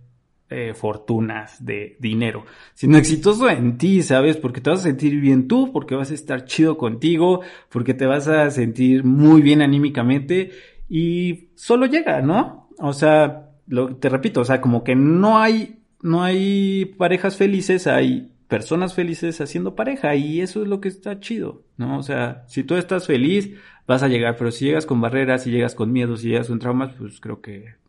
eh, 0.52 0.74
fortunas 0.74 1.64
de 1.64 1.96
dinero, 2.00 2.44
sino 2.74 2.98
exitoso 2.98 3.48
en 3.48 3.78
ti, 3.78 4.02
¿sabes? 4.02 4.36
Porque 4.36 4.60
te 4.60 4.70
vas 4.70 4.80
a 4.80 4.82
sentir 4.82 5.20
bien 5.20 5.46
tú, 5.46 5.72
porque 5.72 5.94
vas 5.94 6.10
a 6.10 6.14
estar 6.14 6.44
chido 6.44 6.76
contigo, 6.76 7.42
porque 7.68 7.94
te 7.94 8.04
vas 8.04 8.26
a 8.26 8.50
sentir 8.50 9.04
muy 9.04 9.42
bien 9.42 9.62
anímicamente 9.62 10.50
y 10.88 11.50
solo 11.54 11.86
llega, 11.86 12.20
¿no? 12.20 12.68
O 12.78 12.92
sea, 12.92 13.50
lo, 13.68 13.94
te 13.94 14.08
repito, 14.08 14.40
o 14.40 14.44
sea, 14.44 14.60
como 14.60 14.82
que 14.82 14.96
no 14.96 15.38
hay, 15.38 15.84
no 16.02 16.24
hay 16.24 16.96
parejas 16.98 17.36
felices, 17.36 17.86
hay 17.86 18.32
personas 18.48 18.94
felices 18.94 19.40
haciendo 19.40 19.76
pareja 19.76 20.16
y 20.16 20.40
eso 20.40 20.62
es 20.62 20.68
lo 20.68 20.80
que 20.80 20.88
está 20.88 21.20
chido, 21.20 21.62
¿no? 21.76 21.96
O 21.96 22.02
sea, 22.02 22.42
si 22.48 22.64
tú 22.64 22.74
estás 22.74 23.06
feliz, 23.06 23.54
vas 23.86 24.02
a 24.02 24.08
llegar, 24.08 24.34
pero 24.36 24.50
si 24.50 24.64
llegas 24.64 24.84
con 24.84 25.00
barreras, 25.00 25.44
si 25.44 25.52
llegas 25.52 25.76
con 25.76 25.92
miedos, 25.92 26.22
si 26.22 26.30
llegas 26.30 26.48
con 26.48 26.58
traumas, 26.58 26.92
pues 26.98 27.20
creo 27.20 27.40
que 27.40 27.79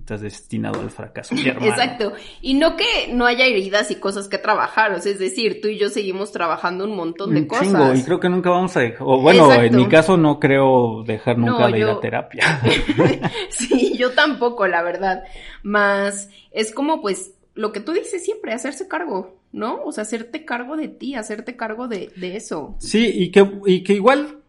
estás 0.00 0.20
destinado 0.20 0.80
al 0.80 0.90
fracaso. 0.90 1.34
Exacto. 1.36 2.12
Y 2.40 2.54
no 2.54 2.76
que 2.76 3.10
no 3.12 3.26
haya 3.26 3.46
heridas 3.46 3.90
y 3.90 3.96
cosas 3.96 4.28
que 4.28 4.38
trabajar, 4.38 4.92
o 4.92 5.00
sea, 5.00 5.12
es 5.12 5.18
decir, 5.18 5.60
tú 5.60 5.68
y 5.68 5.78
yo 5.78 5.88
seguimos 5.88 6.32
trabajando 6.32 6.84
un 6.84 6.96
montón 6.96 7.34
de 7.34 7.40
un 7.40 7.46
cosas. 7.46 7.66
Chingo, 7.66 7.94
y 7.94 8.02
creo 8.02 8.20
que 8.20 8.28
nunca 8.28 8.50
vamos 8.50 8.76
a 8.76 8.80
dejar, 8.80 9.02
o 9.02 9.20
bueno, 9.20 9.44
Exacto. 9.44 9.64
en 9.66 9.76
mi 9.76 9.88
caso 9.88 10.16
no 10.16 10.40
creo 10.40 11.04
dejar 11.06 11.38
nunca 11.38 11.60
no, 11.60 11.72
de 11.72 11.80
yo... 11.80 11.88
ir 11.88 11.96
a 11.96 12.00
terapia. 12.00 12.60
sí, 13.50 13.96
yo 13.96 14.12
tampoco, 14.12 14.66
la 14.66 14.82
verdad. 14.82 15.22
Más 15.62 16.30
es 16.50 16.72
como 16.72 17.00
pues 17.00 17.34
lo 17.54 17.72
que 17.72 17.80
tú 17.80 17.92
dices 17.92 18.24
siempre, 18.24 18.52
hacerse 18.52 18.88
cargo, 18.88 19.36
¿no? 19.52 19.82
O 19.84 19.92
sea, 19.92 20.02
hacerte 20.02 20.44
cargo 20.44 20.76
de 20.76 20.88
ti, 20.88 21.14
hacerte 21.14 21.56
cargo 21.56 21.88
de, 21.88 22.10
de 22.16 22.36
eso. 22.36 22.76
Sí, 22.78 23.10
y 23.12 23.30
que, 23.30 23.46
y 23.66 23.82
que 23.82 23.94
igual, 23.94 24.39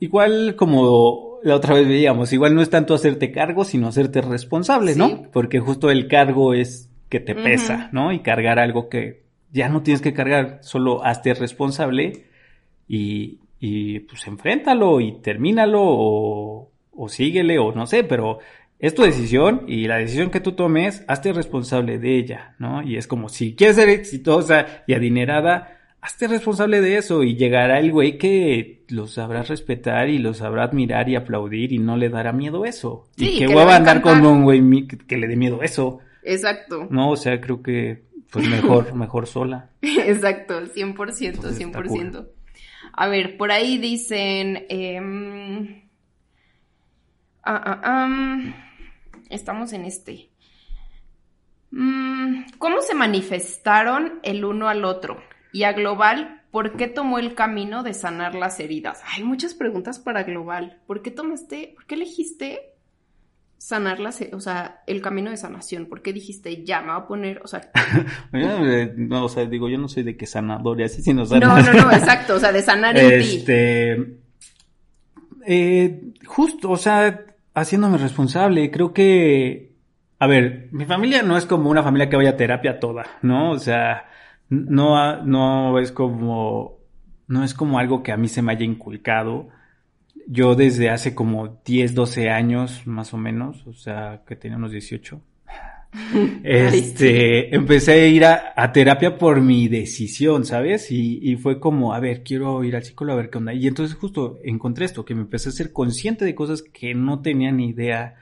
igual 0.00 0.56
como 0.56 1.38
la 1.42 1.54
otra 1.54 1.74
vez 1.74 1.86
veíamos, 1.88 2.32
igual 2.32 2.54
no 2.54 2.62
es 2.62 2.70
tanto 2.70 2.94
hacerte 2.94 3.30
cargo, 3.32 3.64
sino 3.64 3.88
hacerte 3.88 4.20
responsable, 4.20 4.92
sí. 4.94 4.98
¿no? 4.98 5.22
Porque 5.32 5.60
justo 5.60 5.90
el 5.90 6.08
cargo 6.08 6.54
es 6.54 6.90
que 7.08 7.20
te 7.20 7.34
pesa, 7.34 7.74
uh 7.74 7.78
-huh. 7.78 7.92
¿no? 7.92 8.12
Y 8.12 8.20
cargar 8.20 8.58
algo 8.58 8.88
que 8.88 9.22
ya 9.52 9.68
no 9.68 9.82
tienes 9.82 10.02
que 10.02 10.12
cargar, 10.12 10.58
solo 10.62 11.04
hazte 11.04 11.34
responsable 11.34 12.24
y, 12.86 13.38
y 13.60 14.00
pues 14.00 14.26
enfréntalo 14.26 15.00
y 15.00 15.20
termínalo 15.20 15.80
o, 15.82 16.70
o 16.92 17.08
síguele 17.08 17.58
o 17.58 17.72
no 17.72 17.86
sé, 17.86 18.04
pero 18.04 18.40
es 18.78 18.94
tu 18.94 19.02
decisión 19.02 19.64
y 19.66 19.86
la 19.86 19.96
decisión 19.96 20.30
que 20.30 20.40
tú 20.40 20.52
tomes, 20.52 21.04
hazte 21.08 21.32
responsable 21.32 21.98
de 21.98 22.16
ella, 22.16 22.54
¿no? 22.58 22.82
Y 22.82 22.96
es 22.96 23.06
como 23.06 23.28
si 23.28 23.54
quieres 23.54 23.76
ser 23.76 23.88
exitosa 23.88 24.84
y 24.86 24.94
adinerada, 24.94 25.77
hazte 26.00 26.28
responsable 26.28 26.80
de 26.80 26.96
eso 26.96 27.22
y 27.22 27.36
llegará 27.36 27.78
el 27.80 27.92
güey 27.92 28.18
que 28.18 28.84
lo 28.88 29.06
sabrá 29.06 29.42
respetar 29.42 30.08
y 30.08 30.18
lo 30.18 30.34
sabrá 30.34 30.64
admirar 30.64 31.08
y 31.08 31.16
aplaudir 31.16 31.72
y 31.72 31.78
no 31.78 31.96
le 31.96 32.08
dará 32.08 32.32
miedo 32.32 32.64
eso. 32.64 33.08
Sí, 33.16 33.28
y 33.28 33.38
que, 33.38 33.46
que 33.46 33.54
va 33.54 33.72
a 33.72 33.76
andar 33.76 34.00
con 34.00 34.24
un 34.24 34.44
güey 34.44 34.86
que, 34.86 34.98
que, 34.98 35.16
le 35.16 35.26
dé 35.26 35.36
miedo 35.36 35.62
eso. 35.62 36.00
Exacto. 36.22 36.86
No, 36.90 37.10
o 37.10 37.16
sea, 37.16 37.40
creo 37.40 37.62
que 37.62 38.04
pues 38.30 38.48
mejor, 38.48 38.94
mejor 38.94 39.26
sola. 39.26 39.70
Exacto, 39.82 40.60
100%, 40.60 41.34
Entonces, 41.34 41.66
100%. 41.66 42.12
Cool. 42.12 42.28
A 42.92 43.08
ver, 43.08 43.36
por 43.36 43.52
ahí 43.52 43.78
dicen... 43.78 44.66
Eh... 44.68 45.84
Ah, 47.50 47.62
ah, 47.64 47.80
ah, 47.82 48.38
estamos 49.30 49.72
en 49.72 49.86
este. 49.86 50.28
Mm, 51.70 52.42
¿Cómo 52.58 52.82
se 52.82 52.94
manifestaron 52.94 54.20
el 54.22 54.44
uno 54.44 54.68
al 54.68 54.84
otro? 54.84 55.22
Y 55.52 55.62
a 55.62 55.72
Global, 55.72 56.42
¿por 56.50 56.76
qué 56.76 56.88
tomó 56.88 57.18
el 57.18 57.34
camino 57.34 57.82
de 57.82 57.94
sanar 57.94 58.34
las 58.34 58.60
heridas? 58.60 59.02
Hay 59.14 59.24
muchas 59.24 59.54
preguntas 59.54 59.98
para 59.98 60.22
Global. 60.22 60.80
¿Por 60.86 61.02
qué 61.02 61.10
tomaste, 61.10 61.72
por 61.74 61.86
qué 61.86 61.94
elegiste 61.94 62.74
sanar 63.56 63.98
las, 63.98 64.22
o 64.32 64.40
sea, 64.40 64.82
el 64.86 65.00
camino 65.00 65.30
de 65.30 65.36
sanación? 65.36 65.86
¿Por 65.86 66.02
qué 66.02 66.12
dijiste, 66.12 66.64
ya, 66.64 66.80
me 66.80 66.92
voy 66.92 67.02
a 67.02 67.06
poner, 67.06 67.40
o 67.42 67.48
sea... 67.48 67.70
no, 68.96 69.24
o 69.24 69.28
sea, 69.28 69.46
digo, 69.46 69.68
yo 69.68 69.78
no 69.78 69.88
soy 69.88 70.02
de 70.02 70.16
que 70.16 70.26
sanador 70.26 70.80
y 70.80 70.84
así, 70.84 71.02
sino 71.02 71.24
sanar. 71.24 71.48
No, 71.48 71.72
no, 71.72 71.84
no, 71.84 71.92
exacto, 71.96 72.34
o 72.34 72.38
sea, 72.38 72.52
de 72.52 72.62
sanar 72.62 72.96
en 72.96 73.20
ti. 73.20 73.36
Este... 73.36 74.18
Eh, 75.50 76.12
justo, 76.26 76.70
o 76.70 76.76
sea, 76.76 77.24
haciéndome 77.54 77.96
responsable, 77.96 78.70
creo 78.70 78.92
que 78.92 79.68
a 80.20 80.26
ver, 80.26 80.68
mi 80.72 80.84
familia 80.84 81.22
no 81.22 81.36
es 81.36 81.46
como 81.46 81.70
una 81.70 81.82
familia 81.82 82.08
que 82.08 82.16
vaya 82.16 82.30
a 82.30 82.36
terapia 82.36 82.80
toda, 82.80 83.06
¿no? 83.22 83.52
O 83.52 83.58
sea, 83.58 84.07
no, 84.50 85.22
no 85.24 85.78
es 85.78 85.92
como, 85.92 86.78
no 87.26 87.44
es 87.44 87.54
como 87.54 87.78
algo 87.78 88.02
que 88.02 88.12
a 88.12 88.16
mí 88.16 88.28
se 88.28 88.42
me 88.42 88.52
haya 88.52 88.64
inculcado. 88.64 89.48
Yo 90.26 90.54
desde 90.54 90.90
hace 90.90 91.14
como 91.14 91.60
10, 91.64 91.94
12 91.94 92.30
años, 92.30 92.86
más 92.86 93.14
o 93.14 93.16
menos, 93.16 93.66
o 93.66 93.72
sea, 93.72 94.22
que 94.26 94.36
tenía 94.36 94.58
unos 94.58 94.72
18, 94.72 95.20
este, 96.44 97.54
empecé 97.54 97.92
a 97.92 98.06
ir 98.06 98.24
a, 98.24 98.72
terapia 98.72 99.16
por 99.16 99.40
mi 99.40 99.68
decisión, 99.68 100.44
¿sabes? 100.44 100.90
Y, 100.90 101.18
y, 101.22 101.36
fue 101.36 101.60
como, 101.60 101.94
a 101.94 102.00
ver, 102.00 102.22
quiero 102.22 102.62
ir 102.64 102.76
al 102.76 102.84
psicólogo 102.84 103.18
a 103.18 103.22
ver 103.22 103.30
qué 103.30 103.38
onda. 103.38 103.54
Y 103.54 103.66
entonces 103.66 103.96
justo 103.96 104.38
encontré 104.44 104.84
esto, 104.84 105.04
que 105.04 105.14
me 105.14 105.22
empecé 105.22 105.48
a 105.48 105.52
ser 105.52 105.72
consciente 105.72 106.24
de 106.24 106.34
cosas 106.34 106.62
que 106.62 106.94
no 106.94 107.22
tenía 107.22 107.52
ni 107.52 107.68
idea 107.68 108.16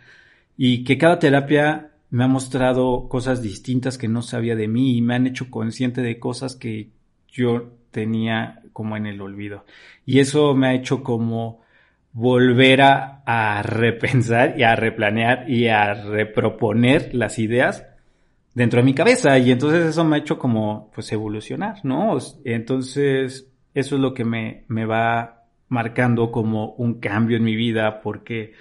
y 0.56 0.84
que 0.84 0.96
cada 0.96 1.18
terapia 1.18 1.90
me 2.10 2.24
ha 2.24 2.28
mostrado 2.28 3.08
cosas 3.08 3.42
distintas 3.42 3.98
que 3.98 4.08
no 4.08 4.22
sabía 4.22 4.56
de 4.56 4.68
mí 4.68 4.96
y 4.96 5.02
me 5.02 5.14
han 5.14 5.26
hecho 5.26 5.50
consciente 5.50 6.02
de 6.02 6.18
cosas 6.18 6.54
que 6.54 6.90
yo 7.28 7.72
tenía 7.90 8.62
como 8.72 8.96
en 8.96 9.06
el 9.06 9.20
olvido. 9.20 9.64
Y 10.04 10.20
eso 10.20 10.54
me 10.54 10.68
ha 10.68 10.74
hecho 10.74 11.02
como 11.02 11.62
volver 12.12 12.80
a, 12.82 13.62
repensar 13.62 14.54
y 14.58 14.62
a 14.62 14.74
replanear 14.74 15.50
y 15.50 15.68
a 15.68 15.92
reproponer 15.92 17.14
las 17.14 17.38
ideas 17.38 17.86
dentro 18.54 18.80
de 18.80 18.84
mi 18.84 18.94
cabeza 18.94 19.38
y 19.38 19.50
entonces 19.50 19.84
eso 19.84 20.02
me 20.04 20.16
ha 20.16 20.20
hecho 20.20 20.38
como 20.38 20.90
pues 20.94 21.12
evolucionar, 21.12 21.84
¿no? 21.84 22.16
Entonces 22.44 23.50
eso 23.74 23.94
es 23.96 24.00
lo 24.00 24.14
que 24.14 24.24
me, 24.24 24.64
me 24.68 24.86
va 24.86 25.44
marcando 25.68 26.30
como 26.30 26.72
un 26.76 27.00
cambio 27.00 27.36
en 27.36 27.44
mi 27.44 27.54
vida 27.54 28.00
porque 28.00 28.54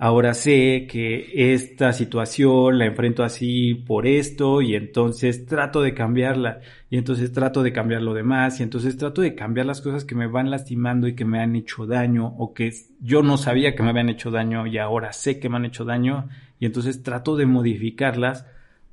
ahora 0.00 0.32
sé 0.32 0.86
que 0.88 1.52
esta 1.52 1.92
situación 1.92 2.78
la 2.78 2.86
enfrento 2.86 3.24
así 3.24 3.74
por 3.74 4.06
esto 4.06 4.62
y 4.62 4.76
entonces 4.76 5.44
trato 5.44 5.82
de 5.82 5.92
cambiarla 5.92 6.60
y 6.88 6.98
entonces 6.98 7.32
trato 7.32 7.64
de 7.64 7.72
cambiar 7.72 8.02
lo 8.02 8.14
demás 8.14 8.60
y 8.60 8.62
entonces 8.62 8.96
trato 8.96 9.22
de 9.22 9.34
cambiar 9.34 9.66
las 9.66 9.80
cosas 9.80 10.04
que 10.04 10.14
me 10.14 10.28
van 10.28 10.50
lastimando 10.50 11.08
y 11.08 11.16
que 11.16 11.24
me 11.24 11.40
han 11.40 11.56
hecho 11.56 11.84
daño 11.84 12.34
o 12.38 12.54
que 12.54 12.72
yo 13.00 13.22
no 13.22 13.36
sabía 13.36 13.74
que 13.74 13.82
me 13.82 13.90
habían 13.90 14.08
hecho 14.08 14.30
daño 14.30 14.66
y 14.66 14.78
ahora 14.78 15.12
sé 15.12 15.40
que 15.40 15.48
me 15.48 15.56
han 15.56 15.64
hecho 15.64 15.84
daño 15.84 16.28
y 16.60 16.66
entonces 16.66 17.02
trato 17.02 17.36
de 17.36 17.46
modificarlas 17.46 18.46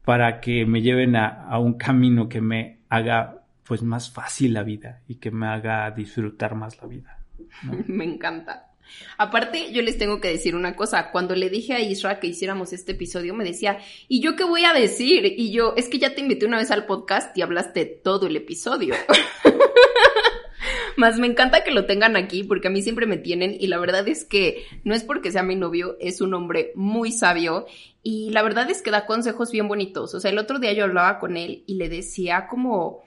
para 0.04 0.40
que 0.40 0.66
me 0.66 0.82
lleven 0.82 1.16
a, 1.16 1.58
un 1.60 1.74
camino 1.74 2.30
que 2.30 2.42
me 2.42 2.80
haga 2.90 3.44
pues 3.64 3.84
más 3.84 4.12
fácil 4.12 4.54
la 4.54 4.64
vida 4.64 5.02
y 5.08 5.16
que 5.16 5.32
me 5.32 5.48
haga 5.48 5.90
disfrutar 5.92 6.56
más 6.56 6.80
la 6.82 6.88
vida. 6.88 7.20
Me 7.88 8.06
encanta. 8.06 8.75
Aparte, 9.18 9.72
yo 9.72 9.82
les 9.82 9.98
tengo 9.98 10.20
que 10.20 10.28
decir 10.30 10.56
una 10.56 10.76
cosa. 10.76 11.12
Cuando 11.12 11.36
le 11.36 11.50
dije 11.50 11.74
a 11.74 11.82
Isra 11.82 12.20
que 12.20 12.28
hiciéramos 12.28 12.74
este 12.74 12.94
episodio, 12.94 13.34
me 13.34 13.44
decía, 13.44 13.80
¿y 14.08 14.20
yo 14.22 14.36
qué 14.36 14.44
voy 14.44 14.66
a 14.66 14.74
decir? 14.74 15.34
Y 15.38 15.52
yo, 15.52 15.74
es 15.78 15.90
que 15.90 16.00
ya 16.00 16.16
te 16.16 16.22
invité 16.22 16.46
una 16.46 16.58
vez 16.58 16.72
al 16.72 16.86
podcast 16.86 17.36
y 17.38 17.42
hablaste 17.42 17.86
todo 17.86 18.28
el 18.28 18.36
episodio. 18.36 18.96
Más 20.98 21.20
me 21.20 21.28
encanta 21.28 21.64
que 21.64 21.72
lo 21.72 21.86
tengan 21.86 22.16
aquí 22.16 22.44
porque 22.44 22.70
a 22.70 22.72
mí 22.72 22.82
siempre 22.82 23.06
me 23.06 23.18
tienen 23.18 23.56
y 23.60 23.68
la 23.68 23.78
verdad 23.78 24.08
es 24.08 24.24
que 24.24 24.66
no 24.84 24.96
es 24.96 25.04
porque 25.04 25.32
sea 25.32 25.44
mi 25.44 25.56
novio, 25.56 25.98
es 26.00 26.22
un 26.22 26.34
hombre 26.34 26.72
muy 26.76 27.12
sabio 27.12 27.66
y 28.02 28.30
la 28.30 28.44
verdad 28.44 28.70
es 28.70 28.82
que 28.82 28.92
da 28.92 29.06
consejos 29.06 29.52
bien 29.52 29.68
bonitos. 29.68 30.14
O 30.14 30.20
sea, 30.20 30.32
el 30.32 30.38
otro 30.38 30.60
día 30.60 30.72
yo 30.72 30.86
hablaba 30.86 31.20
con 31.20 31.36
él 31.36 31.64
y 31.68 31.76
le 31.76 31.90
decía 31.90 32.48
como 32.50 33.04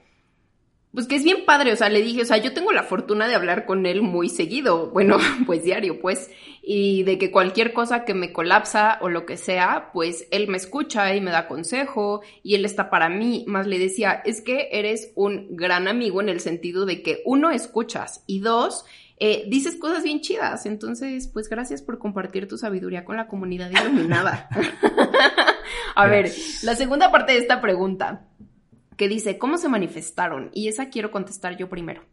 pues 0.93 1.05
que 1.05 1.15
es 1.15 1.23
bien 1.23 1.45
padre, 1.45 1.71
o 1.71 1.75
sea, 1.75 1.89
le 1.89 2.01
dije, 2.01 2.23
o 2.23 2.25
sea, 2.25 2.37
yo 2.37 2.53
tengo 2.53 2.71
la 2.71 2.83
fortuna 2.83 3.27
de 3.27 3.35
hablar 3.35 3.65
con 3.65 3.85
él 3.85 4.01
muy 4.01 4.27
seguido, 4.27 4.89
bueno, 4.91 5.17
pues 5.45 5.63
diario, 5.63 5.99
pues, 5.99 6.31
y 6.63 7.03
de 7.03 7.17
que 7.17 7.31
cualquier 7.31 7.73
cosa 7.73 8.05
que 8.05 8.13
me 8.13 8.33
colapsa 8.33 8.97
o 9.01 9.09
lo 9.09 9.25
que 9.25 9.37
sea, 9.37 9.91
pues 9.93 10.27
él 10.31 10.47
me 10.47 10.57
escucha 10.57 11.13
y 11.15 11.21
me 11.21 11.31
da 11.31 11.47
consejo 11.47 12.21
y 12.43 12.55
él 12.55 12.65
está 12.65 12.89
para 12.89 13.07
mí, 13.09 13.45
más 13.47 13.67
le 13.67 13.77
decía, 13.77 14.21
es 14.25 14.41
que 14.41 14.69
eres 14.71 15.11
un 15.15 15.55
gran 15.55 15.87
amigo 15.87 16.21
en 16.21 16.29
el 16.29 16.39
sentido 16.39 16.85
de 16.85 17.03
que 17.03 17.21
uno, 17.25 17.51
escuchas 17.51 18.23
y 18.25 18.39
dos, 18.39 18.83
eh, 19.17 19.43
dices 19.47 19.75
cosas 19.75 20.03
bien 20.03 20.21
chidas, 20.21 20.65
entonces, 20.65 21.27
pues 21.27 21.49
gracias 21.49 21.81
por 21.83 21.99
compartir 21.99 22.47
tu 22.47 22.57
sabiduría 22.57 23.05
con 23.05 23.17
la 23.17 23.27
comunidad 23.27 23.69
iluminada. 23.69 24.49
A 25.95 26.07
ver, 26.07 26.31
la 26.63 26.75
segunda 26.75 27.11
parte 27.11 27.33
de 27.33 27.39
esta 27.39 27.61
pregunta 27.61 28.28
que 28.99 29.07
dice, 29.07 29.37
¿cómo 29.37 29.57
se 29.57 29.69
manifestaron? 29.69 30.51
Y 30.53 30.67
esa 30.67 30.89
quiero 30.89 31.09
contestar 31.09 31.55
yo 31.55 31.69
primero. 31.69 32.03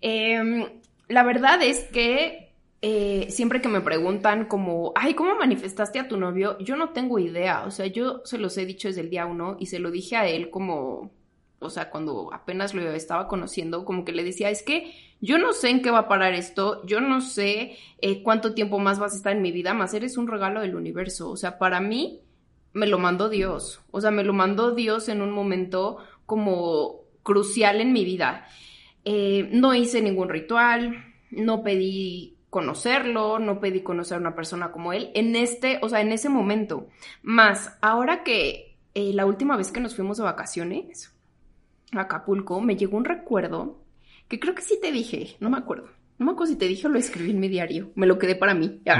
Em, 0.00 0.66
la 1.06 1.22
verdad 1.22 1.62
es 1.62 1.84
que 1.84 2.52
eh, 2.82 3.28
siempre 3.30 3.60
que 3.60 3.68
me 3.68 3.80
preguntan 3.80 4.46
como, 4.46 4.92
ay, 4.96 5.14
¿cómo 5.14 5.36
manifestaste 5.36 6.00
a 6.00 6.08
tu 6.08 6.16
novio? 6.16 6.58
Yo 6.58 6.74
no 6.74 6.90
tengo 6.90 7.20
idea, 7.20 7.62
o 7.64 7.70
sea, 7.70 7.86
yo 7.86 8.20
se 8.24 8.38
los 8.38 8.58
he 8.58 8.66
dicho 8.66 8.88
desde 8.88 9.02
el 9.02 9.10
día 9.10 9.26
uno 9.26 9.56
y 9.60 9.66
se 9.66 9.78
lo 9.78 9.92
dije 9.92 10.16
a 10.16 10.26
él 10.26 10.50
como, 10.50 11.12
o 11.60 11.70
sea, 11.70 11.88
cuando 11.88 12.34
apenas 12.34 12.74
lo 12.74 12.82
estaba 12.90 13.28
conociendo, 13.28 13.84
como 13.84 14.04
que 14.04 14.10
le 14.10 14.24
decía, 14.24 14.50
es 14.50 14.64
que 14.64 14.92
yo 15.20 15.38
no 15.38 15.52
sé 15.52 15.70
en 15.70 15.82
qué 15.82 15.92
va 15.92 16.00
a 16.00 16.08
parar 16.08 16.34
esto, 16.34 16.84
yo 16.84 17.00
no 17.00 17.20
sé 17.20 17.76
eh, 18.00 18.24
cuánto 18.24 18.54
tiempo 18.54 18.80
más 18.80 18.98
vas 18.98 19.12
a 19.12 19.16
estar 19.16 19.36
en 19.36 19.42
mi 19.42 19.52
vida, 19.52 19.72
más 19.72 19.94
eres 19.94 20.16
un 20.16 20.26
regalo 20.26 20.62
del 20.62 20.74
universo, 20.74 21.30
o 21.30 21.36
sea, 21.36 21.58
para 21.58 21.78
mí 21.78 22.22
me 22.74 22.88
lo 22.88 22.98
mandó 22.98 23.28
Dios, 23.28 23.80
o 23.92 24.00
sea, 24.00 24.10
me 24.10 24.24
lo 24.24 24.32
mandó 24.32 24.72
Dios 24.72 25.08
en 25.08 25.22
un 25.22 25.30
momento 25.30 25.98
como 26.26 27.02
crucial 27.22 27.80
en 27.80 27.92
mi 27.92 28.04
vida. 28.04 28.46
Eh, 29.04 29.48
no 29.52 29.74
hice 29.74 30.00
ningún 30.00 30.28
ritual, 30.28 31.04
no 31.30 31.62
pedí 31.62 32.38
conocerlo, 32.50 33.40
no 33.40 33.58
pedí 33.58 33.82
conocer 33.82 34.16
a 34.16 34.20
una 34.20 34.36
persona 34.36 34.70
como 34.70 34.92
él 34.92 35.10
en 35.14 35.34
este, 35.34 35.80
o 35.82 35.88
sea, 35.88 36.00
en 36.00 36.12
ese 36.12 36.28
momento. 36.28 36.88
Más, 37.22 37.76
ahora 37.82 38.22
que 38.22 38.76
eh, 38.94 39.12
la 39.12 39.26
última 39.26 39.56
vez 39.56 39.72
que 39.72 39.80
nos 39.80 39.96
fuimos 39.96 40.18
de 40.18 40.24
vacaciones 40.24 41.12
a 41.92 42.02
Acapulco, 42.02 42.60
me 42.60 42.76
llegó 42.76 42.96
un 42.96 43.04
recuerdo 43.04 43.82
que 44.28 44.38
creo 44.38 44.54
que 44.54 44.62
sí 44.62 44.78
te 44.80 44.92
dije, 44.92 45.36
no 45.40 45.50
me 45.50 45.58
acuerdo. 45.58 45.88
No 46.16 46.26
me 46.26 46.32
acuerdo 46.32 46.52
si 46.52 46.58
te 46.58 46.68
dije 46.68 46.86
o 46.86 46.90
lo 46.90 46.98
escribí 46.98 47.32
en 47.32 47.40
mi 47.40 47.48
diario, 47.48 47.90
me 47.96 48.06
lo 48.06 48.18
quedé 48.18 48.36
para 48.36 48.54
mí. 48.54 48.80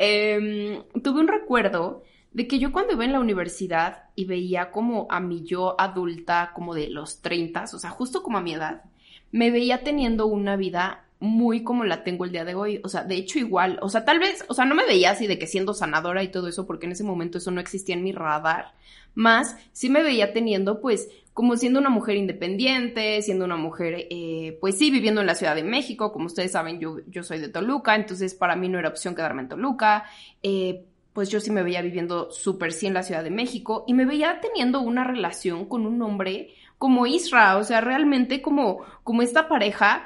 Em, 0.00 0.84
tuve 1.02 1.18
un 1.18 1.26
recuerdo 1.26 2.04
de 2.38 2.46
que 2.46 2.60
yo 2.60 2.70
cuando 2.70 2.92
iba 2.92 3.04
en 3.04 3.10
la 3.10 3.18
universidad 3.18 4.04
y 4.14 4.24
veía 4.24 4.70
como 4.70 5.08
a 5.10 5.18
mi 5.18 5.42
yo 5.42 5.74
adulta, 5.76 6.52
como 6.54 6.72
de 6.72 6.88
los 6.88 7.20
30, 7.20 7.64
o 7.64 7.78
sea, 7.80 7.90
justo 7.90 8.22
como 8.22 8.38
a 8.38 8.40
mi 8.40 8.54
edad, 8.54 8.82
me 9.32 9.50
veía 9.50 9.82
teniendo 9.82 10.28
una 10.28 10.54
vida 10.54 11.04
muy 11.18 11.64
como 11.64 11.82
la 11.82 12.04
tengo 12.04 12.24
el 12.24 12.30
día 12.30 12.44
de 12.44 12.54
hoy, 12.54 12.80
o 12.84 12.88
sea, 12.88 13.02
de 13.02 13.16
hecho 13.16 13.40
igual, 13.40 13.80
o 13.82 13.88
sea, 13.88 14.04
tal 14.04 14.20
vez, 14.20 14.44
o 14.46 14.54
sea, 14.54 14.66
no 14.66 14.76
me 14.76 14.86
veía 14.86 15.10
así 15.10 15.26
de 15.26 15.36
que 15.36 15.48
siendo 15.48 15.74
sanadora 15.74 16.22
y 16.22 16.28
todo 16.28 16.46
eso, 16.46 16.64
porque 16.64 16.86
en 16.86 16.92
ese 16.92 17.02
momento 17.02 17.38
eso 17.38 17.50
no 17.50 17.60
existía 17.60 17.96
en 17.96 18.04
mi 18.04 18.12
radar, 18.12 18.72
más 19.16 19.56
sí 19.72 19.88
me 19.88 20.04
veía 20.04 20.32
teniendo 20.32 20.80
pues 20.80 21.08
como 21.34 21.56
siendo 21.56 21.80
una 21.80 21.90
mujer 21.90 22.14
independiente, 22.14 23.20
siendo 23.22 23.46
una 23.46 23.56
mujer, 23.56 24.06
eh, 24.10 24.58
pues 24.60 24.78
sí, 24.78 24.92
viviendo 24.92 25.20
en 25.20 25.26
la 25.26 25.34
Ciudad 25.34 25.56
de 25.56 25.64
México, 25.64 26.12
como 26.12 26.26
ustedes 26.26 26.52
saben, 26.52 26.78
yo, 26.78 26.98
yo 27.08 27.24
soy 27.24 27.40
de 27.40 27.48
Toluca, 27.48 27.96
entonces 27.96 28.34
para 28.34 28.54
mí 28.54 28.68
no 28.68 28.78
era 28.78 28.90
opción 28.90 29.16
quedarme 29.16 29.42
en 29.42 29.48
Toluca, 29.48 30.04
eh, 30.44 30.84
pues 31.18 31.30
yo 31.30 31.40
sí 31.40 31.50
me 31.50 31.64
veía 31.64 31.82
viviendo 31.82 32.30
súper 32.30 32.72
sí 32.72 32.86
en 32.86 32.94
la 32.94 33.02
Ciudad 33.02 33.24
de 33.24 33.30
México 33.30 33.82
y 33.88 33.92
me 33.92 34.04
veía 34.04 34.40
teniendo 34.40 34.80
una 34.80 35.02
relación 35.02 35.64
con 35.64 35.84
un 35.84 36.00
hombre 36.00 36.54
como 36.78 37.08
Isra, 37.08 37.56
o 37.56 37.64
sea, 37.64 37.80
realmente 37.80 38.40
como, 38.40 38.84
como 39.02 39.22
esta 39.22 39.48
pareja 39.48 40.04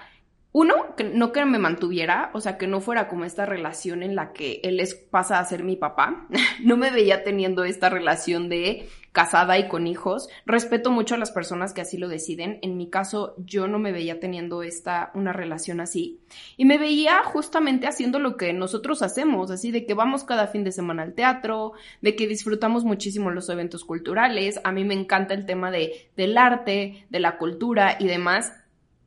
uno, 0.52 0.96
que 0.96 1.04
no 1.04 1.30
que 1.30 1.44
me 1.44 1.58
mantuviera, 1.58 2.30
o 2.32 2.40
sea, 2.40 2.56
que 2.56 2.66
no 2.66 2.80
fuera 2.80 3.08
como 3.08 3.26
esta 3.26 3.44
relación 3.44 4.02
en 4.02 4.16
la 4.16 4.32
que 4.32 4.62
él 4.64 4.80
es, 4.80 4.94
pasa 4.94 5.38
a 5.38 5.44
ser 5.44 5.64
mi 5.64 5.76
papá. 5.76 6.26
no 6.64 6.78
me 6.78 6.90
veía 6.90 7.24
teniendo 7.24 7.64
esta 7.64 7.90
relación 7.90 8.48
de 8.48 8.88
casada 9.12 9.58
y 9.58 9.68
con 9.68 9.86
hijos. 9.86 10.28
Respeto 10.46 10.90
mucho 10.90 11.14
a 11.14 11.18
las 11.18 11.30
personas 11.30 11.72
que 11.72 11.82
así 11.82 11.98
lo 11.98 12.08
deciden. 12.08 12.58
En 12.62 12.76
mi 12.76 12.88
caso, 12.88 13.34
yo 13.38 13.68
no 13.68 13.78
me 13.78 13.92
veía 13.92 14.18
teniendo 14.20 14.62
esta, 14.62 15.10
una 15.14 15.32
relación 15.32 15.80
así. 15.80 16.20
Y 16.56 16.64
me 16.64 16.78
veía 16.78 17.22
justamente 17.22 17.86
haciendo 17.86 18.18
lo 18.18 18.36
que 18.36 18.52
nosotros 18.52 19.02
hacemos, 19.02 19.50
así 19.50 19.70
de 19.70 19.86
que 19.86 19.94
vamos 19.94 20.24
cada 20.24 20.46
fin 20.46 20.64
de 20.64 20.72
semana 20.72 21.02
al 21.02 21.14
teatro, 21.14 21.72
de 22.00 22.16
que 22.16 22.26
disfrutamos 22.26 22.84
muchísimo 22.84 23.30
los 23.30 23.48
eventos 23.48 23.84
culturales. 23.84 24.60
A 24.64 24.72
mí 24.72 24.84
me 24.84 24.94
encanta 24.94 25.34
el 25.34 25.46
tema 25.46 25.70
de, 25.70 26.10
del 26.16 26.38
arte, 26.38 27.06
de 27.10 27.20
la 27.20 27.36
cultura 27.36 27.96
y 28.00 28.06
demás. 28.06 28.52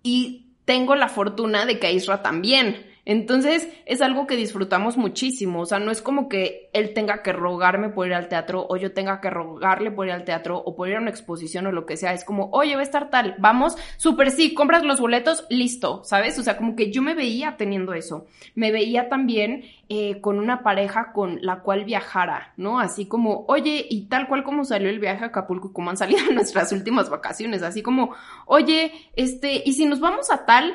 Y 0.04 0.46
tengo 0.66 0.96
la 0.96 1.10
fortuna 1.10 1.66
de 1.66 1.80
que 1.80 1.88
a 1.88 1.92
Isra 1.92 2.22
también. 2.22 2.95
Entonces 3.06 3.70
es 3.86 4.02
algo 4.02 4.26
que 4.26 4.36
disfrutamos 4.36 4.98
muchísimo, 4.98 5.62
o 5.62 5.66
sea, 5.68 5.78
no 5.78 5.92
es 5.92 6.02
como 6.02 6.28
que 6.28 6.70
él 6.74 6.94
tenga 6.94 7.22
que 7.22 7.34
rogarme 7.34 7.90
por 7.90 8.08
ir 8.08 8.16
al 8.16 8.28
teatro 8.28 8.66
o 8.68 8.78
yo 8.78 8.94
tenga 8.94 9.22
que 9.22 9.30
rogarle 9.30 9.92
por 9.92 10.08
ir 10.08 10.14
al 10.14 10.26
teatro 10.26 10.58
o 10.58 10.76
por 10.76 10.90
ir 10.90 10.96
a 10.96 11.00
una 11.00 11.12
exposición 11.12 11.68
o 11.68 11.72
lo 11.72 11.86
que 11.86 11.98
sea, 11.98 12.14
es 12.14 12.24
como, 12.24 12.50
oye, 12.52 12.74
va 12.76 12.82
a 12.82 12.84
estar 12.84 13.12
tal, 13.12 13.36
vamos, 13.38 13.78
súper 13.98 14.32
sí, 14.32 14.56
compras 14.56 14.84
los 14.84 15.00
boletos, 15.00 15.46
listo, 15.50 16.04
¿sabes? 16.04 16.40
O 16.40 16.44
sea, 16.44 16.58
como 16.58 16.76
que 16.76 16.92
yo 16.92 17.04
me 17.04 17.14
veía 17.14 17.58
teniendo 17.58 17.94
eso, 17.94 18.26
me 18.56 18.72
veía 18.72 19.08
también 19.08 19.66
eh, 19.88 20.20
con 20.20 20.40
una 20.40 20.64
pareja 20.64 21.12
con 21.14 21.38
la 21.44 21.62
cual 21.62 21.86
viajara, 21.86 22.54
¿no? 22.58 22.80
Así 22.80 23.06
como, 23.06 23.46
oye, 23.48 23.86
y 23.88 24.08
tal 24.08 24.28
cual 24.28 24.44
como 24.44 24.66
salió 24.66 24.90
el 24.90 25.00
viaje 25.00 25.26
a 25.26 25.28
Acapulco 25.28 25.74
como 25.74 25.92
han 25.92 25.98
salido 25.98 26.22
nuestras 26.34 26.72
últimas 26.72 27.12
vacaciones, 27.12 27.62
así 27.62 27.84
como, 27.84 28.16
oye, 28.48 28.92
este, 29.16 29.62
y 29.64 29.74
si 29.74 29.86
nos 29.86 30.00
vamos 30.00 30.32
a 30.32 30.46
tal, 30.46 30.74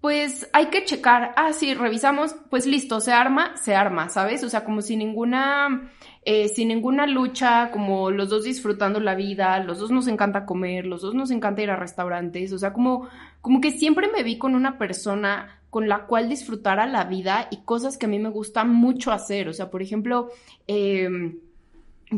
pues 0.00 0.48
hay 0.52 0.66
que 0.66 0.84
checar, 0.84 1.32
ah, 1.36 1.52
sí, 1.52 1.74
revisamos, 1.74 2.36
pues 2.50 2.66
listo, 2.66 3.00
se 3.00 3.12
arma, 3.12 3.56
se 3.56 3.74
arma, 3.74 4.08
¿sabes? 4.08 4.44
O 4.44 4.48
sea, 4.48 4.64
como 4.64 4.80
sin 4.80 5.00
ninguna, 5.00 5.90
eh, 6.24 6.48
sin 6.48 6.68
ninguna 6.68 7.06
lucha, 7.06 7.70
como 7.72 8.10
los 8.10 8.28
dos 8.28 8.44
disfrutando 8.44 9.00
la 9.00 9.16
vida, 9.16 9.58
los 9.64 9.80
dos 9.80 9.90
nos 9.90 10.06
encanta 10.06 10.46
comer, 10.46 10.86
los 10.86 11.02
dos 11.02 11.14
nos 11.14 11.32
encanta 11.32 11.62
ir 11.62 11.70
a 11.70 11.76
restaurantes, 11.76 12.52
o 12.52 12.58
sea, 12.58 12.72
como, 12.72 13.08
como 13.40 13.60
que 13.60 13.72
siempre 13.72 14.08
me 14.08 14.22
vi 14.22 14.38
con 14.38 14.54
una 14.54 14.78
persona 14.78 15.60
con 15.68 15.88
la 15.88 16.06
cual 16.06 16.28
disfrutara 16.28 16.86
la 16.86 17.04
vida 17.04 17.48
y 17.50 17.64
cosas 17.64 17.98
que 17.98 18.06
a 18.06 18.08
mí 18.08 18.20
me 18.20 18.30
gusta 18.30 18.64
mucho 18.64 19.10
hacer, 19.10 19.48
o 19.48 19.52
sea, 19.52 19.68
por 19.68 19.82
ejemplo, 19.82 20.30
eh, 20.68 21.08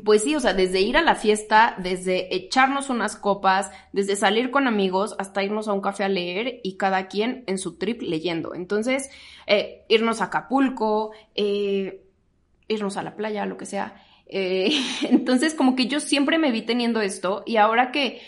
pues 0.04 0.22
sí, 0.22 0.36
o 0.36 0.40
sea, 0.40 0.54
desde 0.54 0.80
ir 0.80 0.96
a 0.96 1.02
la 1.02 1.16
fiesta, 1.16 1.74
desde 1.78 2.34
echarnos 2.34 2.90
unas 2.90 3.16
copas, 3.16 3.70
desde 3.92 4.14
salir 4.14 4.50
con 4.50 4.68
amigos 4.68 5.16
hasta 5.18 5.42
irnos 5.42 5.66
a 5.66 5.72
un 5.72 5.80
café 5.80 6.04
a 6.04 6.08
leer 6.08 6.60
y 6.62 6.76
cada 6.76 7.08
quien 7.08 7.42
en 7.46 7.58
su 7.58 7.76
trip 7.76 8.02
leyendo. 8.02 8.54
Entonces, 8.54 9.10
eh, 9.46 9.84
irnos 9.88 10.20
a 10.20 10.26
Acapulco, 10.26 11.10
eh, 11.34 12.04
irnos 12.68 12.96
a 12.96 13.02
la 13.02 13.16
playa, 13.16 13.46
lo 13.46 13.56
que 13.56 13.66
sea. 13.66 14.00
Eh, 14.26 14.70
entonces, 15.10 15.54
como 15.54 15.74
que 15.74 15.86
yo 15.86 15.98
siempre 15.98 16.38
me 16.38 16.52
vi 16.52 16.62
teniendo 16.62 17.00
esto 17.00 17.42
y 17.44 17.56
ahora 17.56 17.90
que 17.90 18.20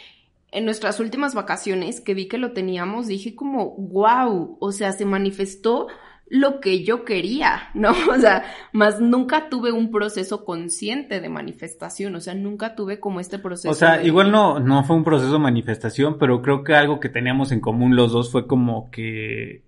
en 0.50 0.64
nuestras 0.64 1.00
últimas 1.00 1.34
vacaciones 1.34 2.00
que 2.00 2.12
vi 2.12 2.26
que 2.26 2.38
lo 2.38 2.52
teníamos, 2.52 3.06
dije 3.06 3.34
como, 3.36 3.76
wow, 3.76 4.58
o 4.60 4.72
sea, 4.72 4.92
se 4.92 5.06
manifestó 5.06 5.86
lo 6.32 6.60
que 6.60 6.82
yo 6.82 7.04
quería, 7.04 7.68
¿no? 7.74 7.92
O 8.10 8.18
sea, 8.18 8.44
más 8.72 9.00
nunca 9.00 9.50
tuve 9.50 9.70
un 9.70 9.90
proceso 9.90 10.46
consciente 10.46 11.20
de 11.20 11.28
manifestación, 11.28 12.14
o 12.14 12.20
sea, 12.20 12.34
nunca 12.34 12.74
tuve 12.74 12.98
como 12.98 13.20
este 13.20 13.38
proceso. 13.38 13.70
O 13.70 13.74
sea, 13.74 14.02
igual 14.02 14.32
no, 14.32 14.58
no 14.58 14.82
fue 14.82 14.96
un 14.96 15.04
proceso 15.04 15.34
de 15.34 15.38
manifestación, 15.38 16.16
pero 16.18 16.40
creo 16.40 16.64
que 16.64 16.74
algo 16.74 17.00
que 17.00 17.10
teníamos 17.10 17.52
en 17.52 17.60
común 17.60 17.96
los 17.96 18.12
dos 18.12 18.32
fue 18.32 18.46
como 18.46 18.90
que 18.90 19.62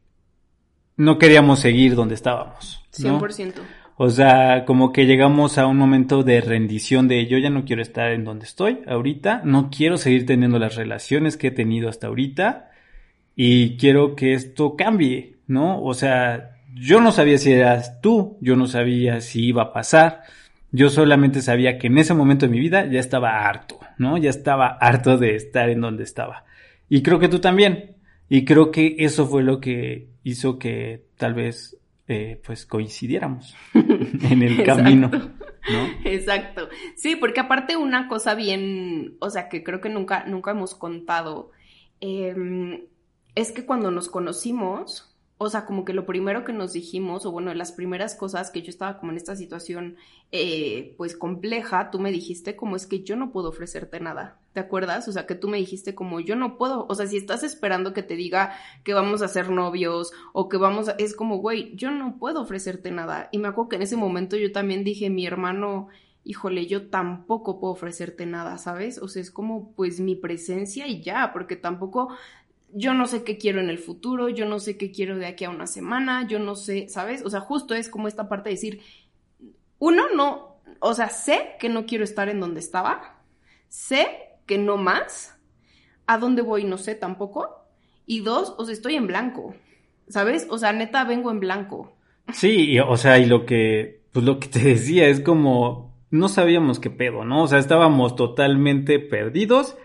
no 0.97 1.19
queríamos 1.19 1.61
seguir 1.61 1.97
donde 1.97 2.15
estábamos. 2.15 2.83
¿no? 3.01 3.21
100%. 3.21 3.53
O 3.97 4.09
sea, 4.09 4.65
como 4.65 4.91
que 4.91 5.05
llegamos 5.05 5.59
a 5.59 5.67
un 5.67 5.77
momento 5.77 6.23
de 6.23 6.41
rendición 6.41 7.09
de 7.09 7.27
yo 7.27 7.37
ya 7.37 7.51
no 7.51 7.67
quiero 7.67 7.83
estar 7.83 8.11
en 8.11 8.25
donde 8.25 8.47
estoy 8.47 8.81
ahorita, 8.87 9.43
no 9.45 9.69
quiero 9.71 9.99
seguir 9.99 10.25
teniendo 10.25 10.59
las 10.59 10.77
relaciones 10.77 11.37
que 11.37 11.49
he 11.49 11.53
tenido 11.53 11.91
hasta 11.91 12.07
ahorita 12.07 12.71
y 13.37 13.77
quiero 13.77 14.17
que 14.17 14.33
esto 14.33 14.77
cambie, 14.77 15.37
¿no? 15.47 15.83
O 15.83 15.93
sea, 15.93 16.54
yo 16.75 17.01
no 17.01 17.13
sabía 17.13 17.39
si 17.39 17.53
eras 17.53 18.01
tú, 18.01 18.37
yo 18.41 18.57
no 18.57 18.67
sabía 18.67 19.21
si 19.21 19.47
iba 19.47 19.63
a 19.63 19.73
pasar. 19.73 20.23
Yo 20.73 20.91
solamente 20.91 21.41
sabía 21.41 21.79
que 21.79 21.87
en 21.87 21.99
ese 21.99 22.15
momento 22.15 22.47
de 22.47 22.53
mi 22.53 22.59
vida 22.59 22.87
ya 22.87 22.99
estaba 22.99 23.47
harto, 23.47 23.79
¿no? 23.97 24.19
Ya 24.19 24.31
estaba 24.31 24.67
harto 24.67 25.17
de 25.17 25.37
estar 25.37 25.69
en 25.71 25.81
donde 25.81 26.03
estaba. 26.03 26.45
Y 26.89 27.03
creo 27.03 27.21
que 27.21 27.29
tú 27.29 27.39
también. 27.39 27.97
Y 28.29 28.45
creo 28.45 28.73
que 28.73 28.97
eso 28.99 29.27
fue 29.27 29.45
lo 29.45 29.61
que 29.61 30.09
hizo 30.25 30.59
que 30.59 31.05
tal 31.17 31.35
vez 31.35 31.77
eh, 32.09 32.41
pues 32.45 32.67
coincidiéramos 32.67 33.55
en 33.75 34.43
el 34.43 34.65
camino. 34.65 35.11
¿no? 35.13 35.89
Exacto. 36.05 36.69
Sí, 36.97 37.17
porque 37.17 37.41
aparte 37.41 37.77
una 37.77 38.09
cosa 38.09 38.35
bien, 38.35 39.17
o 39.21 39.31
sea, 39.31 39.49
que 39.49 39.63
creo 39.63 39.81
que 39.81 39.91
nunca, 39.91 40.25
nunca 40.25 40.51
hemos 40.51 40.75
contado, 40.75 41.53
em, 42.01 42.83
es 43.35 43.53
que 43.53 43.65
cuando 43.65 43.91
nos 43.91 44.09
conocimos, 44.09 45.14
o 45.37 45.51
sea, 45.51 45.67
como 45.67 45.85
que 45.85 45.93
lo 45.93 46.07
primero 46.07 46.45
que 46.45 46.53
nos 46.53 46.73
dijimos, 46.73 47.27
o 47.27 47.33
bueno, 47.33 47.53
las 47.55 47.73
primeras 47.73 48.15
cosas 48.15 48.51
que 48.51 48.63
yo 48.63 48.71
estaba 48.71 48.99
como 48.99 49.11
en 49.11 49.17
esta 49.17 49.35
situación, 49.35 49.97
eh, 50.31 50.95
pues 50.97 51.17
compleja, 51.17 51.91
tú 51.91 51.99
me 51.99 52.13
dijiste 52.13 52.55
como 52.55 52.77
es 52.77 52.87
que 52.87 53.03
yo 53.03 53.17
no 53.17 53.33
puedo 53.33 53.49
ofrecerte 53.49 53.99
nada, 53.99 54.39
¿te 54.53 54.61
acuerdas? 54.61 55.09
O 55.09 55.13
sea, 55.13 55.27
que 55.27 55.35
tú 55.35 55.49
me 55.49 55.59
dijiste 55.59 55.95
como 55.95 56.21
yo 56.21 56.37
no 56.37 56.57
puedo, 56.57 56.87
o 56.89 56.95
sea, 56.95 57.09
si 57.09 57.17
estás 57.17 57.43
esperando 57.43 57.93
que 57.93 58.05
te 58.05 58.15
diga 58.15 58.55
que 58.85 58.95
vamos 58.95 59.23
a 59.23 59.29
ser 59.29 59.51
novios 59.51 60.13
o 60.33 60.49
que 60.49 60.57
vamos 60.57 60.89
a, 60.89 60.93
es 60.93 61.17
como, 61.17 61.39
güey, 61.39 61.75
yo 61.75 61.91
no 61.91 62.17
puedo 62.19 62.41
ofrecerte 62.41 62.93
nada. 62.93 63.29
Y 63.33 63.39
me 63.39 63.49
acuerdo 63.49 63.71
que 63.71 63.77
en 63.77 63.83
ese 63.83 63.97
momento 63.97 64.37
yo 64.37 64.53
también 64.53 64.85
dije, 64.85 65.11
mi 65.11 65.27
hermano, 65.27 65.89
híjole, 66.25 66.67
yo 66.67 66.89
tampoco 66.89 67.61
puedo 67.61 67.73
ofrecerte 67.73 68.25
nada, 68.25 68.57
¿sabes? 68.59 68.99
O 68.99 69.09
sea, 69.09 69.21
es 69.21 69.31
como 69.31 69.73
pues 69.73 70.01
mi 70.01 70.17
presencia 70.17 70.87
y 70.87 71.03
ya, 71.03 71.33
porque 71.33 71.57
tampoco 71.57 72.17
yo 72.75 72.93
no 72.93 73.07
sé 73.07 73.23
qué 73.23 73.39
quiero 73.39 73.61
en 73.61 73.71
el 73.71 73.79
futuro, 73.79 74.29
yo 74.29 74.47
no 74.47 74.59
sé 74.59 74.77
qué 74.77 74.91
quiero 74.91 75.17
de 75.17 75.27
aquí 75.27 75.45
a 75.45 75.51
una 75.51 75.67
semana, 75.67 76.27
yo 76.27 76.41
no 76.41 76.57
sé, 76.57 76.89
¿sabes? 76.89 77.25
O 77.25 77.31
sea, 77.31 77.41
justo 77.41 77.75
es 77.75 77.89
como 77.89 78.09
esta 78.09 78.29
parte 78.29 78.49
de 78.49 78.57
decir, 78.57 78.81
uno, 79.79 80.03
no, 80.15 80.57
o 80.81 80.93
sea, 80.93 81.09
sé 81.09 81.53
que 81.61 81.69
no 81.69 81.87
quiero 81.87 82.03
estar 82.03 82.29
en 82.29 82.41
donde 82.41 82.61
estaba, 82.61 83.21
sé 83.69 84.09
que 84.45 84.59
no 84.59 84.77
más, 84.77 85.39
a 86.07 86.19
dónde 86.19 86.43
voy 86.43 86.65
no 86.65 86.77
sé 86.77 86.97
tampoco, 86.97 87.65
y 88.07 88.21
dos, 88.21 88.55
o 88.59 88.65
sea, 88.65 88.75
estoy 88.75 88.97
en 88.97 89.07
blanco, 89.07 89.55
¿sabes? 90.09 90.47
O 90.51 90.59
sea, 90.59 90.73
neta, 90.73 91.05
vengo 91.05 91.31
en 91.31 91.41
blanco. 91.41 91.97
Sí, 92.33 92.79
o 92.81 92.97
sea, 92.97 93.19
y 93.19 93.27
lo 93.27 93.47
que, 93.47 94.03
pues 94.11 94.25
lo 94.25 94.41
que 94.41 94.49
te 94.49 94.59
decía 94.59 95.07
es 95.07 95.21
como, 95.21 95.95
no 96.11 96.29
sabíamos 96.29 96.81
qué 96.81 96.91
pedo, 96.91 97.25
¿no? 97.25 97.45
O 97.45 97.47
sea, 97.47 97.59
estábamos 97.59 98.17
totalmente 98.17 98.99
perdidos 98.99 99.77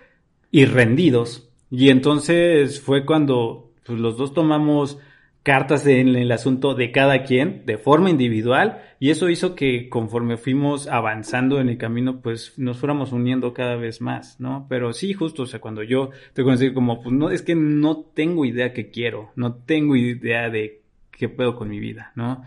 y 0.49 0.65
rendidos 0.65 1.48
y 1.71 1.89
entonces 1.89 2.81
fue 2.81 3.05
cuando 3.05 3.71
pues, 3.85 3.99
los 3.99 4.17
dos 4.17 4.33
tomamos 4.33 4.99
cartas 5.43 5.87
en 5.87 6.15
el 6.15 6.31
asunto 6.31 6.75
de 6.75 6.91
cada 6.91 7.23
quien 7.23 7.65
de 7.65 7.77
forma 7.77 8.09
individual 8.09 8.81
y 8.99 9.09
eso 9.09 9.29
hizo 9.29 9.55
que 9.55 9.87
conforme 9.89 10.37
fuimos 10.37 10.87
avanzando 10.87 11.61
en 11.61 11.69
el 11.69 11.77
camino 11.77 12.21
pues 12.21 12.53
nos 12.57 12.77
fuéramos 12.77 13.13
uniendo 13.13 13.53
cada 13.53 13.75
vez 13.75 14.01
más, 14.01 14.39
¿no? 14.39 14.65
Pero 14.69 14.91
sí, 14.93 15.13
justo, 15.13 15.43
o 15.43 15.45
sea, 15.45 15.59
cuando 15.61 15.81
yo 15.83 16.11
te 16.33 16.43
conocí 16.43 16.73
como 16.73 17.01
pues 17.01 17.15
no, 17.15 17.29
es 17.29 17.41
que 17.41 17.55
no 17.55 17.97
tengo 17.97 18.45
idea 18.45 18.73
qué 18.73 18.89
quiero, 18.89 19.31
no 19.35 19.55
tengo 19.55 19.95
idea 19.95 20.49
de 20.49 20.81
qué 21.11 21.29
puedo 21.29 21.55
con 21.55 21.69
mi 21.69 21.79
vida, 21.79 22.11
¿no? 22.15 22.43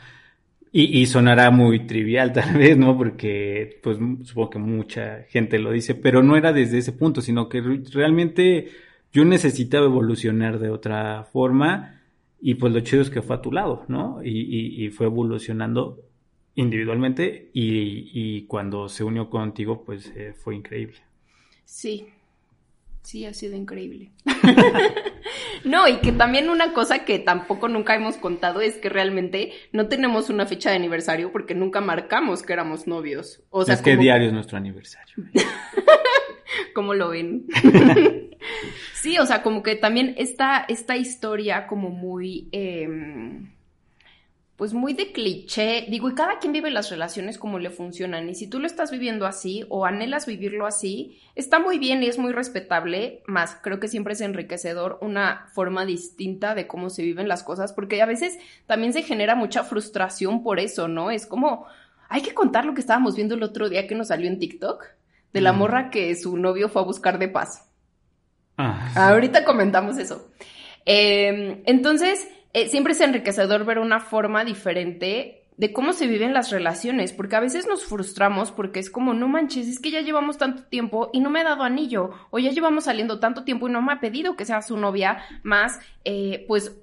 Y, 0.71 1.01
y 1.01 1.07
sonará 1.07 1.51
muy 1.51 1.87
trivial 1.87 2.33
tal 2.35 2.57
vez, 2.59 2.77
¿no? 2.77 2.97
Porque 2.97 3.81
pues 3.83 3.99
supongo 4.25 4.51
que 4.51 4.59
mucha 4.59 5.25
gente 5.29 5.59
lo 5.59 5.73
dice, 5.73 5.95
pero 5.95 6.23
no 6.23 6.37
era 6.37 6.53
desde 6.53 6.79
ese 6.79 6.93
punto, 6.93 7.23
sino 7.23 7.49
que 7.49 7.63
realmente 7.93 8.69
yo 9.13 9.25
necesitaba 9.25 9.87
evolucionar 9.87 10.59
de 10.59 10.71
otra 10.71 11.25
forma 11.25 12.01
y 12.41 12.55
pues 12.55 12.73
lo 12.73 12.81
chido 12.81 13.03
es 13.03 13.11
que 13.11 13.23
fue 13.23 13.37
a 13.37 13.43
tu 13.43 13.53
lado, 13.53 13.85
¿no? 13.89 14.21
Y, 14.25 14.85
y, 14.85 14.91
fue 14.91 15.07
evolucionando 15.07 16.01
individualmente 16.55 17.51
y, 17.53 18.11
y, 18.13 18.47
cuando 18.47 18.89
se 18.89 19.05
unió 19.05 19.31
contigo 19.31 19.85
pues 19.85 20.11
eh, 20.17 20.33
fue 20.33 20.57
increíble. 20.57 20.99
Sí, 21.65 22.09
sí, 23.03 23.25
ha 23.27 23.33
sido 23.33 23.57
increíble. 23.57 24.11
no, 25.65 25.87
y 25.87 25.99
que 25.99 26.13
también 26.13 26.51
una 26.51 26.73
cosa 26.73 27.05
que 27.05 27.19
tampoco 27.19 27.69
nunca 27.69 27.95
hemos 27.95 28.17
contado 28.17 28.61
es 28.61 28.77
que 28.77 28.89
realmente 28.89 29.53
no 29.73 29.87
tenemos 29.89 30.29
una 30.29 30.47
fecha 30.47 30.71
de 30.71 30.77
aniversario 30.77 31.31
porque 31.33 31.55
nunca 31.55 31.81
marcamos 31.81 32.43
que 32.43 32.55
éramos 32.55 32.87
novios. 32.87 33.43
O 33.51 33.65
sea, 33.65 33.75
es 33.75 33.83
que 33.83 33.97
diario 33.97 34.27
es 34.27 34.33
nuestro 34.33 34.59
aniversario. 34.59 35.15
¿Cómo 36.75 36.95
lo 36.95 37.11
ven? 37.11 37.47
sí, 38.95 39.19
o 39.19 39.27
sea, 39.27 39.43
como 39.43 39.63
que 39.63 39.77
también 39.77 40.15
esta, 40.19 40.65
esta 40.69 40.97
historia 40.97 41.67
como 41.67 41.91
muy... 41.91 42.49
Em, 42.53 43.53
pues 44.63 44.75
muy 44.75 44.93
de 44.93 45.11
cliché, 45.11 45.87
digo, 45.91 46.09
y 46.09 46.15
cada 46.15 46.39
quien 46.39 46.53
vive 46.53 46.71
las 46.71 46.89
relaciones 46.89 47.37
como 47.37 47.59
le 47.59 47.69
funcionan, 47.69 48.29
y 48.29 48.37
si 48.37 48.47
tú 48.47 48.61
lo 48.61 48.69
estás 48.69 48.93
viviendo 48.93 49.27
así 49.27 49.65
o 49.69 49.87
anhelas 49.87 50.25
vivirlo 50.25 50.67
así, 50.67 51.19
está 51.35 51.59
muy 51.59 51.81
bien 51.81 52.01
y 52.05 52.07
es 52.07 52.17
muy 52.17 52.33
respetable, 52.33 53.25
más 53.27 53.57
creo 53.61 53.81
que 53.81 53.89
siempre 53.89 54.13
es 54.13 54.21
enriquecedor 54.21 54.99
una 55.01 55.49
forma 55.53 55.85
distinta 55.85 56.55
de 56.55 56.69
cómo 56.69 56.91
se 56.91 57.03
viven 57.03 57.27
las 57.27 57.43
cosas, 57.43 57.73
porque 57.73 58.01
a 58.03 58.07
veces 58.07 58.39
también 58.67 58.93
se 58.93 59.03
genera 59.03 59.35
mucha 59.35 59.65
frustración 59.65 60.45
por 60.45 60.61
eso, 60.61 60.87
¿no? 60.87 61.11
Es 61.11 61.27
como, 61.27 61.67
hay 62.09 62.23
que 62.23 62.33
contar 62.33 62.65
lo 62.65 62.75
que 62.75 62.83
estábamos 62.83 63.17
viendo 63.17 63.35
el 63.35 63.43
otro 63.43 63.69
día 63.69 63.89
que 63.89 63.97
nos 63.97 64.09
salió 64.09 64.29
en 64.29 64.39
TikTok, 64.39 64.85
de 65.33 65.41
la 65.41 65.53
mm. 65.53 65.59
morra 65.59 65.91
que 65.91 66.15
su 66.15 66.37
novio 66.37 66.69
fue 66.69 66.83
a 66.83 66.85
buscar 66.85 67.19
de 67.19 67.29
paz. 67.29 67.69
Ah. 68.57 69.11
Ahorita 69.11 69.45
comentamos 69.45 69.99
eso. 69.99 70.31
Em, 70.85 71.63
entonces, 71.67 72.29
eh, 72.53 72.69
siempre 72.69 72.93
es 72.93 73.01
enriquecedor 73.01 73.65
ver 73.65 73.79
una 73.79 74.01
forma 74.01 74.45
diferente 74.45 75.43
de 75.57 75.73
cómo 75.73 75.93
se 75.93 76.07
viven 76.07 76.33
las 76.33 76.51
relaciones, 76.51 77.13
porque 77.13 77.37
a 77.37 77.41
veces 77.41 77.67
nos 77.67 77.85
frustramos 77.85 78.51
porque 78.51 78.81
es 78.81 78.91
como, 78.91 79.15
no 79.15 79.29
manches, 79.29 79.69
es 79.69 79.79
que 79.79 79.91
ya 79.91 80.01
llevamos 80.01 80.39
tanto 80.39 80.65
tiempo 80.65 81.11
y 81.13 81.21
no 81.21 81.31
me 81.31 81.41
ha 81.41 81.45
dado 81.45 81.63
anillo, 81.63 82.11
o 82.31 82.39
ya 82.39 82.51
llevamos 82.51 82.85
saliendo 82.85 83.21
tanto 83.21 83.45
tiempo 83.45 83.69
y 83.69 83.73
no 83.73 83.83
me 83.83 83.93
ha 83.93 84.01
pedido 84.01 84.35
que 84.35 84.45
sea 84.45 84.63
su 84.63 84.77
novia, 84.77 85.19
más, 85.43 85.79
eh, 86.05 86.45
pues 86.49 86.75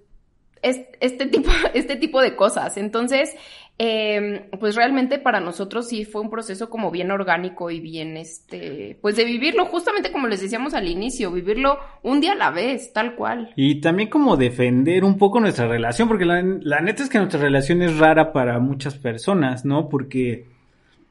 este, 0.61 1.25
tipo, 1.27 1.49
este 1.73 1.95
tipo 1.95 2.21
de 2.21 2.35
cosas. 2.35 2.77
Entonces, 2.77 3.35
em, 3.79 4.49
pues 4.59 4.75
realmente 4.75 5.17
para 5.17 5.39
nosotros 5.39 5.87
sí 5.87 6.05
fue 6.05 6.21
un 6.21 6.29
proceso 6.29 6.69
como 6.69 6.91
bien 6.91 7.09
orgánico 7.09 7.71
y 7.71 7.79
bien, 7.79 8.15
este, 8.17 8.99
pues 9.01 9.15
de 9.15 9.25
vivirlo 9.25 9.65
justamente 9.65 10.11
como 10.11 10.27
les 10.27 10.41
decíamos 10.41 10.75
al 10.75 10.87
inicio, 10.87 11.31
vivirlo 11.31 11.79
un 12.03 12.21
día 12.21 12.33
a 12.33 12.35
la 12.35 12.51
vez, 12.51 12.93
tal 12.93 13.15
cual. 13.15 13.51
Y 13.55 13.81
también 13.81 14.09
como 14.09 14.37
defender 14.37 15.03
un 15.03 15.17
poco 15.17 15.39
nuestra 15.39 15.67
relación, 15.67 16.07
porque 16.07 16.25
la, 16.25 16.43
la 16.43 16.81
neta 16.81 17.01
es 17.01 17.09
que 17.09 17.17
nuestra 17.17 17.39
relación 17.39 17.81
es 17.81 17.97
rara 17.97 18.31
para 18.33 18.59
muchas 18.59 18.95
personas, 18.95 19.65
¿no? 19.65 19.89
Porque 19.89 20.45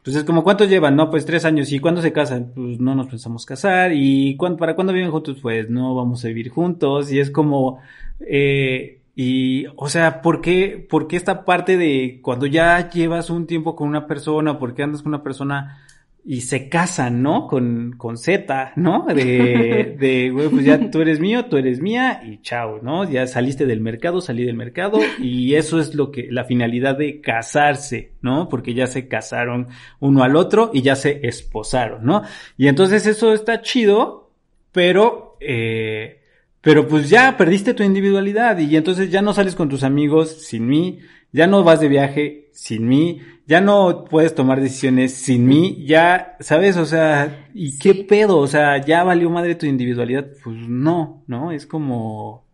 pues 0.09 0.17
es 0.17 0.25
como, 0.25 0.43
¿cuántos 0.43 0.71
llevan? 0.71 0.97
No, 0.97 1.11
pues 1.11 1.27
tres 1.27 1.45
años. 1.45 1.71
¿Y 1.71 1.81
cuándo 1.81 2.01
se 2.01 2.15
casan? 2.15 2.53
Pues 2.55 2.81
no 2.81 2.95
nos 2.95 3.09
pensamos 3.09 3.45
casar. 3.45 3.91
¿Y 3.93 4.39
para 4.59 4.75
cuándo 4.75 4.95
viven 4.95 5.11
juntos? 5.11 5.37
Pues 5.43 5.69
no 5.69 5.95
vamos 5.95 6.25
a 6.25 6.29
vivir 6.29 6.49
juntos. 6.49 7.13
Y 7.13 7.21
es 7.21 7.31
como, 7.31 7.81
eh, 8.21 9.01
y, 9.21 9.67
o 9.75 9.89
sea, 9.89 10.23
¿por 10.23 10.41
qué, 10.41 10.87
¿por 10.89 11.09
qué 11.09 11.17
esta 11.17 11.45
parte 11.45 11.77
de 11.77 12.21
cuando 12.23 12.47
ya 12.47 12.89
llevas 12.89 13.31
un 13.31 13.49
tiempo 13.49 13.75
con 13.75 13.89
una 13.89 14.07
persona, 14.07 14.61
por 14.61 14.77
qué 14.77 14.85
andas 14.85 15.03
con 15.03 15.13
una 15.13 15.25
persona 15.25 15.85
y 16.25 16.43
se 16.43 16.69
casan, 16.69 17.21
¿no? 17.21 17.49
Con, 17.49 17.97
con 17.99 18.17
Z, 18.17 18.75
¿no? 18.77 19.07
De, 19.07 19.97
de, 19.99 20.31
güey, 20.31 20.49
pues 20.51 20.65
ya 20.65 20.89
tú 20.93 21.01
eres 21.01 21.19
mío, 21.19 21.47
tú 21.47 21.57
eres 21.57 21.81
mía 21.81 22.21
y 22.25 22.41
chao, 22.43 22.79
¿no? 22.81 23.11
Ya 23.11 23.27
saliste 23.27 23.67
del 23.67 23.81
mercado, 23.81 24.21
salí 24.21 24.45
del 24.45 24.55
mercado 24.55 25.01
y 25.19 25.57
eso 25.57 25.81
es 25.81 25.97
lo 25.97 26.13
que, 26.13 26.29
la 26.31 26.45
finalidad 26.45 26.97
de 26.97 27.21
casarse, 27.21 28.13
¿no? 28.23 28.49
Porque 28.49 28.73
ya 28.73 28.87
se 28.87 29.09
casaron 29.09 29.67
uno 29.99 30.23
al 30.23 30.37
otro 30.37 30.71
y 30.73 30.83
ya 30.83 30.95
se 30.95 31.27
esposaron, 31.27 32.05
¿no? 32.05 32.23
Y 32.57 32.69
entonces 32.69 33.05
eso 33.05 33.33
está 33.33 33.63
chido, 33.63 34.31
pero, 34.71 35.37
eh, 35.41 36.19
pero 36.61 36.89
pues 36.89 37.09
ya 37.09 37.37
perdiste 37.37 37.75
tu 37.75 37.83
individualidad 37.83 38.59
y 38.59 38.77
entonces 38.77 39.11
ya 39.11 39.23
no 39.23 39.33
sales 39.33 39.55
con 39.55 39.69
tus 39.69 39.83
amigos 39.83 40.47
sin 40.47 40.67
mí, 40.67 41.01
ya 41.33 41.47
no 41.47 41.63
vas 41.63 41.81
de 41.81 41.89
viaje 41.89 42.51
sin 42.53 42.89
mí, 42.89 43.21
ya 43.47 43.61
no 43.61 44.05
puedes 44.05 44.35
tomar 44.35 44.61
decisiones 44.61 45.15
sin 45.15 45.47
mí, 45.47 45.85
ya, 45.87 46.37
¿sabes? 46.41 46.77
O 46.77 46.85
sea, 46.85 47.49
¿y 47.55 47.79
qué 47.79 47.95
pedo? 47.95 48.39
O 48.39 48.47
sea, 48.47 48.85
ya 48.85 49.05
valió 49.05 49.31
madre 49.31 49.55
tu 49.55 49.65
individualidad. 49.65 50.29
Pues 50.45 50.57
no, 50.69 51.25
¿no? 51.27 51.51
Es 51.51 51.67
como... 51.67 52.47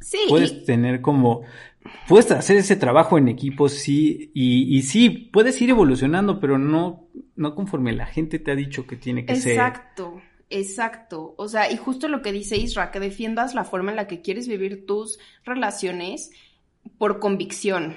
Sí. 0.00 0.18
Puedes 0.28 0.64
tener 0.64 1.00
como... 1.00 1.42
Puedes 2.06 2.30
hacer 2.30 2.58
ese 2.58 2.76
trabajo 2.76 3.18
en 3.18 3.28
equipo, 3.28 3.68
sí, 3.68 4.30
y, 4.34 4.76
y 4.78 4.82
sí, 4.82 5.10
puedes 5.10 5.60
ir 5.60 5.70
evolucionando, 5.70 6.38
pero 6.38 6.58
no, 6.58 7.08
no 7.34 7.54
conforme 7.54 7.92
la 7.92 8.06
gente 8.06 8.38
te 8.38 8.52
ha 8.52 8.54
dicho 8.54 8.86
que 8.86 8.96
tiene 8.96 9.26
que 9.26 9.36
ser. 9.36 9.52
Exacto. 9.52 10.20
Exacto, 10.50 11.34
o 11.38 11.48
sea, 11.48 11.70
y 11.72 11.76
justo 11.76 12.06
lo 12.08 12.22
que 12.22 12.30
dice 12.32 12.56
Isra, 12.56 12.90
que 12.90 13.00
defiendas 13.00 13.54
la 13.54 13.64
forma 13.64 13.90
en 13.90 13.96
la 13.96 14.06
que 14.06 14.20
quieres 14.20 14.46
vivir 14.46 14.86
tus 14.86 15.18
relaciones 15.44 16.30
por 16.98 17.18
convicción, 17.18 17.96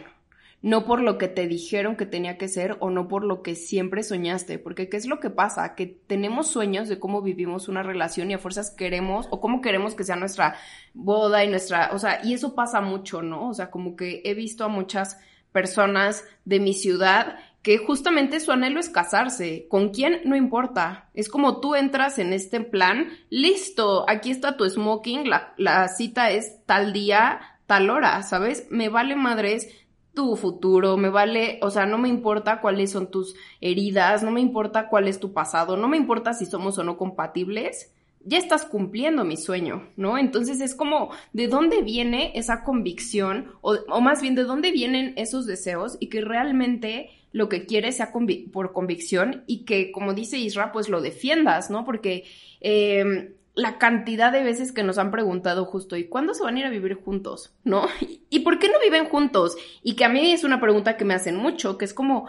no 0.61 0.85
por 0.85 1.01
lo 1.01 1.17
que 1.17 1.27
te 1.27 1.47
dijeron 1.47 1.97
que 1.97 2.05
tenía 2.05 2.37
que 2.37 2.47
ser 2.47 2.77
o 2.79 2.89
no 2.89 3.07
por 3.07 3.23
lo 3.23 3.43
que 3.43 3.55
siempre 3.55 4.01
soñaste, 4.01 4.59
porque 4.59 4.89
¿qué 4.89 4.97
es 4.97 5.05
lo 5.05 5.19
que 5.19 5.29
pasa? 5.29 5.75
Que 5.75 5.85
tenemos 5.85 6.47
sueños 6.47 6.89
de 6.89 6.99
cómo 6.99 7.21
vivimos 7.21 7.67
una 7.67 7.83
relación 7.83 8.31
y 8.31 8.33
a 8.33 8.39
fuerzas 8.39 8.71
queremos 8.71 9.27
o 9.29 9.39
cómo 9.39 9.61
queremos 9.61 9.93
que 9.93 10.03
sea 10.03 10.15
nuestra 10.15 10.55
boda 10.93 11.43
y 11.43 11.49
nuestra, 11.49 11.91
o 11.93 11.99
sea, 11.99 12.21
y 12.23 12.33
eso 12.33 12.55
pasa 12.55 12.81
mucho, 12.81 13.21
¿no? 13.21 13.49
O 13.49 13.53
sea, 13.53 13.69
como 13.69 13.95
que 13.95 14.21
he 14.25 14.33
visto 14.33 14.63
a 14.63 14.69
muchas 14.69 15.19
personas 15.51 16.23
de 16.45 16.59
mi 16.59 16.73
ciudad 16.73 17.37
que 17.67 17.79
justamente 17.79 18.39
su 18.39 18.53
anhelo 18.53 18.79
es 18.79 18.87
casarse. 18.87 19.67
¿Con 19.67 19.89
quién? 19.89 20.21
No 20.23 20.37
importa. 20.37 21.09
Es 21.13 21.27
como 21.27 21.59
tú 21.59 21.75
entras 21.75 22.17
en 22.17 22.31
este 22.31 22.61
plan, 22.61 23.09
listo, 23.29 24.05
aquí 24.07 24.31
está 24.31 24.55
tu 24.55 24.63
smoking, 24.63 25.29
la, 25.29 25.53
la 25.57 25.89
cita 25.89 26.31
es 26.31 26.65
tal 26.65 26.93
día, 26.93 27.41
tal 27.65 27.89
hora, 27.89 28.23
¿sabes? 28.23 28.67
Me 28.69 28.87
vale 28.87 29.17
madres 29.17 29.67
tu 30.13 30.37
futuro, 30.37 30.95
me 30.95 31.09
vale, 31.09 31.59
o 31.61 31.69
sea, 31.69 31.85
no 31.85 31.97
me 31.97 32.07
importa 32.07 32.61
cuáles 32.61 32.91
son 32.91 33.11
tus 33.11 33.35
heridas, 33.59 34.23
no 34.23 34.31
me 34.31 34.39
importa 34.39 34.87
cuál 34.87 35.09
es 35.09 35.19
tu 35.19 35.33
pasado, 35.33 35.75
no 35.75 35.89
me 35.89 35.97
importa 35.97 36.33
si 36.33 36.45
somos 36.45 36.77
o 36.77 36.85
no 36.85 36.95
compatibles, 36.95 37.91
ya 38.23 38.37
estás 38.37 38.63
cumpliendo 38.63 39.25
mi 39.25 39.35
sueño, 39.35 39.89
¿no? 39.97 40.17
Entonces 40.17 40.61
es 40.61 40.73
como, 40.73 41.11
¿de 41.33 41.49
dónde 41.49 41.81
viene 41.81 42.31
esa 42.35 42.63
convicción? 42.63 43.51
O, 43.59 43.75
o 43.89 43.99
más 43.99 44.21
bien, 44.21 44.35
¿de 44.35 44.45
dónde 44.45 44.71
vienen 44.71 45.13
esos 45.17 45.45
deseos? 45.45 45.97
Y 45.99 46.07
que 46.07 46.21
realmente 46.21 47.09
lo 47.37 47.49
que 47.49 47.67
quieres 47.67 47.97
sea 47.97 48.11
por 48.51 48.73
convicción 48.73 49.43
y 49.45 49.63
que, 49.63 49.91
como 49.91 50.15
dice 50.15 50.39
Isra, 50.39 50.71
pues 50.71 50.89
lo 50.89 51.01
defiendas, 51.01 51.69
¿no? 51.69 51.85
Porque 51.85 52.25
eh, 52.61 53.35
la 53.53 53.77
cantidad 53.77 54.31
de 54.31 54.41
veces 54.41 54.71
que 54.71 54.81
nos 54.81 54.97
han 54.97 55.11
preguntado 55.11 55.65
justo, 55.65 55.95
¿y 55.95 56.05
cuándo 56.05 56.33
se 56.33 56.43
van 56.43 56.55
a 56.55 56.59
ir 56.61 56.65
a 56.65 56.71
vivir 56.71 56.95
juntos? 56.95 57.53
¿No? 57.63 57.87
¿Y 58.31 58.39
por 58.39 58.57
qué 58.57 58.69
no 58.69 58.79
viven 58.83 59.05
juntos? 59.05 59.55
Y 59.83 59.95
que 59.95 60.03
a 60.03 60.09
mí 60.09 60.31
es 60.31 60.43
una 60.43 60.59
pregunta 60.59 60.97
que 60.97 61.05
me 61.05 61.13
hacen 61.13 61.35
mucho, 61.35 61.77
que 61.77 61.85
es 61.85 61.93
como, 61.93 62.27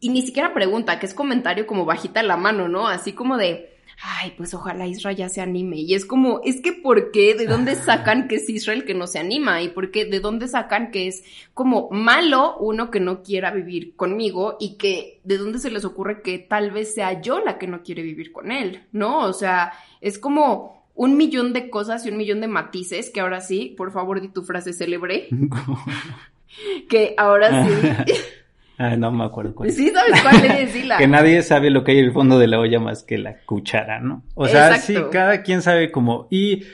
y 0.00 0.10
ni 0.10 0.20
siquiera 0.20 0.52
pregunta, 0.52 0.98
que 0.98 1.06
es 1.06 1.14
comentario 1.14 1.66
como 1.66 1.86
bajita 1.86 2.22
la 2.22 2.36
mano, 2.36 2.68
¿no? 2.68 2.88
Así 2.88 3.14
como 3.14 3.38
de, 3.38 3.71
ay, 4.00 4.34
pues 4.36 4.54
ojalá 4.54 4.86
Israel 4.86 5.16
ya 5.16 5.28
se 5.28 5.40
anime. 5.40 5.78
Y 5.78 5.94
es 5.94 6.04
como, 6.04 6.40
es 6.44 6.60
que 6.60 6.72
¿por 6.72 7.10
qué? 7.10 7.34
¿De 7.34 7.46
dónde 7.46 7.74
sacan 7.74 8.28
que 8.28 8.36
es 8.36 8.48
Israel 8.48 8.84
que 8.84 8.94
no 8.94 9.06
se 9.06 9.18
anima? 9.18 9.62
¿Y 9.62 9.68
por 9.68 9.90
qué? 9.90 10.04
¿De 10.04 10.20
dónde 10.20 10.48
sacan 10.48 10.90
que 10.90 11.08
es 11.08 11.22
como 11.54 11.88
malo 11.90 12.56
uno 12.58 12.90
que 12.90 13.00
no 13.00 13.22
quiera 13.22 13.50
vivir 13.50 13.94
conmigo 13.96 14.56
y 14.58 14.76
que 14.76 15.20
de 15.24 15.38
dónde 15.38 15.58
se 15.58 15.70
les 15.70 15.84
ocurre 15.84 16.22
que 16.22 16.38
tal 16.38 16.70
vez 16.70 16.94
sea 16.94 17.20
yo 17.20 17.40
la 17.40 17.58
que 17.58 17.66
no 17.66 17.82
quiere 17.82 18.02
vivir 18.02 18.32
con 18.32 18.50
él? 18.50 18.82
¿No? 18.92 19.20
O 19.20 19.32
sea, 19.32 19.72
es 20.00 20.18
como 20.18 20.82
un 20.94 21.16
millón 21.16 21.52
de 21.52 21.70
cosas 21.70 22.04
y 22.04 22.10
un 22.10 22.16
millón 22.16 22.40
de 22.40 22.48
matices 22.48 23.10
que 23.10 23.20
ahora 23.20 23.40
sí, 23.40 23.74
por 23.76 23.92
favor, 23.92 24.20
di 24.20 24.28
tu 24.28 24.42
frase 24.42 24.72
célebre. 24.72 25.28
que 26.88 27.14
ahora 27.16 27.66
sí. 27.66 28.12
Ah, 28.78 28.96
no 28.96 29.12
me 29.12 29.24
acuerdo 29.24 29.54
cuál. 29.54 29.70
Sí, 29.70 29.90
¿sabes 29.90 30.20
cuál 30.22 30.44
es? 30.44 30.74
Dila. 30.74 30.98
que 30.98 31.06
nadie 31.06 31.42
sabe 31.42 31.70
lo 31.70 31.84
que 31.84 31.92
hay 31.92 31.98
en 31.98 32.06
el 32.06 32.12
fondo 32.12 32.38
de 32.38 32.46
la 32.48 32.58
olla 32.58 32.80
más 32.80 33.02
que 33.02 33.18
la 33.18 33.38
cuchara, 33.44 34.00
¿no? 34.00 34.24
O 34.34 34.48
sea, 34.48 34.76
sí, 34.78 34.96
cada 35.10 35.42
quien 35.42 35.62
sabe 35.62 35.90
cómo. 35.90 36.26
Y, 36.30 36.64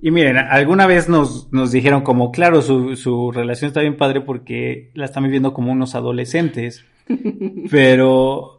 y 0.00 0.10
miren, 0.10 0.38
alguna 0.38 0.86
vez 0.86 1.08
nos, 1.08 1.52
nos 1.52 1.72
dijeron 1.72 2.02
como, 2.02 2.30
claro, 2.30 2.62
su, 2.62 2.96
su 2.96 3.32
relación 3.32 3.68
está 3.68 3.80
bien 3.80 3.96
padre 3.96 4.20
porque 4.20 4.90
la 4.94 5.04
están 5.04 5.24
viviendo 5.24 5.52
como 5.52 5.72
unos 5.72 5.94
adolescentes. 5.94 6.84
pero, 7.70 8.58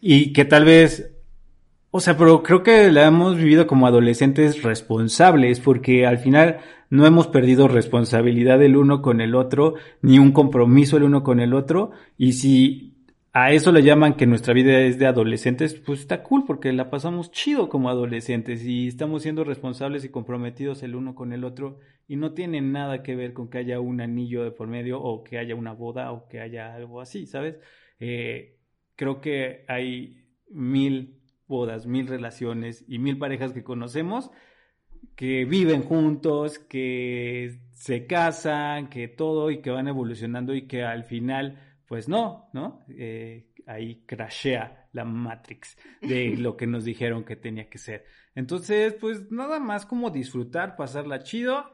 y 0.00 0.32
que 0.32 0.44
tal 0.44 0.64
vez 0.64 1.12
o 1.90 2.00
sea, 2.00 2.16
pero 2.16 2.42
creo 2.42 2.62
que 2.62 2.92
la 2.92 3.06
hemos 3.06 3.36
vivido 3.36 3.66
como 3.66 3.86
adolescentes 3.86 4.62
responsables, 4.62 5.60
porque 5.60 6.06
al 6.06 6.18
final 6.18 6.58
no 6.90 7.06
hemos 7.06 7.28
perdido 7.28 7.68
responsabilidad 7.68 8.62
el 8.62 8.76
uno 8.76 9.00
con 9.00 9.20
el 9.20 9.34
otro, 9.34 9.74
ni 10.02 10.18
un 10.18 10.32
compromiso 10.32 10.96
el 10.96 11.04
uno 11.04 11.22
con 11.22 11.40
el 11.40 11.54
otro, 11.54 11.92
y 12.18 12.32
si 12.34 12.94
a 13.32 13.52
eso 13.52 13.72
le 13.72 13.82
llaman 13.82 14.14
que 14.14 14.26
nuestra 14.26 14.52
vida 14.52 14.80
es 14.80 14.98
de 14.98 15.06
adolescentes, 15.06 15.74
pues 15.74 16.00
está 16.00 16.22
cool, 16.22 16.44
porque 16.46 16.72
la 16.72 16.90
pasamos 16.90 17.30
chido 17.30 17.68
como 17.68 17.88
adolescentes 17.88 18.64
y 18.64 18.88
estamos 18.88 19.22
siendo 19.22 19.44
responsables 19.44 20.04
y 20.04 20.08
comprometidos 20.10 20.82
el 20.82 20.94
uno 20.94 21.14
con 21.14 21.32
el 21.32 21.44
otro, 21.44 21.78
y 22.06 22.16
no 22.16 22.32
tiene 22.32 22.60
nada 22.60 23.02
que 23.02 23.16
ver 23.16 23.32
con 23.32 23.48
que 23.48 23.58
haya 23.58 23.80
un 23.80 24.00
anillo 24.00 24.44
de 24.44 24.50
por 24.50 24.66
medio, 24.68 25.00
o 25.00 25.24
que 25.24 25.38
haya 25.38 25.54
una 25.54 25.72
boda, 25.72 26.12
o 26.12 26.28
que 26.28 26.40
haya 26.40 26.74
algo 26.74 27.00
así, 27.00 27.26
¿sabes? 27.26 27.56
Eh, 28.00 28.58
creo 28.96 29.20
que 29.20 29.64
hay 29.68 30.24
mil 30.50 31.17
bodas, 31.48 31.86
mil 31.86 32.06
relaciones 32.06 32.84
y 32.86 32.98
mil 32.98 33.18
parejas 33.18 33.52
que 33.52 33.64
conocemos 33.64 34.30
que 35.18 35.44
viven 35.44 35.82
juntos, 35.82 36.58
que 36.58 37.58
se 37.72 38.06
casan, 38.06 38.88
que 38.88 39.08
todo 39.08 39.50
y 39.50 39.60
que 39.60 39.70
van 39.70 39.88
evolucionando 39.88 40.54
y 40.54 40.66
que 40.66 40.84
al 40.84 41.04
final, 41.04 41.58
pues 41.86 42.08
no, 42.08 42.48
¿no? 42.52 42.84
Eh, 42.88 43.48
ahí 43.66 44.04
crashea 44.06 44.88
la 44.92 45.04
Matrix 45.04 45.76
de 46.00 46.36
lo 46.38 46.56
que 46.56 46.66
nos 46.66 46.84
dijeron 46.84 47.24
que 47.24 47.36
tenía 47.36 47.68
que 47.68 47.78
ser. 47.78 48.04
Entonces, 48.34 48.94
pues 48.94 49.30
nada 49.30 49.58
más 49.58 49.86
como 49.86 50.10
disfrutar, 50.10 50.76
pasarla 50.76 51.22
chido. 51.22 51.64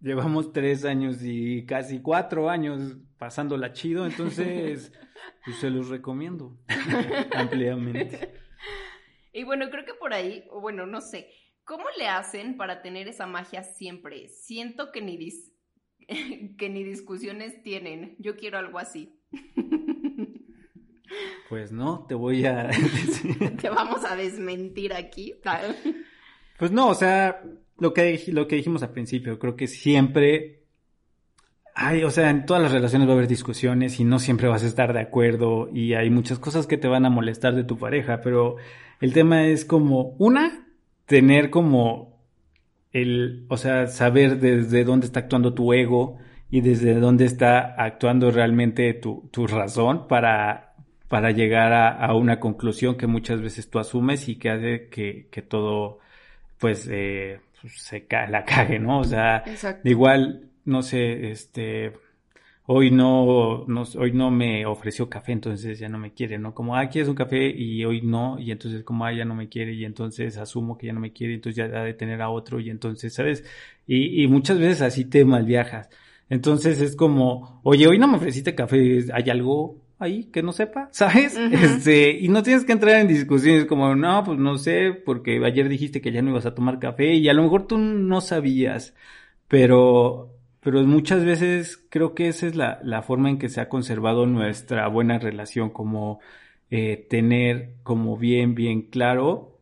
Llevamos 0.00 0.52
tres 0.52 0.84
años 0.84 1.22
y 1.22 1.64
casi 1.64 2.00
cuatro 2.00 2.50
años 2.50 2.98
pasándola 3.18 3.72
chido, 3.72 4.04
entonces, 4.04 4.92
pues 5.44 5.56
se 5.58 5.70
los 5.70 5.88
recomiendo 5.88 6.58
ampliamente. 7.34 8.34
Y 9.32 9.44
bueno, 9.44 9.70
creo 9.70 9.84
que 9.84 9.94
por 9.94 10.12
ahí, 10.12 10.44
o 10.50 10.60
bueno, 10.60 10.86
no 10.86 11.00
sé, 11.00 11.28
¿cómo 11.64 11.84
le 11.98 12.06
hacen 12.06 12.56
para 12.56 12.82
tener 12.82 13.08
esa 13.08 13.26
magia 13.26 13.62
siempre? 13.62 14.28
Siento 14.28 14.92
que 14.92 15.00
ni, 15.00 15.18
que 16.58 16.68
ni 16.68 16.84
discusiones 16.84 17.62
tienen. 17.62 18.16
Yo 18.18 18.36
quiero 18.36 18.58
algo 18.58 18.78
así. 18.78 19.18
Pues 21.48 21.70
no, 21.70 22.06
te 22.08 22.14
voy 22.14 22.46
a 22.46 22.70
Te 23.60 23.68
vamos 23.68 24.02
a 24.06 24.16
desmentir 24.16 24.94
aquí. 24.94 25.34
Pues 26.58 26.70
no, 26.70 26.88
o 26.88 26.94
sea, 26.94 27.42
lo 27.78 27.92
que, 27.92 28.22
lo 28.28 28.48
que 28.48 28.56
dijimos 28.56 28.82
al 28.82 28.92
principio, 28.92 29.38
creo 29.38 29.54
que 29.54 29.66
siempre 29.66 30.61
Ay, 31.74 32.04
o 32.04 32.10
sea, 32.10 32.28
en 32.30 32.44
todas 32.44 32.62
las 32.62 32.72
relaciones 32.72 33.08
va 33.08 33.12
a 33.12 33.16
haber 33.16 33.28
discusiones 33.28 33.98
y 33.98 34.04
no 34.04 34.18
siempre 34.18 34.48
vas 34.48 34.62
a 34.62 34.66
estar 34.66 34.92
de 34.92 35.00
acuerdo 35.00 35.70
y 35.72 35.94
hay 35.94 36.10
muchas 36.10 36.38
cosas 36.38 36.66
que 36.66 36.76
te 36.76 36.88
van 36.88 37.06
a 37.06 37.10
molestar 37.10 37.54
de 37.54 37.64
tu 37.64 37.78
pareja, 37.78 38.20
pero 38.20 38.56
el 39.00 39.12
tema 39.14 39.46
es 39.46 39.64
como, 39.64 40.14
una, 40.18 40.66
tener 41.06 41.50
como 41.50 42.20
el, 42.92 43.46
o 43.48 43.56
sea, 43.56 43.86
saber 43.86 44.38
desde 44.38 44.84
dónde 44.84 45.06
está 45.06 45.20
actuando 45.20 45.54
tu 45.54 45.72
ego 45.72 46.18
y 46.50 46.60
desde 46.60 46.94
dónde 46.94 47.24
está 47.24 47.74
actuando 47.82 48.30
realmente 48.30 48.92
tu, 48.92 49.28
tu 49.32 49.46
razón 49.46 50.06
para, 50.08 50.74
para 51.08 51.30
llegar 51.30 51.72
a, 51.72 52.14
una 52.14 52.38
conclusión 52.38 52.96
que 52.96 53.06
muchas 53.06 53.40
veces 53.40 53.70
tú 53.70 53.78
asumes 53.78 54.28
y 54.28 54.36
que 54.36 54.50
hace 54.50 54.88
que, 54.88 55.28
que 55.30 55.40
todo 55.40 55.98
pues, 56.58 56.86
eh, 56.90 57.40
pues 57.60 57.80
se 57.80 58.06
ca 58.06 58.26
la 58.28 58.44
cague, 58.44 58.78
¿no? 58.78 59.00
O 59.00 59.04
sea, 59.04 59.42
igual, 59.84 60.51
no 60.64 60.82
sé, 60.82 61.30
este, 61.30 61.92
hoy 62.66 62.90
no, 62.90 63.64
no, 63.66 63.84
hoy 63.98 64.12
no 64.12 64.30
me 64.30 64.66
ofreció 64.66 65.08
café, 65.08 65.32
entonces 65.32 65.78
ya 65.78 65.88
no 65.88 65.98
me 65.98 66.12
quiere, 66.12 66.38
¿no? 66.38 66.54
Como, 66.54 66.76
ah, 66.76 66.88
quieres 66.88 67.08
un 67.08 67.14
café 67.14 67.48
y 67.48 67.84
hoy 67.84 68.02
no, 68.02 68.38
y 68.38 68.50
entonces 68.52 68.84
como, 68.84 69.04
ah, 69.04 69.12
ya 69.12 69.24
no 69.24 69.34
me 69.34 69.48
quiere, 69.48 69.74
y 69.74 69.84
entonces 69.84 70.38
asumo 70.38 70.78
que 70.78 70.86
ya 70.88 70.92
no 70.92 71.00
me 71.00 71.12
quiere, 71.12 71.34
entonces 71.34 71.56
ya 71.56 71.64
ha 71.78 71.84
de 71.84 71.94
tener 71.94 72.22
a 72.22 72.30
otro, 72.30 72.60
y 72.60 72.70
entonces, 72.70 73.14
¿sabes? 73.14 73.44
Y, 73.86 74.22
y 74.22 74.28
muchas 74.28 74.58
veces 74.58 74.82
así 74.82 75.04
te 75.04 75.24
malviajas. 75.24 75.88
Entonces 76.28 76.80
es 76.80 76.96
como, 76.96 77.60
oye, 77.62 77.86
hoy 77.86 77.98
no 77.98 78.08
me 78.08 78.16
ofreciste 78.16 78.54
café, 78.54 79.04
¿hay 79.12 79.28
algo 79.30 79.82
ahí 79.98 80.24
que 80.24 80.42
no 80.42 80.52
sepa? 80.52 80.88
¿Sabes? 80.92 81.36
Este, 81.36 82.10
y 82.18 82.28
no 82.28 82.42
tienes 82.42 82.64
que 82.64 82.72
entrar 82.72 82.96
en 83.00 83.08
discusiones 83.08 83.66
como, 83.66 83.94
no, 83.94 84.24
pues 84.24 84.38
no 84.38 84.56
sé, 84.58 84.92
porque 84.92 85.44
ayer 85.44 85.68
dijiste 85.68 86.00
que 86.00 86.12
ya 86.12 86.22
no 86.22 86.30
ibas 86.30 86.46
a 86.46 86.54
tomar 86.54 86.78
café 86.78 87.14
y 87.14 87.28
a 87.28 87.34
lo 87.34 87.42
mejor 87.42 87.66
tú 87.66 87.78
no 87.78 88.20
sabías, 88.20 88.94
pero, 89.48 90.31
pero 90.62 90.80
muchas 90.84 91.24
veces 91.24 91.84
creo 91.88 92.14
que 92.14 92.28
esa 92.28 92.46
es 92.46 92.54
la, 92.54 93.02
forma 93.02 93.28
en 93.28 93.38
que 93.38 93.48
se 93.48 93.60
ha 93.60 93.68
conservado 93.68 94.26
nuestra 94.26 94.86
buena 94.86 95.18
relación, 95.18 95.70
como 95.70 96.20
eh, 96.70 97.04
tener 97.10 97.74
como 97.82 98.16
bien, 98.16 98.54
bien 98.54 98.82
claro 98.82 99.58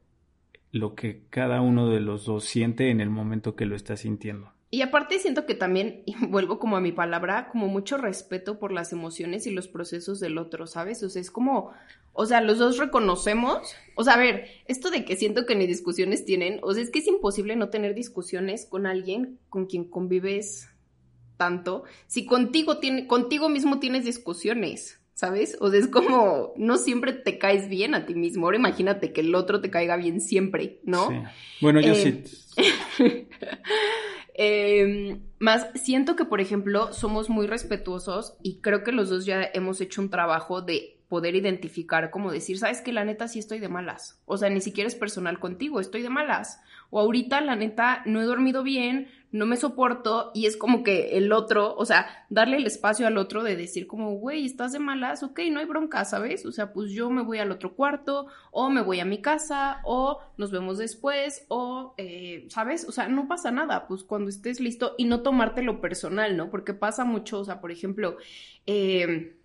lo 0.73 0.95
que 0.95 1.23
cada 1.31 1.63
uno 1.63 1.89
de 1.89 2.01
los 2.01 2.27
dos 2.27 2.45
siente 2.45 2.91
en 2.91 3.01
el 3.01 3.09
momento 3.09 3.57
que 3.57 3.65
lo 3.65 3.77
está 3.77 3.97
sintiendo. 3.97 4.53
Y 4.73 4.83
aparte 4.83 5.19
siento 5.19 5.47
que 5.47 5.55
también, 5.55 6.03
y 6.05 6.15
vuelvo 6.27 6.59
como 6.59 6.77
a 6.77 6.83
mi 6.83 6.93
palabra, 6.93 7.49
como 7.49 7.67
mucho 7.67 7.97
respeto 7.97 8.59
por 8.59 8.71
las 8.71 8.93
emociones 8.93 9.47
y 9.47 9.53
los 9.53 9.69
procesos 9.69 10.21
del 10.21 10.37
otro, 10.37 10.67
¿sabes? 10.67 11.03
O 11.03 11.09
sea, 11.09 11.23
es 11.23 11.31
como, 11.31 11.73
o 12.13 12.27
sea, 12.27 12.43
los 12.43 12.59
dos 12.59 12.77
reconocemos, 12.77 13.75
o 13.95 14.05
sea, 14.05 14.15
a 14.15 14.19
ver, 14.19 14.49
esto 14.67 14.91
de 14.91 15.07
que 15.07 15.17
siento 15.17 15.47
que 15.47 15.57
ni 15.57 15.67
discusiones 15.67 16.27
tienen, 16.27 16.61
o 16.63 16.75
sea, 16.75 16.83
es 16.83 16.91
que 16.91 16.99
es 16.99 17.09
imposible 17.09 17.57
no 17.57 17.71
tener 17.71 17.95
discusiones 17.95 18.67
con 18.67 18.87
alguien 18.87 19.39
con 19.49 19.65
quien 19.65 19.85
convives 19.85 20.69
tanto, 21.41 21.85
si 22.07 22.27
contigo, 22.27 22.77
tiene, 22.79 23.07
contigo 23.07 23.49
mismo 23.49 23.81
tienes 23.81 24.05
discusiones. 24.05 24.99
¿sabes? 25.15 25.59
O 25.61 25.71
sea, 25.71 25.79
es 25.79 25.87
como, 25.87 26.55
no 26.57 26.79
siempre 26.79 27.13
te 27.13 27.37
caes 27.37 27.69
bien 27.69 27.95
a 27.95 28.07
ti 28.07 28.15
mismo. 28.15 28.47
Ahora 28.47 28.57
imagínate 28.57 29.13
que 29.13 29.21
el 29.21 29.35
otro 29.35 29.61
te 29.61 29.69
caiga 29.69 29.97
bien 29.97 30.19
siempre, 30.23 30.81
¿no? 30.85 31.11
Sí. 31.11 31.15
Bueno, 31.61 31.81
yo 31.83 31.95
sí. 31.95 32.23
Eh, 32.57 33.29
Em, 34.43 35.21
más 35.39 35.69
siento 35.75 36.17
que, 36.17 36.25
por 36.25 36.41
ejemplo, 36.41 36.95
somos 36.95 37.29
muy 37.29 37.47
respetuosos 37.47 38.39
y 38.43 38.61
creo 38.63 38.83
que 38.83 38.91
los 38.91 39.11
dos 39.11 39.27
ya 39.27 39.43
hemos 39.53 39.83
hecho 39.83 40.01
un 40.01 40.09
trabajo 40.09 40.63
de 40.63 40.99
poder 41.11 41.35
identificar, 41.35 42.11
como 42.11 42.33
decir, 42.33 42.57
sabes 42.57 42.81
que 42.81 42.95
la 42.95 43.05
neta 43.05 43.29
sí 43.29 43.39
estoy 43.39 43.59
de 43.59 43.69
malas. 43.69 44.23
O 44.25 44.39
sea, 44.39 44.49
ni 44.49 44.63
siquiera 44.63 44.89
es 44.89 44.95
personal 44.95 45.41
contigo, 45.41 45.79
estoy 45.79 46.01
de 46.01 46.09
malas. 46.09 46.63
O 46.89 47.01
ahorita 47.01 47.43
la 47.43 47.55
neta 47.55 48.03
no 48.07 48.23
he 48.23 48.25
dormido 48.25 48.63
bien, 48.63 49.09
no 49.33 49.47
me 49.47 49.57
soporto 49.57 50.31
y 50.35 50.47
es 50.47 50.57
como 50.57 50.83
que 50.83 51.17
el 51.17 51.33
otro, 51.33 51.75
o 51.77 51.85
sea, 51.85 52.27
darle 52.31 52.57
el 52.57 52.67
espacio 52.67 53.07
al 53.07 53.19
otro 53.19 53.43
de 53.43 53.57
decir 53.57 53.87
como, 53.87 54.13
güey, 54.13 54.45
estás 54.45 54.73
de 54.73 54.79
malas, 54.79 55.23
ok, 55.23 55.41
no 55.51 55.61
hay 55.61 55.67
bronca, 55.67 56.05
¿sabes? 56.05 56.45
O 56.47 56.53
sea, 56.53 56.73
pues 56.73 56.91
yo 56.91 57.11
me 57.11 57.23
voy 57.23 57.39
al 57.39 57.53
otro 57.53 57.75
cuarto 57.75 58.27
o 58.51 58.71
me 58.71 58.83
voy 58.83 59.01
a 59.01 59.05
mi 59.05 59.21
casa 59.23 59.81
o 59.85 60.21
nos 60.37 60.51
vemos 60.51 60.79
después 60.79 61.45
o, 61.49 61.95
eh, 61.97 62.47
¿sabes? 62.49 62.87
O 62.89 62.93
sea, 62.93 63.09
no 63.09 63.29
pasa 63.29 63.51
nada, 63.51 63.87
pues 63.87 64.05
cuando 64.05 64.31
estés 64.31 64.61
listo 64.61 64.95
y 64.99 65.05
no 65.05 65.23
tomártelo 65.23 65.81
personal, 65.81 66.37
¿no? 66.37 66.51
Porque 66.51 66.75
pasa 66.75 67.05
mucho, 67.05 67.41
o 67.41 67.45
sea, 67.45 67.61
por 67.61 67.71
ejemplo, 67.71 68.17
eh 68.67 69.37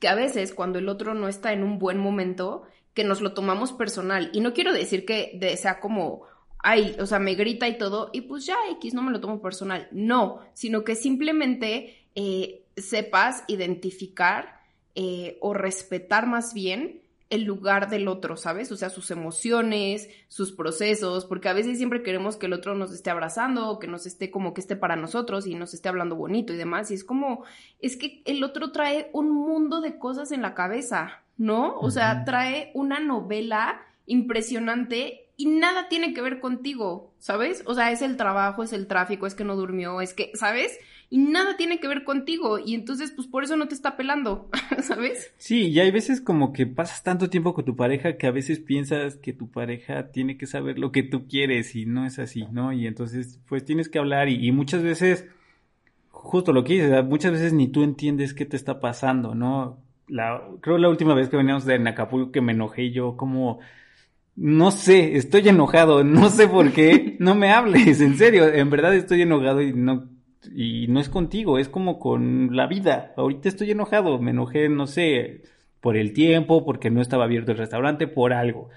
que 0.00 0.08
a 0.08 0.14
veces 0.16 0.52
cuando 0.52 0.80
el 0.80 0.88
otro 0.88 1.14
no 1.14 1.28
está 1.28 1.52
en 1.52 1.62
un 1.62 1.78
buen 1.78 1.96
momento, 1.98 2.64
que 2.94 3.04
nos 3.04 3.20
lo 3.20 3.34
tomamos 3.34 3.72
personal. 3.72 4.30
Y 4.32 4.40
no 4.40 4.52
quiero 4.52 4.72
decir 4.72 5.04
que 5.04 5.38
sea 5.56 5.80
como, 5.80 6.22
ay, 6.62 6.96
o 6.98 7.06
sea, 7.06 7.18
me 7.18 7.34
grita 7.34 7.68
y 7.68 7.76
todo, 7.76 8.10
y 8.12 8.22
pues 8.22 8.46
ya 8.46 8.56
X, 8.72 8.94
no 8.94 9.02
me 9.02 9.10
lo 9.10 9.20
tomo 9.20 9.42
personal. 9.42 9.88
No, 9.90 10.40
sino 10.54 10.84
que 10.84 10.94
simplemente 10.94 12.06
eh, 12.14 12.62
sepas 12.76 13.44
identificar 13.48 14.60
eh, 14.94 15.38
o 15.40 15.54
respetar 15.54 16.26
más 16.26 16.54
bien 16.54 17.02
el 17.30 17.44
lugar 17.44 17.88
del 17.88 18.08
otro, 18.08 18.36
¿sabes? 18.36 18.70
O 18.72 18.76
sea, 18.76 18.90
sus 18.90 19.10
emociones, 19.10 20.10
sus 20.28 20.52
procesos, 20.52 21.24
porque 21.24 21.48
a 21.48 21.54
veces 21.54 21.78
siempre 21.78 22.02
queremos 22.02 22.36
que 22.36 22.44
el 22.44 22.52
otro 22.52 22.74
nos 22.74 22.92
esté 22.92 23.08
abrazando 23.08 23.70
o 23.70 23.78
que 23.78 23.86
nos 23.86 24.04
esté 24.04 24.30
como 24.30 24.52
que 24.52 24.60
esté 24.60 24.76
para 24.76 24.96
nosotros 24.96 25.46
y 25.46 25.54
nos 25.54 25.72
esté 25.72 25.88
hablando 25.88 26.14
bonito 26.14 26.52
y 26.52 26.58
demás. 26.58 26.90
Y 26.90 26.94
es 26.94 27.04
como, 27.04 27.42
es 27.80 27.96
que 27.96 28.20
el 28.26 28.44
otro 28.44 28.70
trae 28.70 29.08
un 29.14 29.30
mundo 29.30 29.80
de 29.80 29.98
cosas 29.98 30.30
en 30.30 30.42
la 30.42 30.52
cabeza, 30.52 31.22
¿no? 31.38 31.78
O 31.78 31.90
sea, 31.90 32.24
trae 32.26 32.70
una 32.74 33.00
novela 33.00 33.80
impresionante 34.04 35.21
y 35.42 35.46
nada 35.46 35.88
tiene 35.88 36.14
que 36.14 36.22
ver 36.22 36.38
contigo, 36.38 37.12
¿sabes? 37.18 37.64
O 37.66 37.74
sea, 37.74 37.90
es 37.90 38.00
el 38.00 38.16
trabajo, 38.16 38.62
es 38.62 38.72
el 38.72 38.86
tráfico, 38.86 39.26
es 39.26 39.34
que 39.34 39.42
no 39.42 39.56
durmió, 39.56 40.00
es 40.00 40.14
que, 40.14 40.30
¿sabes? 40.34 40.78
y 41.12 41.18
nada 41.18 41.58
tiene 41.58 41.78
que 41.78 41.88
ver 41.88 42.04
contigo 42.04 42.58
y 42.58 42.74
entonces 42.74 43.10
pues 43.10 43.28
por 43.28 43.44
eso 43.44 43.54
no 43.56 43.68
te 43.68 43.74
está 43.74 43.98
pelando, 43.98 44.48
¿sabes? 44.82 45.34
Sí, 45.36 45.68
y 45.68 45.78
hay 45.78 45.90
veces 45.90 46.22
como 46.22 46.54
que 46.54 46.66
pasas 46.66 47.02
tanto 47.02 47.28
tiempo 47.28 47.52
con 47.52 47.66
tu 47.66 47.76
pareja 47.76 48.16
que 48.16 48.26
a 48.26 48.30
veces 48.30 48.60
piensas 48.60 49.16
que 49.16 49.34
tu 49.34 49.50
pareja 49.50 50.10
tiene 50.10 50.38
que 50.38 50.46
saber 50.46 50.78
lo 50.78 50.90
que 50.90 51.02
tú 51.02 51.28
quieres 51.28 51.76
y 51.76 51.84
no 51.84 52.06
es 52.06 52.18
así, 52.18 52.46
¿no? 52.50 52.72
Y 52.72 52.86
entonces 52.86 53.38
pues 53.46 53.62
tienes 53.62 53.90
que 53.90 53.98
hablar 53.98 54.30
y, 54.30 54.50
muchas 54.52 54.82
veces, 54.82 55.26
justo 56.08 56.54
lo 56.54 56.64
que 56.64 56.74
dices, 56.74 57.04
muchas 57.04 57.32
veces 57.32 57.52
ni 57.52 57.68
tú 57.68 57.82
entiendes 57.82 58.32
qué 58.32 58.46
te 58.46 58.56
está 58.56 58.80
pasando, 58.80 59.34
¿no? 59.34 59.76
La, 60.08 60.40
creo 60.62 60.78
la 60.78 60.88
última 60.88 61.12
vez 61.14 61.28
que 61.28 61.36
veníamos 61.36 61.66
de 61.66 61.74
Acapulco 61.74 62.32
que 62.32 62.40
me 62.40 62.52
enojé 62.52 62.90
yo 62.90 63.18
como... 63.18 63.60
No 64.34 64.70
sé, 64.70 65.16
estoy 65.16 65.48
enojado, 65.48 66.04
no 66.04 66.28
sé 66.30 66.48
por 66.48 66.72
qué, 66.72 67.16
no 67.18 67.34
me 67.34 67.50
hables, 67.50 68.00
en 68.00 68.16
serio, 68.16 68.52
en 68.52 68.70
verdad 68.70 68.94
estoy 68.94 69.22
enojado 69.22 69.62
y 69.62 69.72
no 69.72 70.12
y 70.50 70.86
no 70.88 71.00
es 71.00 71.08
contigo, 71.08 71.58
es 71.58 71.68
como 71.68 71.98
con 71.98 72.56
la 72.56 72.66
vida. 72.66 73.12
Ahorita 73.16 73.48
estoy 73.48 73.70
enojado, 73.70 74.18
me 74.18 74.32
enojé, 74.32 74.68
no 74.68 74.86
sé, 74.86 75.42
por 75.80 75.96
el 75.96 76.12
tiempo, 76.12 76.64
porque 76.64 76.90
no 76.90 77.00
estaba 77.00 77.24
abierto 77.24 77.52
el 77.52 77.58
restaurante, 77.58 78.08
por 78.08 78.32
algo. 78.32 78.68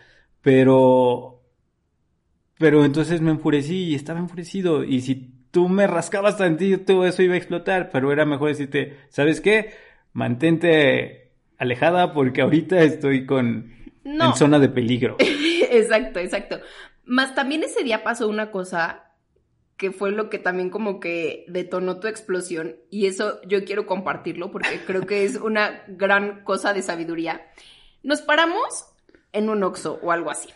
Pero, 0.42 1.44
pero 2.58 2.86
entonces 2.86 3.22
me 3.22 3.32
enfurecí 3.32 3.86
y 3.86 3.96
estaba 3.96 4.20
enfurecido. 4.20 4.84
Y 4.84 5.02
si 5.02 5.34
tú 5.52 5.70
me 5.70 5.88
rascabas 5.88 6.38
tantito, 6.38 7.06
eso 7.06 7.24
iba 7.24 7.36
a 7.36 7.38
explotar. 7.38 7.90
Pero 7.92 8.12
era 8.12 8.26
mejor 8.26 8.50
decirte, 8.50 8.98
¿sabes 9.10 9.42
qué? 9.42 9.72
Mantente 10.14 11.32
alejada 11.58 12.14
porque 12.14 12.42
ahorita 12.42 12.82
estoy 12.84 13.26
con, 13.26 13.72
en 14.06 14.36
zona 14.36 14.60
de 14.60 14.70
peligro. 14.70 15.18
exacto, 15.20 16.20
exacto. 16.20 16.60
Más 17.04 17.36
también 17.36 17.64
ese 17.64 17.84
día 17.84 18.04
pasó 18.04 18.28
una 18.28 18.52
cosa 18.52 19.12
que 19.78 19.92
fue 19.92 20.12
lo 20.12 20.30
que 20.30 20.40
también 20.40 20.70
como 20.70 21.00
que 21.00 21.44
detonó 21.50 22.00
tu 22.00 22.08
explosión 22.08 22.78
y 22.90 23.08
eso 23.08 23.42
yo 23.46 23.66
quiero 23.66 23.86
compartirlo 23.86 24.52
porque 24.52 24.80
creo 24.86 25.06
que 25.06 25.26
es 25.26 25.36
una 25.36 25.84
gran 25.88 26.44
cosa 26.44 26.74
de 26.74 26.82
sabiduría. 26.82 27.46
Nos 28.02 28.22
paramos 28.22 28.86
en 29.34 29.50
un 29.50 29.64
Oxxo 29.64 30.00
o 30.02 30.12
algo 30.12 30.32
así. 30.32 30.50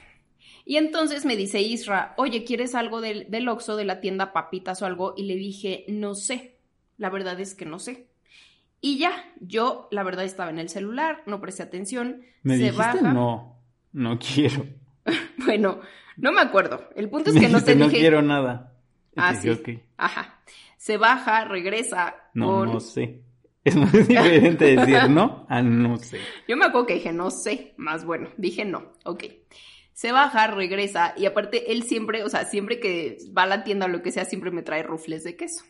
Y 0.64 0.78
entonces 0.78 1.26
me 1.26 1.36
dice 1.36 1.62
Isra, 1.62 2.14
oye, 2.16 2.44
¿quieres 2.44 2.76
algo 2.76 3.02
del, 3.02 3.30
del 3.30 3.50
Oxxo, 3.50 3.76
de 3.76 3.86
la 3.86 4.00
tienda 4.02 4.32
papitas 4.32 4.82
o 4.82 4.86
algo? 4.86 5.16
Y 5.18 5.24
le 5.24 5.36
dije, 5.36 5.84
no 5.88 6.14
sé, 6.14 6.58
la 6.98 7.10
verdad 7.10 7.40
es 7.40 7.56
que 7.56 7.66
no 7.66 7.80
sé. 7.80 8.09
Y 8.82 8.98
ya, 8.98 9.12
yo 9.42 9.88
la 9.92 10.04
verdad 10.04 10.26
estaba 10.26 10.50
en 10.50 10.60
el 10.60 10.70
celular, 10.70 11.24
no 11.26 11.42
presté 11.42 11.64
atención. 11.64 12.22
¿Me 12.44 12.58
se 12.58 12.72
dijiste 12.72 13.02
no, 13.02 13.58
no 13.92 14.20
quiero? 14.20 14.66
bueno, 15.46 15.82
no 16.18 16.32
me 16.32 16.42
acuerdo. 16.42 16.90
El 16.96 17.10
punto 17.10 17.32
es 17.32 17.40
que 17.40 17.50
no 17.50 17.64
te 17.64 17.76
dije... 17.76 17.86
No 17.86 17.92
quiero 17.92 18.22
nada. 18.22 18.74
Ah, 19.16 19.36
sí. 19.36 19.50
Ajá. 19.98 20.40
Se 20.78 20.98
baja, 20.98 21.44
regresa. 21.46 22.16
No, 22.34 22.66
no 22.66 22.80
sé. 22.80 23.22
Es 23.64 23.76
muy 23.76 23.90
diferente 24.08 24.76
decir 24.76 25.10
no 25.10 25.46
a 25.50 25.62
no 25.62 25.98
sé. 25.98 26.20
Yo 26.48 26.58
me 26.58 26.66
acuerdo 26.66 26.88
que 26.88 26.94
dije 26.96 27.12
no 27.12 27.30
sé, 27.30 27.74
más 27.78 28.06
bueno, 28.06 28.30
dije 28.38 28.66
no, 28.66 28.94
ok. 29.04 29.26
Se 29.94 30.14
baja, 30.14 30.48
regresa 30.48 31.14
y 31.18 31.26
aparte 31.26 31.74
él 31.74 31.84
siempre, 31.84 32.24
o 32.24 32.30
sea, 32.30 32.46
siempre 32.46 32.80
que 32.80 33.18
va 33.38 33.44
a 33.44 33.48
la 33.48 33.64
tienda 33.66 33.86
o 33.86 33.90
lo 33.90 34.02
que 34.02 34.12
sea, 34.14 34.24
siempre 34.24 34.50
me 34.50 34.64
trae 34.64 34.82
rufles 34.82 35.26
de 35.26 35.36
queso. 35.36 35.66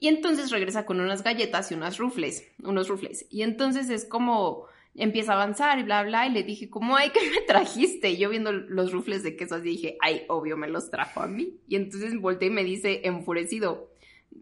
Y 0.00 0.08
entonces 0.08 0.50
regresa 0.50 0.86
con 0.86 1.00
unas 1.00 1.22
galletas 1.24 1.70
y 1.70 1.74
unas 1.74 1.98
rufles, 1.98 2.46
unos 2.62 2.88
rufles. 2.88 3.26
Y 3.30 3.42
entonces 3.42 3.90
es 3.90 4.04
como, 4.04 4.66
empieza 4.94 5.32
a 5.32 5.34
avanzar 5.36 5.78
y 5.78 5.82
bla, 5.82 6.02
bla, 6.02 6.26
y 6.26 6.30
le 6.30 6.42
dije, 6.42 6.70
¿cómo 6.70 6.96
hay 6.96 7.10
que 7.10 7.20
me 7.30 7.40
trajiste? 7.46 8.10
Y 8.10 8.18
yo 8.18 8.30
viendo 8.30 8.52
los 8.52 8.92
rufles 8.92 9.22
de 9.22 9.36
queso 9.36 9.56
así 9.56 9.70
dije, 9.70 9.96
ay, 10.00 10.22
obvio, 10.28 10.56
me 10.56 10.68
los 10.68 10.90
trajo 10.90 11.20
a 11.20 11.26
mí. 11.26 11.58
Y 11.66 11.76
entonces 11.76 12.20
volteé 12.20 12.48
y 12.48 12.52
me 12.52 12.64
dice, 12.64 13.02
enfurecido, 13.04 13.90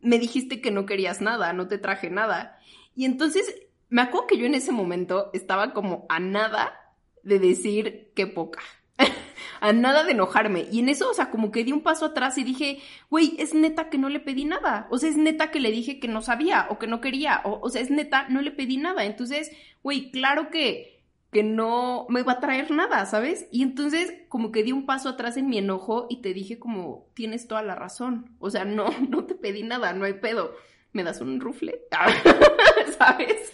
me 0.03 0.19
dijiste 0.19 0.61
que 0.61 0.71
no 0.71 0.87
querías 0.87 1.21
nada, 1.21 1.53
no 1.53 1.69
te 1.69 1.79
traje 1.79 2.11
nada. 2.11 2.59
Y 2.95 3.05
entonces 3.05 3.63
me 3.89 4.03
acuerdo 4.03 4.27
que 4.27 4.39
yo 4.39 4.47
en 4.47 4.55
ese 4.55 4.73
momento 4.73 5.31
estaba 5.33 5.73
como 5.73 6.07
a 6.09 6.19
nada 6.19 6.95
de 7.23 7.39
decir 7.39 8.11
qué 8.15 8.27
poca, 8.27 8.63
a 9.61 9.73
nada 9.73 10.05
de 10.05 10.13
enojarme. 10.13 10.67
Y 10.71 10.81
en 10.81 10.89
eso, 10.89 11.11
o 11.11 11.15
sea, 11.15 11.31
como 11.31 11.51
que 11.51 11.65
di 11.65 11.73
un 11.73 11.83
paso 11.83 12.07
atrás 12.07 12.39
y 12.39 12.45
dije, 12.45 12.81
güey, 13.11 13.35
es 13.39 13.55
neta 13.55 13.89
que 13.91 13.99
no 13.99 14.09
le 14.09 14.21
pedí 14.21 14.45
nada. 14.45 14.87
O 14.91 14.99
sea, 14.99 15.11
es 15.11 15.17
neta 15.17 15.51
que 15.51 15.61
le 15.61 15.71
dije 15.71 15.99
que 16.01 16.09
no 16.09 16.23
sabía 16.23 16.67
o 16.71 16.79
que 16.79 16.87
no 16.87 17.01
quería. 17.01 17.41
O, 17.45 17.61
o 17.63 17.71
sea, 17.71 17.81
es 17.83 17.91
neta, 17.91 18.27
no 18.29 18.41
le 18.41 18.51
pedí 18.51 18.77
nada. 18.77 19.05
Entonces, 19.05 19.51
güey, 19.83 20.11
claro 20.11 20.51
que, 20.51 21.03
que 21.33 21.43
no 21.43 22.07
me 22.09 22.23
va 22.23 22.33
a 22.33 22.41
traer 22.41 22.71
nada, 22.71 23.05
¿sabes? 23.07 23.47
Y 23.51 23.63
entonces, 23.63 24.15
como 24.29 24.53
que 24.53 24.63
di 24.63 24.73
un 24.73 24.87
paso 24.87 25.09
atrás 25.09 25.37
en 25.37 25.49
mi 25.49 25.59
enojo 25.59 26.07
y 26.09 26.23
te 26.23 26.33
dije 26.33 26.59
como, 26.59 27.09
tienes 27.15 27.49
toda 27.49 27.63
la 27.63 27.75
razón. 27.75 28.37
O 28.39 28.51
sea, 28.51 28.65
no, 28.65 28.91
no 29.09 29.25
te 29.25 29.35
pedí 29.35 29.63
nada, 29.63 29.93
no 29.93 30.05
hay 30.05 30.15
pedo. 30.15 30.55
¿Me 30.93 31.05
das 31.05 31.21
un 31.21 31.41
rufle? 31.41 31.83
¿Sabes? 32.99 33.53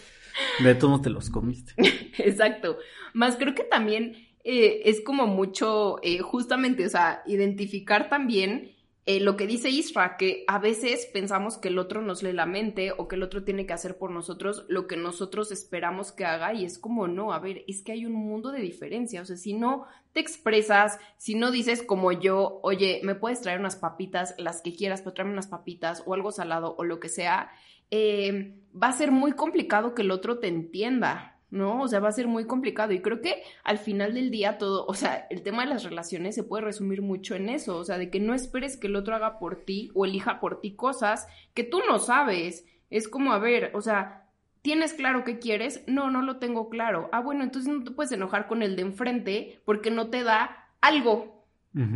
De 0.63 0.75
todos 0.75 1.03
te 1.03 1.11
los 1.11 1.29
comiste. 1.29 1.75
Exacto. 2.19 2.79
Más 3.15 3.37
creo 3.37 3.55
que 3.55 3.65
también 3.65 4.17
eh, 4.45 4.83
es 4.87 5.01
como 5.01 5.27
mucho, 5.27 5.99
eh, 6.03 6.19
justamente, 6.19 6.85
o 6.85 6.89
sea, 6.89 7.23
identificar 7.27 8.09
también 8.09 8.73
eh, 9.07 9.21
lo 9.21 9.37
que 9.37 9.47
dice 9.47 9.71
Isra, 9.71 10.17
que 10.17 10.45
a 10.49 10.59
veces 10.59 11.09
pensamos 11.13 11.59
que 11.59 11.69
el 11.69 11.79
otro 11.79 12.03
nos 12.03 12.23
lee 12.25 12.33
la 12.33 12.47
mente 12.47 12.93
o 12.97 13.07
que 13.07 13.17
el 13.17 13.23
otro 13.23 13.45
tiene 13.45 13.67
que 13.67 13.73
hacer 13.73 13.99
por 13.99 14.11
nosotros 14.11 14.65
lo 14.69 14.87
que 14.87 14.97
nosotros 14.97 15.53
esperamos 15.53 16.13
que 16.13 16.25
haga 16.25 16.55
y 16.55 16.65
es 16.65 16.79
como, 16.79 17.07
no, 17.07 17.33
a 17.33 17.39
ver, 17.39 17.65
es 17.69 17.83
que 17.83 17.93
hay 17.93 18.05
un 18.05 18.15
mundo 18.15 18.51
de 18.51 18.61
diferencia, 18.61 19.23
o 19.23 19.25
sea, 19.25 19.37
si 19.37 19.55
no 19.55 19.87
te 20.13 20.21
expresas, 20.21 20.99
si 21.19 21.35
no 21.37 21.51
dices 21.53 21.83
como 21.83 22.13
yo, 22.13 22.61
oye, 22.63 23.01
me 23.05 23.15
puedes 23.15 23.41
traer 23.41 23.61
unas 23.61 23.77
papitas, 23.77 24.35
las 24.39 24.61
que 24.61 24.75
quieras, 24.75 25.03
pero 25.03 25.15
tráeme 25.15 25.33
unas 25.33 25.49
papitas 25.49 26.03
o 26.07 26.15
algo 26.15 26.33
salado 26.33 26.75
o 26.79 26.85
lo 26.85 27.01
que 27.01 27.09
sea, 27.09 27.51
va 27.93 28.89
a 28.89 28.93
ser 28.93 29.11
muy 29.11 29.33
complicado 29.33 29.95
que 29.95 30.03
el 30.03 30.11
otro 30.11 30.39
te 30.39 30.49
entienda, 30.49 31.32
¿no? 31.53 31.83
O 31.83 31.89
sea, 31.89 32.01
va 32.01 32.09
a 32.09 32.13
ser 32.13 32.27
muy 32.27 32.47
complicado. 32.47 32.93
Y 32.93 33.03
creo 33.03 33.21
que 33.21 33.43
al 33.63 33.79
final 33.79 34.15
del 34.15 34.31
día 34.31 34.59
todo, 34.59 34.87
o 34.87 34.95
sea, 34.95 35.27
el 35.31 35.43
tema 35.43 35.63
de 35.63 35.69
las 35.69 35.85
relaciones 35.85 36.35
se 36.35 36.43
puede 36.43 36.65
resumir 36.65 37.03
mucho 37.03 37.37
en 37.37 37.49
eso, 37.49 37.77
o 37.77 37.85
sea, 37.85 37.99
de 37.99 38.11
que 38.11 38.19
no 38.19 38.35
esperes 38.35 38.77
que 38.77 38.87
el 38.89 38.97
otro 38.97 39.15
haga 39.15 39.39
por 39.39 39.65
ti 39.65 39.91
o 39.95 40.07
elija 40.07 40.41
por 40.41 40.61
ti 40.61 40.75
cosas 40.75 41.29
que 41.55 41.63
tú 41.63 41.81
no 41.87 41.99
sabes. 41.99 42.65
Es 42.91 43.07
como, 43.07 43.33
a 43.33 43.39
ver, 43.39 43.71
o 43.75 43.83
sea, 43.83 44.25
¿tienes 44.63 44.95
claro 44.95 45.25
qué 45.25 45.39
quieres? 45.39 45.85
No, 45.87 46.11
no 46.11 46.23
lo 46.23 46.39
tengo 46.39 46.71
claro. 46.71 47.11
Ah, 47.13 47.21
bueno, 47.21 47.45
entonces 47.45 47.73
no 47.73 47.85
te 47.85 47.91
puedes 47.91 48.13
enojar 48.13 48.49
con 48.49 48.63
el 48.63 48.75
de 48.75 48.83
enfrente 48.83 49.61
porque 49.67 49.91
no 49.91 50.09
te 50.09 50.25
da 50.25 50.69
algo. 50.81 51.45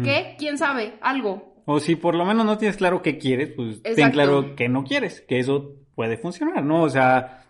¿Qué? 0.05 0.37
¿Quién 0.39 0.57
sabe? 0.57 0.95
Algo. 1.03 1.55
O 1.67 1.81
si 1.81 1.97
por 1.97 2.15
lo 2.15 2.25
menos 2.25 2.47
no 2.47 2.57
tienes 2.57 2.77
claro 2.77 3.03
qué 3.03 3.19
quieres, 3.19 3.51
pues 3.55 3.83
ten 3.83 4.11
claro 4.11 4.55
que 4.55 4.69
no 4.69 4.85
quieres, 4.85 5.21
que 5.23 5.39
eso 5.39 5.75
puede 5.95 6.17
funcionar, 6.17 6.65
¿no? 6.65 6.83
O 6.83 6.89
sea, 6.89 7.46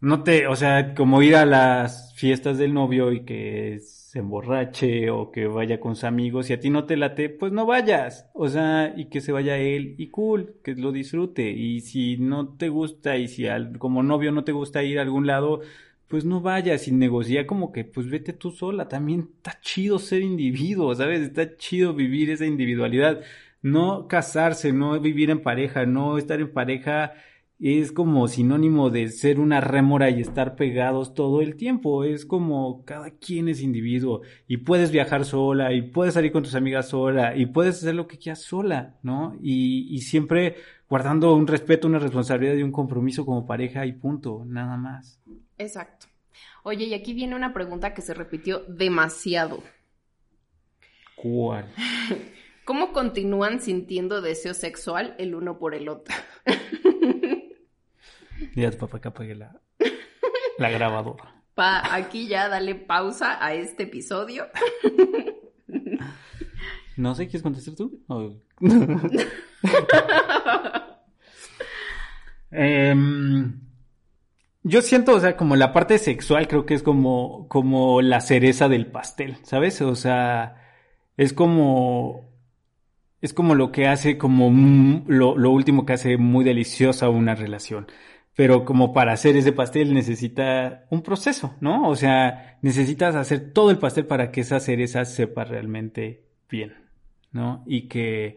no 0.00 0.22
te, 0.22 0.46
o 0.46 0.56
sea, 0.56 0.94
como 0.94 1.22
ir 1.22 1.36
a 1.36 1.44
las 1.44 2.14
fiestas 2.14 2.56
del 2.58 2.72
novio 2.72 3.12
y 3.12 3.24
que 3.24 3.80
se 3.80 4.18
emborrache 4.20 5.10
o 5.10 5.30
que 5.30 5.46
vaya 5.46 5.78
con 5.78 5.94
sus 5.94 6.04
amigos 6.04 6.48
y 6.50 6.54
a 6.54 6.60
ti 6.60 6.70
no 6.70 6.84
te 6.84 6.96
late, 6.96 7.28
pues 7.28 7.52
no 7.52 7.66
vayas. 7.66 8.28
O 8.32 8.48
sea, 8.48 8.94
y 8.96 9.06
que 9.06 9.20
se 9.20 9.32
vaya 9.32 9.58
él 9.58 9.94
y 9.98 10.08
cool, 10.08 10.54
que 10.64 10.74
lo 10.74 10.90
disfrute. 10.92 11.50
Y 11.50 11.80
si 11.82 12.16
no 12.16 12.48
te 12.56 12.70
gusta 12.70 13.16
y 13.18 13.28
si 13.28 13.46
al, 13.46 13.78
como 13.78 14.02
novio 14.02 14.32
no 14.32 14.42
te 14.44 14.52
gusta 14.52 14.82
ir 14.82 14.98
a 14.98 15.02
algún 15.02 15.26
lado, 15.26 15.60
pues 16.08 16.24
no 16.24 16.40
vayas 16.40 16.88
y 16.88 16.92
negocia 16.92 17.46
como 17.46 17.70
que 17.72 17.84
pues 17.84 18.08
vete 18.08 18.32
tú 18.32 18.50
sola. 18.52 18.88
También 18.88 19.28
está 19.36 19.60
chido 19.60 19.98
ser 19.98 20.22
individuo, 20.22 20.94
¿sabes? 20.94 21.20
Está 21.20 21.56
chido 21.56 21.94
vivir 21.94 22.30
esa 22.30 22.46
individualidad. 22.46 23.20
No 23.62 24.08
casarse, 24.08 24.72
no 24.72 24.98
vivir 24.98 25.30
en 25.30 25.42
pareja, 25.42 25.86
no 25.86 26.18
estar 26.18 26.40
en 26.40 26.52
pareja 26.52 27.12
es 27.60 27.92
como 27.92 28.26
sinónimo 28.26 28.88
de 28.88 29.08
ser 29.08 29.38
una 29.38 29.60
rémora 29.60 30.08
y 30.08 30.20
estar 30.20 30.56
pegados 30.56 31.14
todo 31.14 31.42
el 31.42 31.56
tiempo. 31.56 32.04
Es 32.04 32.24
como 32.24 32.84
cada 32.84 33.10
quien 33.10 33.48
es 33.48 33.60
individuo 33.60 34.22
y 34.48 34.58
puedes 34.58 34.90
viajar 34.90 35.26
sola 35.26 35.72
y 35.72 35.82
puedes 35.82 36.14
salir 36.14 36.32
con 36.32 36.42
tus 36.42 36.54
amigas 36.54 36.88
sola 36.88 37.36
y 37.36 37.46
puedes 37.46 37.76
hacer 37.76 37.94
lo 37.94 38.06
que 38.06 38.18
quieras 38.18 38.42
sola, 38.42 38.98
¿no? 39.02 39.36
Y, 39.42 39.94
y 39.94 39.98
siempre 40.00 40.56
guardando 40.88 41.34
un 41.34 41.46
respeto, 41.46 41.86
una 41.86 41.98
responsabilidad 41.98 42.54
y 42.54 42.62
un 42.62 42.72
compromiso 42.72 43.26
como 43.26 43.46
pareja 43.46 43.84
y 43.84 43.92
punto, 43.92 44.42
nada 44.46 44.76
más. 44.76 45.20
Exacto. 45.58 46.06
Oye, 46.62 46.86
y 46.86 46.94
aquí 46.94 47.12
viene 47.12 47.36
una 47.36 47.52
pregunta 47.52 47.92
que 47.94 48.02
se 48.02 48.14
repitió 48.14 48.60
demasiado. 48.68 49.62
¿Cuál? 51.14 51.70
¿Cómo 52.64 52.92
continúan 52.92 53.60
sintiendo 53.60 54.20
deseo 54.20 54.54
sexual 54.54 55.14
el 55.18 55.34
uno 55.34 55.58
por 55.58 55.74
el 55.74 55.88
otro? 55.88 56.14
Dile 58.54 58.66
a 58.66 58.70
tu 58.70 58.78
papá 58.78 59.00
que 59.00 59.08
apague 59.08 59.34
la, 59.34 59.60
la 60.58 60.70
grabadora. 60.70 61.42
Pa, 61.54 61.94
aquí 61.94 62.28
ya 62.28 62.48
dale 62.48 62.74
pausa 62.74 63.44
a 63.44 63.54
este 63.54 63.84
episodio. 63.84 64.46
No 66.96 67.14
sé, 67.14 67.26
¿quieres 67.26 67.42
contestar 67.42 67.74
tú? 67.74 68.02
Em, 72.52 73.60
yo 74.64 74.82
siento, 74.82 75.14
o 75.14 75.20
sea, 75.20 75.36
como 75.36 75.54
la 75.54 75.72
parte 75.72 75.98
sexual 75.98 76.48
creo 76.48 76.66
que 76.66 76.74
es 76.74 76.82
como, 76.82 77.46
como 77.48 78.02
la 78.02 78.20
cereza 78.20 78.68
del 78.68 78.88
pastel, 78.88 79.36
¿sabes? 79.44 79.80
O 79.80 79.94
sea, 79.94 80.56
es 81.16 81.32
como 81.32 82.30
es 83.20 83.34
como 83.34 83.54
lo 83.54 83.70
que 83.70 83.86
hace 83.86 84.18
como 84.18 84.50
lo, 85.06 85.36
lo, 85.36 85.50
último 85.50 85.86
que 85.86 85.92
hace 85.92 86.16
muy 86.16 86.44
deliciosa 86.44 87.08
una 87.08 87.34
relación 87.34 87.86
pero 88.34 88.64
como 88.64 88.92
para 88.92 89.12
hacer 89.12 89.36
ese 89.36 89.52
pastel 89.52 89.92
necesita 89.92 90.86
un 90.90 91.02
proceso, 91.02 91.54
¿no? 91.60 91.88
O 91.88 91.96
sea, 91.96 92.58
necesitas 92.62 93.14
hacer 93.14 93.52
todo 93.52 93.70
el 93.70 93.78
pastel 93.78 94.06
para 94.06 94.30
que 94.30 94.42
esa 94.42 94.60
cereza 94.60 95.04
sepa 95.04 95.44
realmente 95.44 96.24
bien, 96.48 96.74
¿no? 97.32 97.62
Y 97.66 97.82
que, 97.88 98.36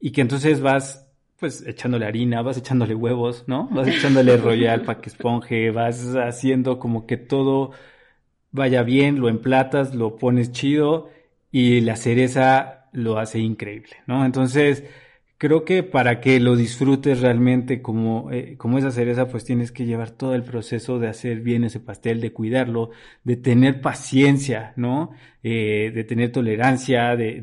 y 0.00 0.12
que 0.12 0.20
entonces 0.20 0.60
vas, 0.60 1.06
pues, 1.38 1.66
echándole 1.66 2.06
harina, 2.06 2.42
vas 2.42 2.56
echándole 2.56 2.94
huevos, 2.94 3.44
¿no? 3.46 3.68
Vas 3.70 3.88
echándole 3.88 4.36
royal 4.38 4.82
para 4.82 5.00
que 5.00 5.10
esponje, 5.10 5.70
vas 5.70 6.14
haciendo 6.16 6.78
como 6.78 7.06
que 7.06 7.16
todo 7.16 7.72
vaya 8.54 8.84
bien, 8.84 9.18
lo 9.20 9.28
emplatas, 9.28 9.96
lo 9.96 10.16
pones 10.16 10.52
chido 10.52 11.10
y 11.50 11.80
la 11.80 11.96
cereza 11.96 12.86
lo 12.92 13.18
hace 13.18 13.40
increíble, 13.40 13.96
¿no? 14.06 14.24
Entonces, 14.24 14.84
creo 15.44 15.66
que 15.66 15.82
para 15.82 16.22
que 16.22 16.40
lo 16.40 16.56
disfrutes 16.56 17.20
realmente 17.20 17.82
como, 17.82 18.32
eh, 18.32 18.56
como 18.56 18.78
esa 18.78 18.90
cereza, 18.90 19.28
pues 19.28 19.44
tienes 19.44 19.72
que 19.72 19.84
llevar 19.84 20.10
todo 20.10 20.34
el 20.34 20.42
proceso 20.42 20.98
de 20.98 21.08
hacer 21.08 21.42
bien 21.42 21.64
ese 21.64 21.80
pastel, 21.80 22.22
de 22.22 22.32
cuidarlo, 22.32 22.92
de 23.24 23.36
tener 23.36 23.82
paciencia, 23.82 24.72
¿no? 24.76 25.10
Eh, 25.42 25.92
de 25.94 26.04
tener 26.04 26.32
tolerancia, 26.32 27.14
de, 27.14 27.42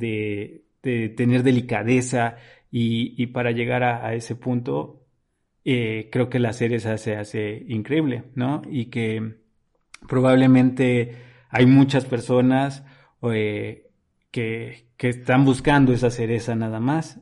de, 0.81 1.09
tener 1.09 1.43
delicadeza 1.43 2.37
y, 2.71 3.13
y 3.21 3.27
para 3.27 3.51
llegar 3.51 3.83
a, 3.83 4.07
a 4.07 4.15
ese 4.15 4.35
punto, 4.35 5.05
eh, 5.63 6.09
creo 6.11 6.27
que 6.27 6.39
la 6.39 6.53
cereza 6.53 6.97
se 6.97 7.15
hace 7.17 7.63
increíble, 7.67 8.23
¿no? 8.33 8.63
Y 8.67 8.85
que 8.87 9.35
probablemente 10.09 11.17
hay 11.49 11.67
muchas 11.67 12.05
personas 12.05 12.83
eh, 13.31 13.91
que, 14.31 14.87
que 14.97 15.09
están 15.09 15.45
buscando 15.45 15.93
esa 15.93 16.09
cereza 16.09 16.55
nada 16.55 16.79
más 16.79 17.21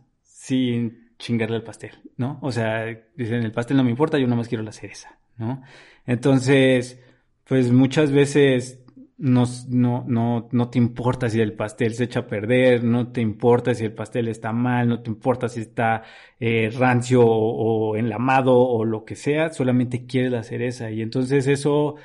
sin 0.50 1.12
chingarle 1.20 1.58
al 1.58 1.64
pastel, 1.64 1.92
¿no? 2.18 2.40
O 2.42 2.52
sea, 2.52 2.86
dicen, 3.16 3.44
el 3.44 3.52
pastel 3.52 3.78
no 3.78 3.84
me 3.84 3.92
importa, 3.92 4.18
yo 4.18 4.28
nomás 4.28 4.48
quiero 4.48 4.64
la 4.64 4.72
cereza, 4.72 5.20
¿no? 5.38 5.62
Entonces, 6.08 7.00
pues 7.44 7.72
muchas 7.72 8.12
veces 8.12 8.80
no, 9.18 9.44
no, 9.68 10.06
no, 10.08 10.50
no 10.52 10.70
te 10.70 10.80
importa 10.80 11.30
si 11.30 11.40
el 11.40 11.54
pastel 11.54 11.94
se 11.94 12.06
echa 12.06 12.22
a 12.22 12.28
perder, 12.28 12.84
no 12.84 13.12
te 13.12 13.22
importa 13.22 13.76
si 13.76 13.86
el 13.86 13.94
pastel 13.94 14.28
está 14.28 14.52
mal, 14.52 14.88
no 14.90 15.02
te 15.04 15.10
importa 15.12 15.50
si 15.50 15.62
está 15.62 16.04
eh, 16.40 16.72
rancio 16.76 17.22
o, 17.24 17.92
o, 17.92 17.96
enlamado 17.96 18.58
o 18.58 18.84
lo 18.86 19.06
que 19.06 19.16
sea, 19.16 19.54
solamente 19.54 20.08
quieres 20.08 20.32
la 20.32 20.44
cereza. 20.44 20.90
Y 20.90 21.02
entonces 21.02 21.48
eso, 21.48 21.96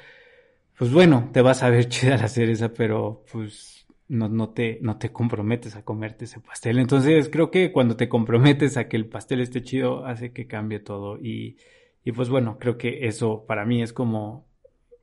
pues 0.77 0.93
bueno, 0.93 1.31
te 1.33 1.41
vas 1.43 1.63
a 1.63 1.71
ver 1.71 1.89
chida 1.89 2.19
la 2.19 2.29
cereza, 2.29 2.75
pero 2.75 3.25
pues 3.33 3.84
no, 4.15 4.29
no, 4.29 4.51
te, 4.51 4.79
no 4.81 4.99
te 4.99 5.13
comprometes 5.13 5.77
a 5.77 5.85
comerte 5.85 6.25
ese 6.25 6.41
pastel. 6.41 6.79
Entonces 6.79 7.29
creo 7.29 7.51
que 7.51 7.73
cuando 7.73 7.97
te 7.97 8.09
comprometes 8.09 8.77
a 8.77 8.89
que 8.89 8.97
el 8.97 9.07
pastel 9.07 9.41
esté 9.41 9.63
chido, 9.63 10.07
hace 10.07 10.33
que 10.33 10.47
cambie 10.47 10.81
todo. 10.81 11.19
Y, 11.19 11.57
y 12.05 12.13
pues 12.13 12.29
bueno, 12.29 12.59
creo 12.59 12.79
que 12.79 13.07
eso 13.07 13.45
para 13.47 13.65
mí 13.65 13.83
es 13.83 13.93
como 13.93 14.47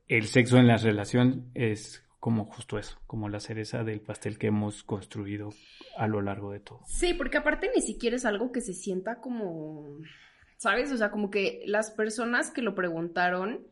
el 0.08 0.26
sexo 0.26 0.58
en 0.58 0.68
la 0.68 0.78
relación 0.78 1.52
es 1.54 2.04
como 2.20 2.46
justo 2.46 2.78
eso, 2.78 3.00
como 3.08 3.30
la 3.30 3.40
cereza 3.40 3.84
del 3.84 4.00
pastel 4.00 4.38
que 4.38 4.48
hemos 4.48 4.84
construido 4.84 5.50
a 5.98 6.08
lo 6.08 6.22
largo 6.22 6.52
de 6.52 6.60
todo. 6.60 6.82
Sí, 6.86 7.14
porque 7.14 7.38
aparte 7.38 7.72
ni 7.76 7.82
siquiera 7.82 8.16
es 8.16 8.26
algo 8.26 8.52
que 8.52 8.62
se 8.62 8.74
sienta 8.74 9.20
como, 9.20 9.98
¿sabes? 10.58 10.92
O 10.92 10.98
sea, 10.98 11.10
como 11.10 11.32
que 11.32 11.64
las 11.66 11.92
personas 11.92 12.52
que 12.52 12.62
lo 12.62 12.76
preguntaron 12.76 13.66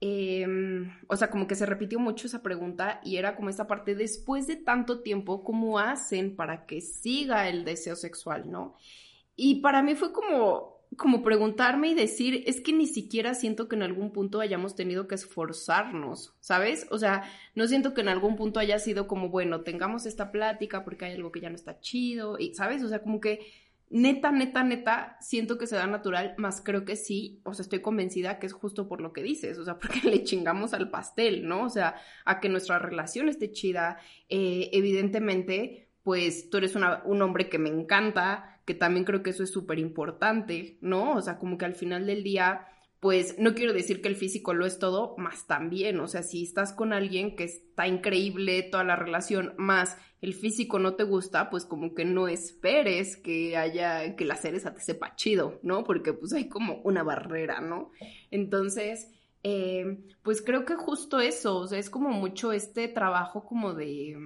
Em, 0.00 0.92
o 1.08 1.16
sea, 1.16 1.28
como 1.28 1.48
que 1.48 1.56
se 1.56 1.66
repitió 1.66 1.98
mucho 1.98 2.28
esa 2.28 2.42
pregunta 2.42 3.00
y 3.04 3.16
era 3.16 3.34
como 3.34 3.50
esta 3.50 3.66
parte, 3.66 3.96
después 3.96 4.46
de 4.46 4.54
tanto 4.56 5.00
tiempo, 5.00 5.42
¿cómo 5.42 5.80
hacen 5.80 6.36
para 6.36 6.66
que 6.66 6.80
siga 6.80 7.48
el 7.48 7.64
deseo 7.64 7.96
sexual, 7.96 8.48
no? 8.50 8.76
Y 9.34 9.56
para 9.56 9.82
mí 9.82 9.96
fue 9.96 10.12
como, 10.12 10.84
como 10.96 11.22
preguntarme 11.22 11.88
y 11.88 11.94
decir, 11.94 12.44
es 12.46 12.60
que 12.60 12.72
ni 12.72 12.86
siquiera 12.86 13.34
siento 13.34 13.68
que 13.68 13.74
en 13.74 13.82
algún 13.82 14.12
punto 14.12 14.40
hayamos 14.40 14.76
tenido 14.76 15.08
que 15.08 15.16
esforzarnos, 15.16 16.34
¿sabes? 16.40 16.86
O 16.90 16.98
sea, 16.98 17.24
no 17.56 17.66
siento 17.66 17.92
que 17.92 18.00
en 18.02 18.08
algún 18.08 18.36
punto 18.36 18.60
haya 18.60 18.78
sido 18.78 19.08
como, 19.08 19.30
bueno, 19.30 19.62
tengamos 19.62 20.06
esta 20.06 20.30
plática 20.30 20.84
porque 20.84 21.06
hay 21.06 21.14
algo 21.14 21.32
que 21.32 21.40
ya 21.40 21.50
no 21.50 21.56
está 21.56 21.80
chido, 21.80 22.38
y, 22.38 22.54
¿sabes? 22.54 22.84
O 22.84 22.88
sea, 22.88 23.02
como 23.02 23.20
que 23.20 23.40
neta, 23.90 24.30
neta, 24.30 24.62
neta, 24.62 25.16
siento 25.20 25.58
que 25.58 25.66
se 25.66 25.76
da 25.76 25.86
natural, 25.86 26.34
más 26.36 26.60
creo 26.60 26.84
que 26.84 26.96
sí, 26.96 27.40
o 27.44 27.54
sea, 27.54 27.62
estoy 27.62 27.80
convencida 27.80 28.38
que 28.38 28.46
es 28.46 28.52
justo 28.52 28.88
por 28.88 29.00
lo 29.00 29.12
que 29.12 29.22
dices, 29.22 29.58
o 29.58 29.64
sea, 29.64 29.78
porque 29.80 30.00
le 30.08 30.24
chingamos 30.24 30.74
al 30.74 30.90
pastel, 30.90 31.46
¿no? 31.46 31.64
O 31.64 31.70
sea, 31.70 31.96
a 32.24 32.40
que 32.40 32.48
nuestra 32.48 32.78
relación 32.78 33.28
esté 33.28 33.50
chida, 33.52 33.98
eh, 34.28 34.70
evidentemente, 34.72 35.88
pues 36.02 36.48
tú 36.50 36.58
eres 36.58 36.74
un 36.76 37.22
hombre 37.22 37.48
que 37.48 37.58
me 37.58 37.68
encanta, 37.68 38.60
que 38.64 38.74
también 38.74 39.04
creo 39.04 39.22
que 39.22 39.30
eso 39.30 39.42
es 39.42 39.50
súper 39.50 39.78
importante, 39.78 40.78
¿no? 40.80 41.14
O 41.14 41.20
sea, 41.20 41.38
como 41.38 41.58
que 41.58 41.64
al 41.66 41.74
final 41.74 42.06
del 42.06 42.22
día 42.22 42.66
pues 43.00 43.38
no 43.38 43.54
quiero 43.54 43.72
decir 43.72 44.02
que 44.02 44.08
el 44.08 44.16
físico 44.16 44.54
lo 44.54 44.66
es 44.66 44.78
todo, 44.78 45.14
más 45.18 45.46
también, 45.46 46.00
o 46.00 46.08
sea, 46.08 46.22
si 46.22 46.42
estás 46.42 46.72
con 46.72 46.92
alguien 46.92 47.36
que 47.36 47.44
está 47.44 47.86
increíble 47.86 48.62
toda 48.64 48.82
la 48.84 48.96
relación, 48.96 49.54
más 49.56 49.96
el 50.20 50.34
físico 50.34 50.80
no 50.80 50.94
te 50.94 51.04
gusta, 51.04 51.48
pues 51.48 51.64
como 51.64 51.94
que 51.94 52.04
no 52.04 52.26
esperes 52.26 53.16
que 53.16 53.56
haya, 53.56 54.16
que 54.16 54.24
la 54.24 54.34
cereza 54.34 54.74
te 54.74 54.80
sepa 54.80 55.14
chido, 55.14 55.60
¿no? 55.62 55.84
Porque 55.84 56.12
pues 56.12 56.32
hay 56.32 56.48
como 56.48 56.80
una 56.82 57.04
barrera, 57.04 57.60
¿no? 57.60 57.92
Entonces, 58.32 59.12
eh, 59.44 59.98
pues 60.22 60.42
creo 60.42 60.64
que 60.64 60.74
justo 60.74 61.20
eso, 61.20 61.58
o 61.58 61.66
sea, 61.68 61.78
es 61.78 61.90
como 61.90 62.10
mucho 62.10 62.52
este 62.52 62.88
trabajo 62.88 63.44
como 63.44 63.74
de 63.74 64.16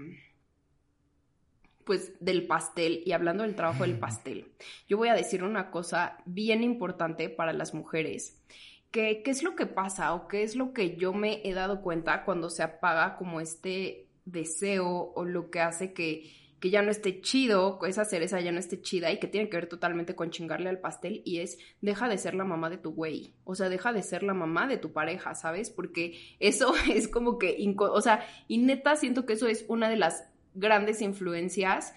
pues 1.85 2.13
del 2.21 2.47
pastel 2.47 3.03
y 3.05 3.13
hablando 3.13 3.43
del 3.43 3.55
trabajo 3.55 3.85
del 3.85 3.99
pastel, 3.99 4.53
yo 4.89 4.97
voy 4.97 5.09
a 5.09 5.15
decir 5.15 5.45
una 5.45 5.71
cosa 5.71 6.19
bien 6.25 6.63
importante 6.63 7.29
para 7.29 7.53
las 7.53 7.75
mujeres. 7.75 8.43
¿Qué, 8.91 9.23
es 9.25 9.43
lo 9.43 9.57
que 9.57 9.67
pasa 9.67 10.13
o 10.15 10.29
qué 10.29 10.43
es 10.43 10.55
lo 10.55 10.75
que 10.75 10.97
yo 10.97 11.15
me 11.15 11.41
he 11.45 11.55
dado 11.55 11.81
cuenta 11.81 12.25
cuando 12.25 12.51
se 12.51 12.63
apaga 12.63 13.17
como 13.17 13.41
este 13.41 14.09
deseo 14.27 15.13
o 15.15 15.25
lo 15.25 15.51
que 15.51 15.61
hace 15.61 15.95
que, 15.95 16.31
que 16.61 16.69
ya 16.69 16.83
no 16.83 16.91
esté 16.91 17.23
chido, 17.23 17.81
esa 17.87 18.05
cereza 18.05 18.39
ya 18.41 18.53
no 18.53 18.61
esté 18.61 18.83
chida 18.83 19.11
y 19.11 19.19
que 19.19 19.27
tiene 19.27 19.49
que 19.49 19.57
ver 19.57 19.67
totalmente 19.67 20.15
con 20.15 20.31
chingarle 20.31 20.69
al 20.69 20.79
pastel 20.79 21.23
y 21.25 21.39
es 21.39 21.59
deja 21.81 22.07
de 22.07 22.19
ser 22.19 22.35
la 22.35 22.45
mamá 22.45 22.69
de 22.69 22.77
tu 22.77 22.93
güey, 22.93 23.35
o 23.45 23.55
sea, 23.55 23.71
deja 23.71 23.95
de 23.95 24.03
ser 24.03 24.23
la 24.23 24.35
mamá 24.35 24.69
de 24.69 24.77
tu 24.77 24.93
pareja, 24.93 25.35
¿sabes? 25.35 25.71
Porque 25.71 26.37
eso 26.39 26.75
es 26.95 27.09
como 27.09 27.39
que, 27.39 27.57
o 27.79 28.01
sea, 28.03 28.25
y 28.47 28.59
neta 28.59 28.95
siento 28.95 29.27
que 29.27 29.33
eso 29.33 29.49
es 29.49 29.65
una 29.69 29.89
de 29.89 29.97
las 29.97 30.29
grandes 30.55 31.01
influencias 31.03 31.95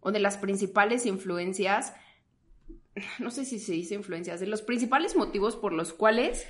o 0.00 0.12
de 0.12 0.20
las 0.20 0.36
principales 0.36 1.06
influencias 1.06 1.94
no 3.18 3.30
sé 3.30 3.44
si 3.44 3.58
se 3.58 3.72
dice 3.72 3.94
influencias, 3.94 4.40
de 4.40 4.46
los 4.46 4.62
principales 4.62 5.16
motivos 5.16 5.56
por 5.56 5.72
los 5.72 5.92
cuales 5.92 6.46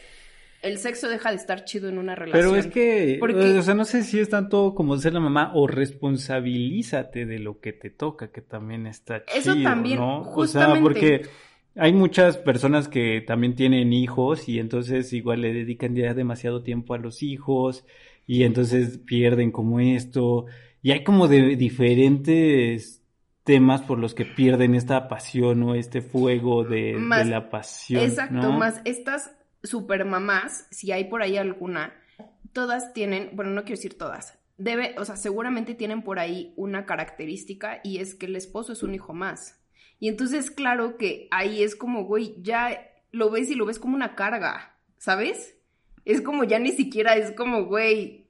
el 0.63 0.79
sexo 0.79 1.09
deja 1.09 1.31
de 1.31 1.37
estar 1.37 1.65
chido 1.65 1.89
en 1.89 1.99
una 1.99 2.15
relación. 2.15 2.53
Pero 2.53 2.57
es 2.57 2.67
que, 2.69 3.59
o 3.59 3.63
sea, 3.63 3.75
no 3.75 3.85
sé 3.85 4.03
si 4.03 4.19
es 4.19 4.31
tanto 4.31 4.75
como 4.75 4.97
ser 4.97 5.13
la 5.13 5.21
mamá 5.21 5.53
o 5.55 5.67
responsabilízate 5.67 7.27
de 7.27 7.39
lo 7.39 7.61
que 7.61 7.73
te 7.73 7.91
toca, 7.91 8.31
que 8.31 8.41
también 8.41 8.87
está 8.87 9.25
chido, 9.25 9.53
Eso 9.55 9.63
también, 9.63 9.99
¿no? 9.99 10.23
O 10.23 10.47
sea, 10.47 10.81
porque 10.81 11.23
hay 11.77 11.93
muchas 11.93 12.39
personas 12.39 12.89
que 12.89 13.23
también 13.27 13.57
tienen 13.57 13.93
hijos 13.93 14.49
y 14.49 14.59
entonces 14.59 15.13
igual 15.13 15.43
le 15.43 15.53
dedican 15.53 15.95
ya 15.95 16.15
demasiado 16.15 16.63
tiempo 16.63 16.95
a 16.95 16.99
los 16.99 17.23
hijos 17.23 17.85
y 18.27 18.45
entonces 18.45 18.99
pierden 18.99 19.53
como 19.53 19.81
esto 19.81 20.47
y 20.85 20.93
hay 20.93 21.03
como 21.03 21.29
de 21.29 21.57
diferentes 21.57 23.03
temas 23.43 23.81
por 23.81 23.99
los 23.99 24.13
que 24.13 24.27
pierden 24.27 24.75
esta 24.75 25.09
pasión 25.09 25.63
o 25.63 25.75
este 25.75 26.03
fuego 26.03 26.63
de, 26.63 27.01
la 27.25 27.49
pasión. 27.49 28.05
Exacto, 28.05 28.53
más 28.53 28.83
estas 28.85 29.35
super 29.63 30.05
mamás, 30.05 30.69
si 30.71 30.93
hay 30.93 31.05
por 31.05 31.23
ahí 31.23 31.39
alguna, 31.39 31.95
todas 32.53 32.93
tienen, 32.93 33.31
bueno, 33.33 33.53
no 33.53 33.63
quiero 33.63 33.77
decir 33.77 33.97
todas, 33.97 34.39
debe, 34.59 34.95
o 34.99 35.07
sea, 35.07 35.17
seguramente 35.17 35.75
tienen 35.75 36.03
por 36.03 36.19
ahí 36.19 36.53
una 36.55 36.85
característica 36.85 37.81
y 37.83 38.01
es 38.01 38.15
que 38.15 38.27
el 38.27 38.37
esposo 38.37 38.75
es 38.75 38.83
un 38.83 38.95
hijo 38.95 39.15
más. 39.15 39.59
Y 40.01 40.09
entonces, 40.09 40.51
claro 40.51 40.99
que 40.99 41.29
ahí 41.31 41.63
es 41.63 41.77
como, 41.77 42.05
güey, 42.05 42.37
ya 42.43 42.93
lo 43.11 43.31
ves 43.31 43.49
y 43.49 43.55
lo 43.55 43.65
ves 43.65 43.79
como 43.79 43.95
una 43.97 44.15
carga, 44.15 44.77
¿sabes? 44.99 45.57
Es 46.05 46.21
como 46.21 46.45
ya 46.45 46.59
ni 46.59 46.73
siquiera 46.73 47.17
es 47.17 47.33
como, 47.33 47.65
güey, 47.65 48.24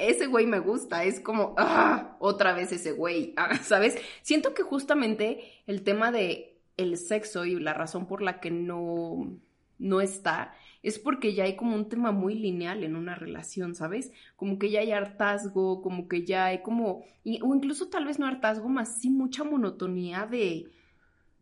ese 0.00 0.26
güey 0.26 0.46
me 0.46 0.58
gusta, 0.58 1.04
es 1.04 1.20
como, 1.20 1.54
ah, 1.58 2.16
otra 2.18 2.52
vez 2.52 2.72
ese 2.72 2.92
güey, 2.92 3.34
ah, 3.36 3.56
¿sabes? 3.56 3.96
Siento 4.22 4.54
que 4.54 4.62
justamente 4.62 5.42
el 5.66 5.82
tema 5.82 6.10
de 6.12 6.58
el 6.76 6.96
sexo 6.96 7.44
y 7.44 7.58
la 7.60 7.74
razón 7.74 8.06
por 8.06 8.22
la 8.22 8.40
que 8.40 8.50
no, 8.50 9.38
no 9.78 10.00
está 10.00 10.54
es 10.82 10.98
porque 10.98 11.34
ya 11.34 11.44
hay 11.44 11.56
como 11.56 11.76
un 11.76 11.88
tema 11.88 12.10
muy 12.10 12.34
lineal 12.34 12.84
en 12.84 12.96
una 12.96 13.14
relación, 13.14 13.74
¿sabes? 13.74 14.12
Como 14.36 14.58
que 14.58 14.70
ya 14.70 14.80
hay 14.80 14.92
hartazgo, 14.92 15.82
como 15.82 16.08
que 16.08 16.24
ya 16.24 16.46
hay 16.46 16.62
como, 16.62 17.04
o 17.42 17.54
incluso 17.54 17.88
tal 17.88 18.06
vez 18.06 18.18
no 18.18 18.26
hartazgo, 18.26 18.68
más 18.68 18.98
sí 18.98 19.10
mucha 19.10 19.44
monotonía 19.44 20.26
de 20.26 20.70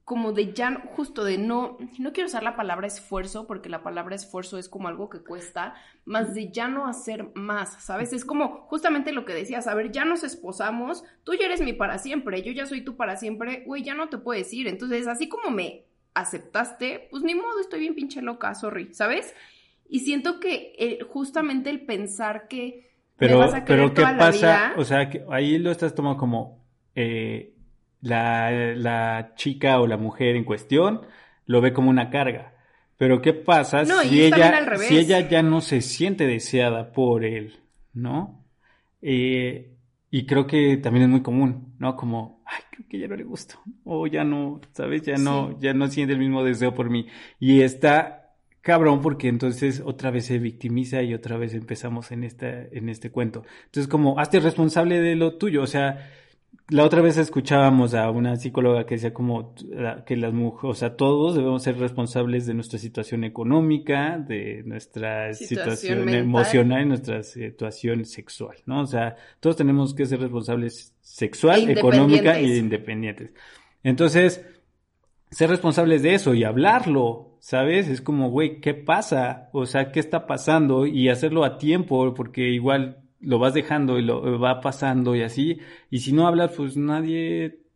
como 0.08 0.32
de 0.32 0.54
ya, 0.54 0.82
justo 0.96 1.22
de 1.22 1.36
no, 1.36 1.76
no 1.98 2.14
quiero 2.14 2.28
usar 2.28 2.42
la 2.42 2.56
palabra 2.56 2.86
esfuerzo, 2.86 3.46
porque 3.46 3.68
la 3.68 3.82
palabra 3.82 4.16
esfuerzo 4.16 4.56
es 4.56 4.66
como 4.66 4.88
algo 4.88 5.10
que 5.10 5.20
cuesta, 5.20 5.74
más 6.06 6.34
de 6.34 6.50
ya 6.50 6.66
no 6.66 6.86
hacer 6.86 7.28
más, 7.34 7.84
¿sabes? 7.84 8.14
Es 8.14 8.24
como 8.24 8.62
justamente 8.68 9.12
lo 9.12 9.26
que 9.26 9.34
decías, 9.34 9.66
a 9.66 9.74
ver, 9.74 9.92
ya 9.92 10.06
nos 10.06 10.24
esposamos, 10.24 11.04
tú 11.24 11.34
ya 11.34 11.44
eres 11.44 11.60
mi 11.60 11.74
para 11.74 11.98
siempre, 11.98 12.42
yo 12.42 12.52
ya 12.52 12.64
soy 12.64 12.80
tú 12.80 12.96
para 12.96 13.16
siempre, 13.16 13.64
güey, 13.66 13.82
ya 13.82 13.92
no 13.92 14.08
te 14.08 14.16
puedes 14.16 14.50
ir. 14.54 14.66
Entonces, 14.66 15.06
así 15.06 15.28
como 15.28 15.50
me 15.50 15.84
aceptaste, 16.14 17.08
pues 17.10 17.22
ni 17.22 17.34
modo, 17.34 17.60
estoy 17.60 17.80
bien 17.80 17.94
pinche 17.94 18.22
loca, 18.22 18.54
sorry, 18.54 18.94
¿sabes? 18.94 19.34
Y 19.90 20.00
siento 20.00 20.40
que 20.40 20.98
justamente 21.10 21.68
el 21.68 21.84
pensar 21.84 22.48
que 22.48 22.88
pero, 23.18 23.40
vas 23.40 23.52
a 23.52 23.62
pero 23.66 23.92
¿qué 23.92 24.00
pasa? 24.00 24.72
O 24.78 24.84
sea, 24.84 25.10
que 25.10 25.26
ahí 25.30 25.58
lo 25.58 25.70
estás 25.70 25.94
tomando 25.94 26.18
como 26.18 26.64
eh, 26.94 27.52
la, 28.00 28.50
la, 28.74 29.32
chica 29.36 29.80
o 29.80 29.86
la 29.86 29.96
mujer 29.96 30.36
en 30.36 30.44
cuestión 30.44 31.02
lo 31.46 31.60
ve 31.60 31.72
como 31.72 31.90
una 31.90 32.10
carga. 32.10 32.54
Pero 32.96 33.22
¿qué 33.22 33.32
pasa 33.32 33.84
si, 33.84 34.22
ella, 34.22 34.76
si 34.78 34.98
ella 34.98 35.28
ya 35.28 35.42
no 35.42 35.60
se 35.60 35.80
siente 35.80 36.26
deseada 36.26 36.92
por 36.92 37.24
él, 37.24 37.60
¿no? 37.94 38.44
Eh, 39.02 39.78
y 40.10 40.26
creo 40.26 40.46
que 40.46 40.76
también 40.78 41.04
es 41.04 41.08
muy 41.08 41.22
común, 41.22 41.74
¿no? 41.78 41.94
Como, 41.94 42.42
ay, 42.46 42.62
creo 42.70 42.88
que 42.88 42.98
ya 42.98 43.08
no 43.08 43.16
le 43.16 43.24
gusto. 43.24 43.60
O 43.84 44.06
ya 44.06 44.24
no, 44.24 44.60
¿sabes? 44.72 45.02
Ya 45.02 45.16
no, 45.16 45.58
ya 45.60 45.74
no 45.74 45.88
siente 45.88 46.14
el 46.14 46.18
mismo 46.18 46.42
deseo 46.42 46.74
por 46.74 46.90
mí. 46.90 47.06
Y 47.38 47.60
está 47.60 48.32
cabrón 48.62 49.00
porque 49.00 49.28
entonces 49.28 49.82
otra 49.84 50.10
vez 50.10 50.26
se 50.26 50.38
victimiza 50.38 51.02
y 51.02 51.14
otra 51.14 51.36
vez 51.36 51.54
empezamos 51.54 52.10
en 52.10 52.24
esta, 52.24 52.62
en 52.62 52.88
este 52.88 53.10
cuento. 53.10 53.44
Entonces 53.66 53.88
como, 53.88 54.18
hazte 54.18 54.40
responsable 54.40 55.00
de 55.00 55.14
lo 55.14 55.36
tuyo. 55.36 55.62
O 55.62 55.66
sea, 55.66 56.10
la 56.70 56.84
otra 56.84 57.00
vez 57.00 57.16
escuchábamos 57.16 57.94
a 57.94 58.10
una 58.10 58.36
psicóloga 58.36 58.84
que 58.84 58.96
decía 58.96 59.14
como 59.14 59.54
que 60.04 60.16
las 60.16 60.34
mujeres, 60.34 60.70
o 60.70 60.78
sea, 60.78 60.96
todos 60.96 61.34
debemos 61.34 61.62
ser 61.62 61.78
responsables 61.78 62.46
de 62.46 62.52
nuestra 62.52 62.78
situación 62.78 63.24
económica, 63.24 64.18
de 64.18 64.62
nuestra 64.66 65.32
situación, 65.32 66.10
emocional 66.10 66.82
y 66.82 66.86
nuestra 66.86 67.22
situación 67.22 68.04
sexual, 68.04 68.56
¿no? 68.66 68.82
O 68.82 68.86
sea, 68.86 69.16
todos 69.40 69.56
tenemos 69.56 69.94
que 69.94 70.04
ser 70.04 70.20
responsables 70.20 70.94
sexual, 71.00 71.70
e 71.70 71.72
económica 71.72 72.38
e 72.38 72.58
independientes. 72.58 73.32
Entonces, 73.82 74.44
ser 75.30 75.48
responsables 75.48 76.02
de 76.02 76.14
eso 76.14 76.34
y 76.34 76.44
hablarlo, 76.44 77.38
¿sabes? 77.40 77.88
Es 77.88 78.02
como, 78.02 78.28
güey, 78.28 78.60
¿qué 78.60 78.74
pasa? 78.74 79.48
O 79.54 79.64
sea, 79.64 79.90
¿qué 79.90 80.00
está 80.00 80.26
pasando? 80.26 80.86
Y 80.86 81.08
hacerlo 81.08 81.44
a 81.44 81.56
tiempo, 81.56 82.12
porque 82.12 82.50
igual 82.50 83.07
lo 83.20 83.38
vas 83.38 83.54
dejando 83.54 83.98
y 83.98 84.02
lo 84.02 84.38
va 84.38 84.60
pasando 84.60 85.16
y 85.16 85.22
así, 85.22 85.58
y 85.90 86.00
si 86.00 86.12
no 86.12 86.26
hablas, 86.26 86.52
pues 86.56 86.76
nadie 86.76 87.68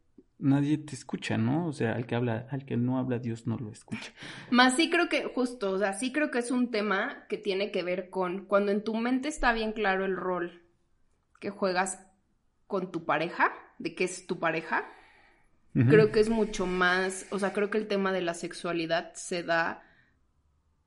nadie 0.42 0.76
te 0.78 0.94
escucha, 0.94 1.38
¿no? 1.38 1.66
O 1.68 1.72
sea, 1.72 1.92
al 1.92 2.06
que 2.06 2.14
habla, 2.14 2.46
al 2.50 2.64
que 2.64 2.76
no 2.76 2.98
habla, 2.98 3.18
Dios 3.18 3.46
no 3.46 3.56
lo 3.56 3.70
escucha. 3.70 4.12
Más 4.50 4.76
sí 4.76 4.90
creo 4.90 5.08
que, 5.08 5.24
justo, 5.24 5.70
o 5.70 5.78
sea, 5.78 5.94
sí 5.94 6.12
creo 6.12 6.30
que 6.30 6.40
es 6.40 6.50
un 6.50 6.70
tema 6.70 7.24
que 7.28 7.38
tiene 7.38 7.70
que 7.70 7.82
ver 7.82 8.10
con 8.10 8.44
cuando 8.46 8.72
en 8.72 8.82
tu 8.82 8.94
mente 8.94 9.28
está 9.28 9.52
bien 9.52 9.72
claro 9.72 10.04
el 10.04 10.16
rol 10.16 10.62
que 11.40 11.50
juegas 11.50 12.04
con 12.66 12.90
tu 12.90 13.04
pareja, 13.04 13.52
de 13.78 13.94
que 13.94 14.04
es 14.04 14.26
tu 14.26 14.38
pareja, 14.38 14.84
creo 15.74 16.12
que 16.12 16.20
es 16.20 16.28
mucho 16.28 16.66
más, 16.66 17.26
o 17.30 17.38
sea, 17.38 17.52
creo 17.52 17.70
que 17.70 17.78
el 17.78 17.88
tema 17.88 18.12
de 18.12 18.20
la 18.20 18.34
sexualidad 18.34 19.12
se 19.14 19.42
da, 19.42 19.82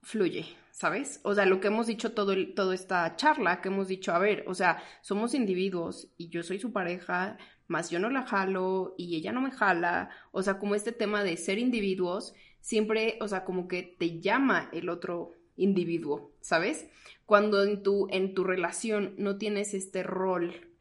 fluye, 0.03 0.45
¿sabes? 0.75 1.21
O 1.23 1.33
sea, 1.33 1.45
lo 1.45 1.61
que 1.61 1.67
hemos 1.67 1.87
dicho 1.87 2.11
todo 2.11 2.35
toda 2.53 2.75
esta 2.75 3.15
charla, 3.15 3.61
que 3.61 3.69
hemos 3.69 3.87
dicho, 3.87 4.11
a 4.11 4.19
ver, 4.19 4.43
o 4.45 4.53
sea, 4.53 4.83
somos 5.01 5.33
individuos 5.33 6.09
y 6.17 6.27
yo 6.27 6.43
soy 6.43 6.59
su 6.59 6.73
pareja, 6.73 7.37
más 7.67 7.89
yo 7.91 7.97
no 7.97 8.09
la 8.09 8.23
jalo 8.23 8.93
y 8.97 9.15
ella 9.15 9.31
no 9.31 9.39
me 9.39 9.51
jala, 9.51 10.09
o 10.33 10.43
sea, 10.43 10.59
como 10.59 10.75
este 10.75 10.91
tema 10.91 11.23
de 11.23 11.37
ser 11.37 11.59
individuos, 11.59 12.33
siempre, 12.59 13.17
o 13.21 13.29
sea, 13.29 13.45
como 13.45 13.69
que 13.69 13.95
te 13.97 14.19
llama 14.19 14.69
el 14.73 14.89
otro 14.89 15.31
individuo, 15.55 16.33
¿sabes? 16.41 16.89
Cuando 17.25 17.63
en 17.63 17.81
tu, 17.81 18.09
en 18.11 18.33
tu 18.33 18.43
relación 18.43 19.15
no 19.17 19.37
tienes 19.37 19.73
este 19.73 20.03
rol 20.03 20.75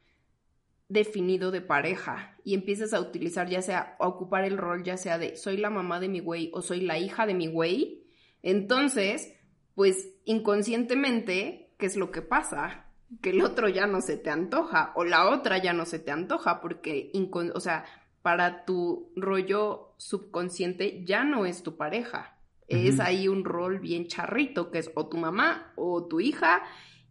definido 0.89 1.51
de 1.51 1.61
pareja 1.61 2.35
y 2.43 2.53
empiezas 2.53 2.93
a 2.93 2.99
utilizar 2.99 3.47
ya 3.47 3.61
sea 3.61 3.95
a 3.97 4.07
ocupar 4.07 4.43
el 4.43 4.57
rol 4.57 4.83
ya 4.83 4.97
sea 4.97 5.17
de 5.17 5.35
soy 5.35 5.57
la 5.57 5.71
mamá 5.71 5.99
de 5.99 6.09
mi 6.09 6.19
güey 6.19 6.51
o 6.53 6.61
soy 6.61 6.81
la 6.81 6.99
hija 6.99 7.25
de 7.25 7.33
mi 7.33 7.47
güey, 7.47 8.05
entonces, 8.45 9.33
pues 9.75 10.09
inconscientemente, 10.23 11.73
¿qué 11.77 11.85
es 11.85 11.97
lo 11.97 12.11
que 12.11 12.21
pasa? 12.21 12.85
Que 13.21 13.29
el 13.29 13.41
otro 13.41 13.69
ya 13.69 13.85
no 13.85 14.01
se 14.01 14.17
te 14.17 14.29
antoja 14.29 14.93
o 14.95 15.03
la 15.03 15.29
otra 15.29 15.57
ya 15.57 15.73
no 15.73 15.85
se 15.85 15.99
te 15.99 16.11
antoja 16.11 16.61
porque, 16.61 17.11
o 17.53 17.59
sea, 17.59 17.85
para 18.21 18.65
tu 18.65 19.11
rollo 19.15 19.93
subconsciente 19.97 21.03
ya 21.05 21.23
no 21.23 21.45
es 21.45 21.61
tu 21.61 21.77
pareja. 21.77 22.31
Es 22.67 22.99
ahí 22.99 23.27
un 23.27 23.45
rol 23.45 23.79
bien 23.79 24.07
charrito, 24.07 24.71
que 24.71 24.79
es 24.79 24.89
o 24.95 25.07
tu 25.07 25.17
mamá 25.17 25.71
o 25.75 26.07
tu 26.07 26.19
hija, 26.19 26.63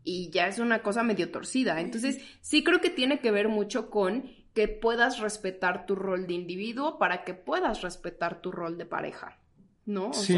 y 0.02 0.30
ya 0.30 0.48
es 0.48 0.58
una 0.58 0.82
cosa 0.82 1.04
medio 1.04 1.30
torcida. 1.30 1.80
Entonces, 1.80 2.20
sí 2.40 2.64
creo 2.64 2.80
que 2.80 2.90
tiene 2.90 3.20
que 3.20 3.30
ver 3.30 3.48
mucho 3.48 3.88
con 3.88 4.24
que 4.52 4.66
puedas 4.66 5.20
respetar 5.20 5.86
tu 5.86 5.94
rol 5.94 6.26
de 6.26 6.34
individuo 6.34 6.98
para 6.98 7.22
que 7.22 7.34
puedas 7.34 7.82
respetar 7.82 8.40
tu 8.40 8.50
rol 8.50 8.76
de 8.76 8.86
pareja. 8.86 9.38
¿No? 9.86 10.12
sí, 10.14 10.36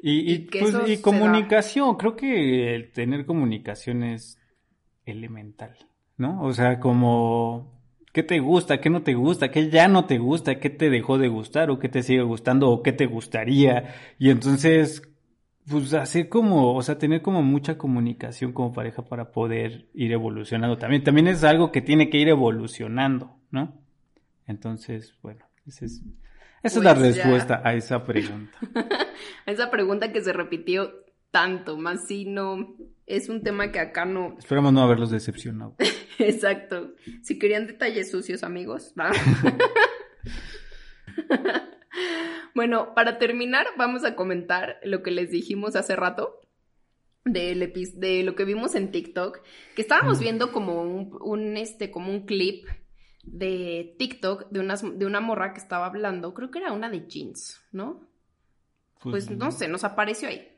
y, 0.00 0.32
y, 0.32 0.38
pues, 0.38 1.00
comunicación, 1.00 1.96
creo 1.96 2.16
que 2.16 2.74
el 2.74 2.92
tener 2.92 3.26
comunicación 3.26 4.02
es 4.02 4.38
elemental, 5.04 5.76
¿no? 6.16 6.42
O 6.42 6.52
sea, 6.54 6.80
como 6.80 7.76
¿Qué 8.16 8.22
te 8.22 8.38
gusta? 8.38 8.80
¿Qué 8.80 8.88
no 8.88 9.02
te 9.02 9.12
gusta? 9.12 9.50
¿Qué 9.50 9.68
ya 9.68 9.88
no 9.88 10.06
te 10.06 10.16
gusta? 10.16 10.58
¿Qué 10.58 10.70
te 10.70 10.88
dejó 10.88 11.18
de 11.18 11.28
gustar? 11.28 11.68
¿O 11.68 11.78
qué 11.78 11.90
te 11.90 12.02
sigue 12.02 12.22
gustando? 12.22 12.70
¿O 12.70 12.82
qué 12.82 12.92
te 12.92 13.04
gustaría? 13.04 13.94
Y 14.18 14.30
entonces, 14.30 15.02
pues 15.68 15.92
hacer 15.92 16.30
como, 16.30 16.74
o 16.74 16.80
sea, 16.80 16.96
tener 16.96 17.20
como 17.20 17.42
mucha 17.42 17.76
comunicación 17.76 18.54
como 18.54 18.72
pareja 18.72 19.04
para 19.04 19.32
poder 19.32 19.90
ir 19.92 20.12
evolucionando 20.12 20.78
también. 20.78 21.04
También 21.04 21.28
es 21.28 21.44
algo 21.44 21.70
que 21.70 21.82
tiene 21.82 22.08
que 22.08 22.16
ir 22.16 22.28
evolucionando, 22.28 23.36
¿no? 23.50 23.78
Entonces, 24.46 25.14
bueno, 25.20 25.44
esa 25.66 25.84
es, 25.84 26.02
esa 26.66 26.78
es 26.78 26.84
la 26.84 26.94
pues 26.94 27.16
respuesta 27.16 27.60
a 27.64 27.74
esa 27.74 28.04
pregunta. 28.04 28.58
a 29.46 29.50
esa 29.50 29.70
pregunta 29.70 30.12
que 30.12 30.20
se 30.20 30.32
repitió 30.32 31.04
tanto, 31.30 31.76
más 31.76 32.06
si 32.06 32.24
no, 32.24 32.76
es 33.06 33.28
un 33.28 33.42
tema 33.42 33.70
que 33.70 33.78
acá 33.78 34.04
no... 34.04 34.36
Esperamos 34.38 34.72
no 34.72 34.82
haberlos 34.82 35.10
decepcionado. 35.10 35.76
Exacto. 36.18 36.94
Si 37.22 37.38
querían 37.38 37.66
detalles 37.66 38.10
sucios, 38.10 38.42
amigos, 38.42 38.94
¿va? 38.98 39.12
bueno, 42.54 42.94
para 42.94 43.18
terminar, 43.18 43.66
vamos 43.76 44.04
a 44.04 44.14
comentar 44.14 44.78
lo 44.82 45.02
que 45.02 45.10
les 45.10 45.30
dijimos 45.30 45.76
hace 45.76 45.94
rato. 45.94 46.40
De, 47.24 47.56
de 47.96 48.22
lo 48.22 48.36
que 48.36 48.44
vimos 48.44 48.76
en 48.76 48.92
TikTok, 48.92 49.40
que 49.74 49.82
estábamos 49.82 50.20
viendo 50.20 50.52
como 50.52 50.82
un, 50.82 51.56
este, 51.56 51.90
como 51.90 52.12
un 52.12 52.24
clip 52.24 52.68
de 53.26 53.94
TikTok 53.98 54.48
de, 54.50 54.60
unas, 54.60 54.98
de 54.98 55.04
una 55.04 55.20
morra 55.20 55.52
que 55.52 55.60
estaba 55.60 55.86
hablando, 55.86 56.32
creo 56.32 56.50
que 56.50 56.60
era 56.60 56.72
una 56.72 56.88
de 56.88 57.06
jeans, 57.06 57.60
¿no? 57.72 58.08
Pues, 59.02 59.26
pues 59.26 59.38
no 59.38 59.52
sé, 59.52 59.68
nos 59.68 59.84
apareció 59.84 60.28
ahí. 60.28 60.56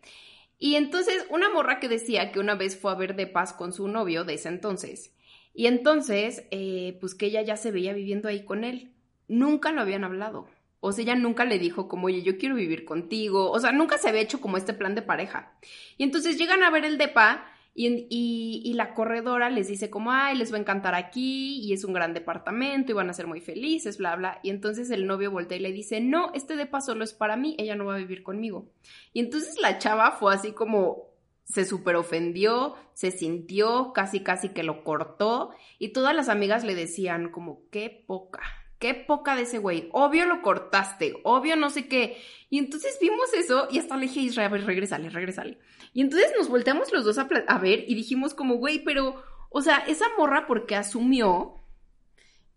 Y 0.58 0.74
entonces 0.76 1.26
una 1.30 1.50
morra 1.50 1.80
que 1.80 1.88
decía 1.88 2.30
que 2.32 2.40
una 2.40 2.54
vez 2.54 2.78
fue 2.78 2.92
a 2.92 2.96
ver 2.96 3.16
de 3.16 3.26
paz 3.26 3.52
con 3.52 3.72
su 3.72 3.88
novio 3.88 4.24
de 4.24 4.34
ese 4.34 4.48
entonces. 4.48 5.14
Y 5.54 5.66
entonces, 5.66 6.44
eh, 6.50 6.96
pues 7.00 7.14
que 7.14 7.26
ella 7.26 7.42
ya 7.42 7.56
se 7.56 7.72
veía 7.72 7.92
viviendo 7.92 8.28
ahí 8.28 8.44
con 8.44 8.64
él. 8.64 8.92
Nunca 9.26 9.72
lo 9.72 9.80
habían 9.80 10.04
hablado. 10.04 10.48
O 10.80 10.92
sea, 10.92 11.02
ella 11.02 11.16
nunca 11.16 11.44
le 11.44 11.58
dijo 11.58 11.88
como, 11.88 12.06
oye, 12.06 12.22
yo 12.22 12.38
quiero 12.38 12.54
vivir 12.54 12.84
contigo. 12.84 13.50
O 13.50 13.58
sea, 13.58 13.72
nunca 13.72 13.98
se 13.98 14.08
había 14.08 14.20
hecho 14.20 14.40
como 14.40 14.56
este 14.56 14.72
plan 14.72 14.94
de 14.94 15.02
pareja. 15.02 15.52
Y 15.96 16.04
entonces 16.04 16.38
llegan 16.38 16.62
a 16.62 16.70
ver 16.70 16.84
el 16.84 16.98
depa 16.98 17.44
y, 17.74 18.72
la 18.74 18.94
corredora 18.94 19.50
les 19.50 19.68
dice 19.68 19.90
como, 19.90 20.10
ay, 20.12 20.36
les 20.36 20.52
va 20.52 20.56
a 20.56 20.60
encantar 20.60 20.94
aquí 20.94 21.60
y 21.60 21.72
es 21.72 21.84
un 21.84 21.92
gran 21.92 22.14
departamento 22.14 22.92
y 22.92 22.94
van 22.94 23.10
a 23.10 23.14
ser 23.14 23.26
muy 23.26 23.40
felices, 23.40 23.98
bla, 23.98 24.16
bla. 24.16 24.40
Y 24.42 24.50
entonces 24.50 24.90
el 24.90 25.06
novio 25.06 25.30
voltea 25.30 25.58
y 25.58 25.60
le 25.60 25.72
dice, 25.72 26.00
no, 26.00 26.32
este 26.34 26.56
depa 26.56 26.80
solo 26.80 27.04
es 27.04 27.14
para 27.14 27.36
mí, 27.36 27.54
ella 27.58 27.76
no 27.76 27.84
va 27.84 27.94
a 27.94 27.98
vivir 27.98 28.22
conmigo. 28.22 28.68
Y 29.12 29.20
entonces 29.20 29.60
la 29.60 29.78
chava 29.78 30.12
fue 30.12 30.34
así 30.34 30.52
como, 30.52 31.08
se 31.48 31.64
super 31.64 31.96
ofendió, 31.96 32.74
se 32.92 33.10
sintió, 33.10 33.92
casi 33.94 34.20
casi 34.20 34.50
que 34.50 34.62
lo 34.62 34.84
cortó 34.84 35.50
y 35.78 35.88
todas 35.88 36.14
las 36.14 36.28
amigas 36.28 36.64
le 36.64 36.74
decían 36.74 37.30
como, 37.30 37.62
qué 37.70 38.04
poca, 38.06 38.40
qué 38.78 38.94
poca 38.94 39.36
de 39.36 39.42
ese 39.42 39.58
güey, 39.58 39.88
obvio 39.92 40.26
lo 40.26 40.42
cortaste, 40.42 41.14
obvio 41.24 41.56
no 41.56 41.70
sé 41.70 41.88
qué. 41.88 42.16
Y 42.50 42.58
entonces 42.58 42.96
vimos 43.00 43.32
eso 43.34 43.68
y 43.70 43.78
hasta 43.78 43.96
le 43.96 44.06
dije 44.06 44.20
a 44.20 44.24
Israel, 44.24 44.64
regrésale, 44.64 45.10
regrésale. 45.10 45.58
Y 45.92 46.00
entonces 46.00 46.32
nos 46.36 46.48
volteamos 46.48 46.92
los 46.92 47.04
dos 47.04 47.18
a, 47.18 47.58
ver 47.58 47.84
y 47.86 47.94
dijimos 47.94 48.34
como, 48.34 48.54
güey, 48.54 48.82
pero, 48.84 49.22
o 49.50 49.60
sea, 49.60 49.78
esa 49.86 50.06
morra 50.16 50.46
porque 50.46 50.76
asumió 50.76 51.54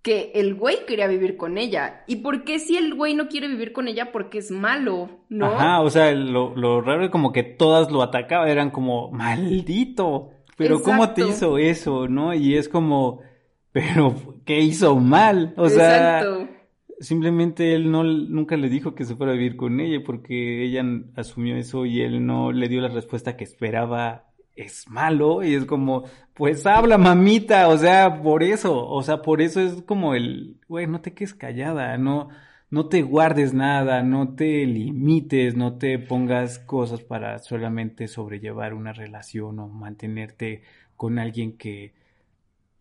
que 0.01 0.31
el 0.35 0.55
güey 0.55 0.85
quería 0.85 1.07
vivir 1.07 1.37
con 1.37 1.57
ella. 1.57 2.03
¿Y 2.07 2.17
por 2.17 2.43
qué 2.43 2.59
si 2.59 2.77
el 2.77 2.95
güey 2.95 3.13
no 3.13 3.27
quiere 3.27 3.47
vivir 3.47 3.71
con 3.73 3.87
ella? 3.87 4.11
Porque 4.11 4.39
es 4.39 4.49
malo, 4.49 5.09
¿no? 5.29 5.47
Ajá, 5.47 5.81
o 5.81 5.89
sea, 5.89 6.11
lo, 6.13 6.55
lo 6.55 6.81
raro 6.81 7.05
es 7.05 7.11
como 7.11 7.31
que 7.31 7.43
todas 7.43 7.91
lo 7.91 8.01
atacaban, 8.01 8.49
eran 8.49 8.71
como, 8.71 9.11
maldito, 9.11 10.31
pero 10.57 10.81
¿cómo 10.81 11.13
te 11.13 11.27
hizo 11.27 11.57
eso, 11.57 12.07
no? 12.07 12.33
Y 12.33 12.55
es 12.55 12.69
como, 12.69 13.21
pero, 13.71 14.15
¿qué 14.45 14.59
hizo 14.59 14.95
mal? 14.97 15.53
O 15.57 15.69
sea, 15.69 16.23
simplemente 17.01 17.73
él 17.73 17.91
no 17.91 18.03
nunca 18.03 18.55
le 18.55 18.69
dijo 18.69 18.95
que 18.95 19.05
se 19.05 19.15
fuera 19.15 19.33
a 19.33 19.35
vivir 19.35 19.57
con 19.57 19.79
ella 19.79 20.01
porque 20.05 20.63
ella 20.63 20.83
asumió 21.15 21.57
eso 21.57 21.85
y 21.85 22.01
él 22.01 22.25
no 22.25 22.51
le 22.51 22.69
dio 22.69 22.81
la 22.81 22.89
respuesta 22.89 23.35
que 23.35 23.43
esperaba 23.43 24.31
es 24.55 24.87
malo 24.89 25.43
y 25.43 25.55
es 25.55 25.65
como 25.65 26.03
pues 26.33 26.65
habla 26.65 26.97
mamita 26.97 27.67
o 27.69 27.77
sea 27.77 28.21
por 28.21 28.43
eso 28.43 28.87
o 28.87 29.01
sea 29.01 29.21
por 29.21 29.41
eso 29.41 29.61
es 29.61 29.81
como 29.83 30.13
el 30.13 30.57
güey 30.67 30.87
no 30.87 31.01
te 31.01 31.13
quedes 31.13 31.33
callada 31.33 31.97
no 31.97 32.29
no 32.69 32.87
te 32.87 33.01
guardes 33.01 33.53
nada 33.53 34.03
no 34.03 34.35
te 34.35 34.65
limites 34.65 35.55
no 35.55 35.77
te 35.77 35.97
pongas 35.99 36.59
cosas 36.59 37.01
para 37.01 37.39
solamente 37.39 38.07
sobrellevar 38.07 38.73
una 38.73 38.93
relación 38.93 39.59
o 39.59 39.67
mantenerte 39.67 40.63
con 40.97 41.17
alguien 41.17 41.57
que 41.57 41.93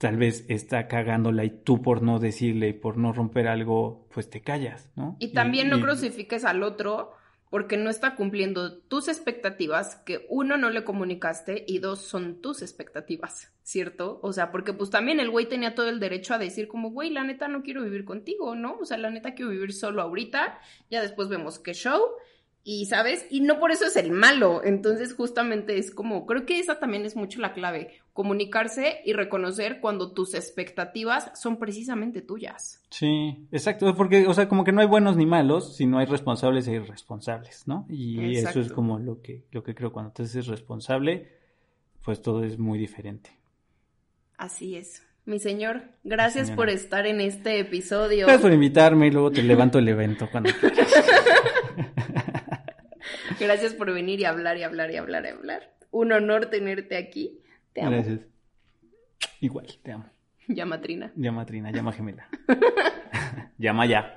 tal 0.00 0.16
vez 0.16 0.46
está 0.48 0.88
cagándola 0.88 1.44
y 1.44 1.50
tú 1.50 1.82
por 1.82 2.00
no 2.00 2.18
decirle 2.18 2.68
y 2.68 2.72
por 2.72 2.96
no 2.96 3.12
romper 3.12 3.46
algo, 3.46 4.08
pues 4.14 4.30
te 4.30 4.40
callas, 4.40 4.88
¿no? 4.96 5.18
Y 5.18 5.34
también 5.34 5.68
no 5.68 5.78
crucifiques 5.78 6.46
al 6.46 6.62
otro 6.62 7.12
porque 7.50 7.76
no 7.76 7.90
está 7.90 8.16
cumpliendo 8.16 8.78
tus 8.78 9.08
expectativas 9.08 9.96
que 9.96 10.24
uno 10.30 10.56
no 10.56 10.70
le 10.70 10.84
comunicaste 10.84 11.66
y 11.68 11.80
dos 11.80 12.00
son 12.00 12.40
tus 12.40 12.62
expectativas, 12.62 13.52
¿cierto? 13.62 14.20
O 14.22 14.32
sea, 14.32 14.50
porque 14.50 14.72
pues 14.72 14.88
también 14.88 15.20
el 15.20 15.28
güey 15.28 15.50
tenía 15.50 15.74
todo 15.74 15.90
el 15.90 16.00
derecho 16.00 16.32
a 16.32 16.38
decir 16.38 16.66
como, 16.66 16.92
güey, 16.92 17.10
la 17.10 17.24
neta 17.24 17.48
no 17.48 17.62
quiero 17.62 17.82
vivir 17.82 18.06
contigo, 18.06 18.54
¿no? 18.54 18.78
O 18.80 18.86
sea, 18.86 18.96
la 18.96 19.10
neta 19.10 19.34
quiero 19.34 19.50
vivir 19.50 19.74
solo 19.74 20.00
ahorita, 20.00 20.60
ya 20.90 21.02
después 21.02 21.28
vemos 21.28 21.58
qué 21.58 21.74
show 21.74 22.00
y, 22.62 22.86
¿sabes? 22.86 23.26
Y 23.30 23.40
no 23.40 23.58
por 23.58 23.70
eso 23.70 23.86
es 23.86 23.96
el 23.96 24.12
malo. 24.12 24.62
Entonces, 24.64 25.14
justamente 25.14 25.78
es 25.78 25.90
como, 25.90 26.26
creo 26.26 26.44
que 26.44 26.58
esa 26.58 26.78
también 26.78 27.04
es 27.04 27.16
mucho 27.16 27.40
la 27.40 27.54
clave. 27.54 27.99
Comunicarse 28.12 29.00
y 29.04 29.12
reconocer 29.12 29.80
cuando 29.80 30.12
tus 30.12 30.34
expectativas 30.34 31.30
son 31.40 31.58
precisamente 31.58 32.20
tuyas. 32.22 32.82
Sí, 32.90 33.46
exacto. 33.52 33.94
Porque, 33.94 34.26
o 34.26 34.34
sea, 34.34 34.48
como 34.48 34.64
que 34.64 34.72
no 34.72 34.80
hay 34.80 34.86
buenos 34.86 35.16
ni 35.16 35.26
malos, 35.26 35.76
sino 35.76 35.98
hay 35.98 36.06
responsables 36.06 36.66
e 36.68 36.72
irresponsables, 36.72 37.66
¿no? 37.66 37.86
Y 37.88 38.36
eso 38.36 38.60
es 38.60 38.72
como 38.72 38.98
lo 38.98 39.22
que, 39.22 39.46
lo 39.52 39.62
que 39.62 39.74
creo. 39.74 39.92
Cuando 39.92 40.12
te 40.12 40.24
haces 40.24 40.46
responsable, 40.46 41.28
pues 42.04 42.20
todo 42.22 42.44
es 42.44 42.58
muy 42.58 42.78
diferente. 42.78 43.30
Así 44.36 44.76
es. 44.76 45.02
Mi 45.26 45.38
señor, 45.38 45.82
gracias 46.02 46.50
por 46.50 46.70
estar 46.70 47.06
en 47.06 47.20
este 47.20 47.60
episodio. 47.60 48.26
Gracias 48.26 48.42
por 48.42 48.52
invitarme 48.52 49.08
y 49.08 49.10
luego 49.10 49.30
te 49.30 49.42
levanto 49.42 49.78
el 49.78 49.86
evento 49.86 50.28
cuando 50.30 50.50
quieras. 50.60 50.88
Gracias 53.38 53.74
por 53.74 53.92
venir 53.92 54.20
y 54.20 54.24
hablar 54.24 54.56
y 54.56 54.62
hablar 54.62 54.90
y 54.90 54.96
hablar 54.96 55.24
y 55.24 55.28
hablar. 55.28 55.74
Un 55.90 56.12
honor 56.12 56.46
tenerte 56.46 56.96
aquí. 56.96 57.39
Te 57.72 57.82
amo. 57.82 57.90
Gracias. 57.92 58.20
Igual, 59.40 59.66
te 59.82 59.92
amo. 59.92 60.06
Llama 60.48 60.80
Trina. 60.80 61.12
Llama 61.16 61.46
Trina, 61.46 61.70
llama 61.70 61.92
gemela. 61.92 62.28
llama 63.58 63.86
ya. 63.86 64.16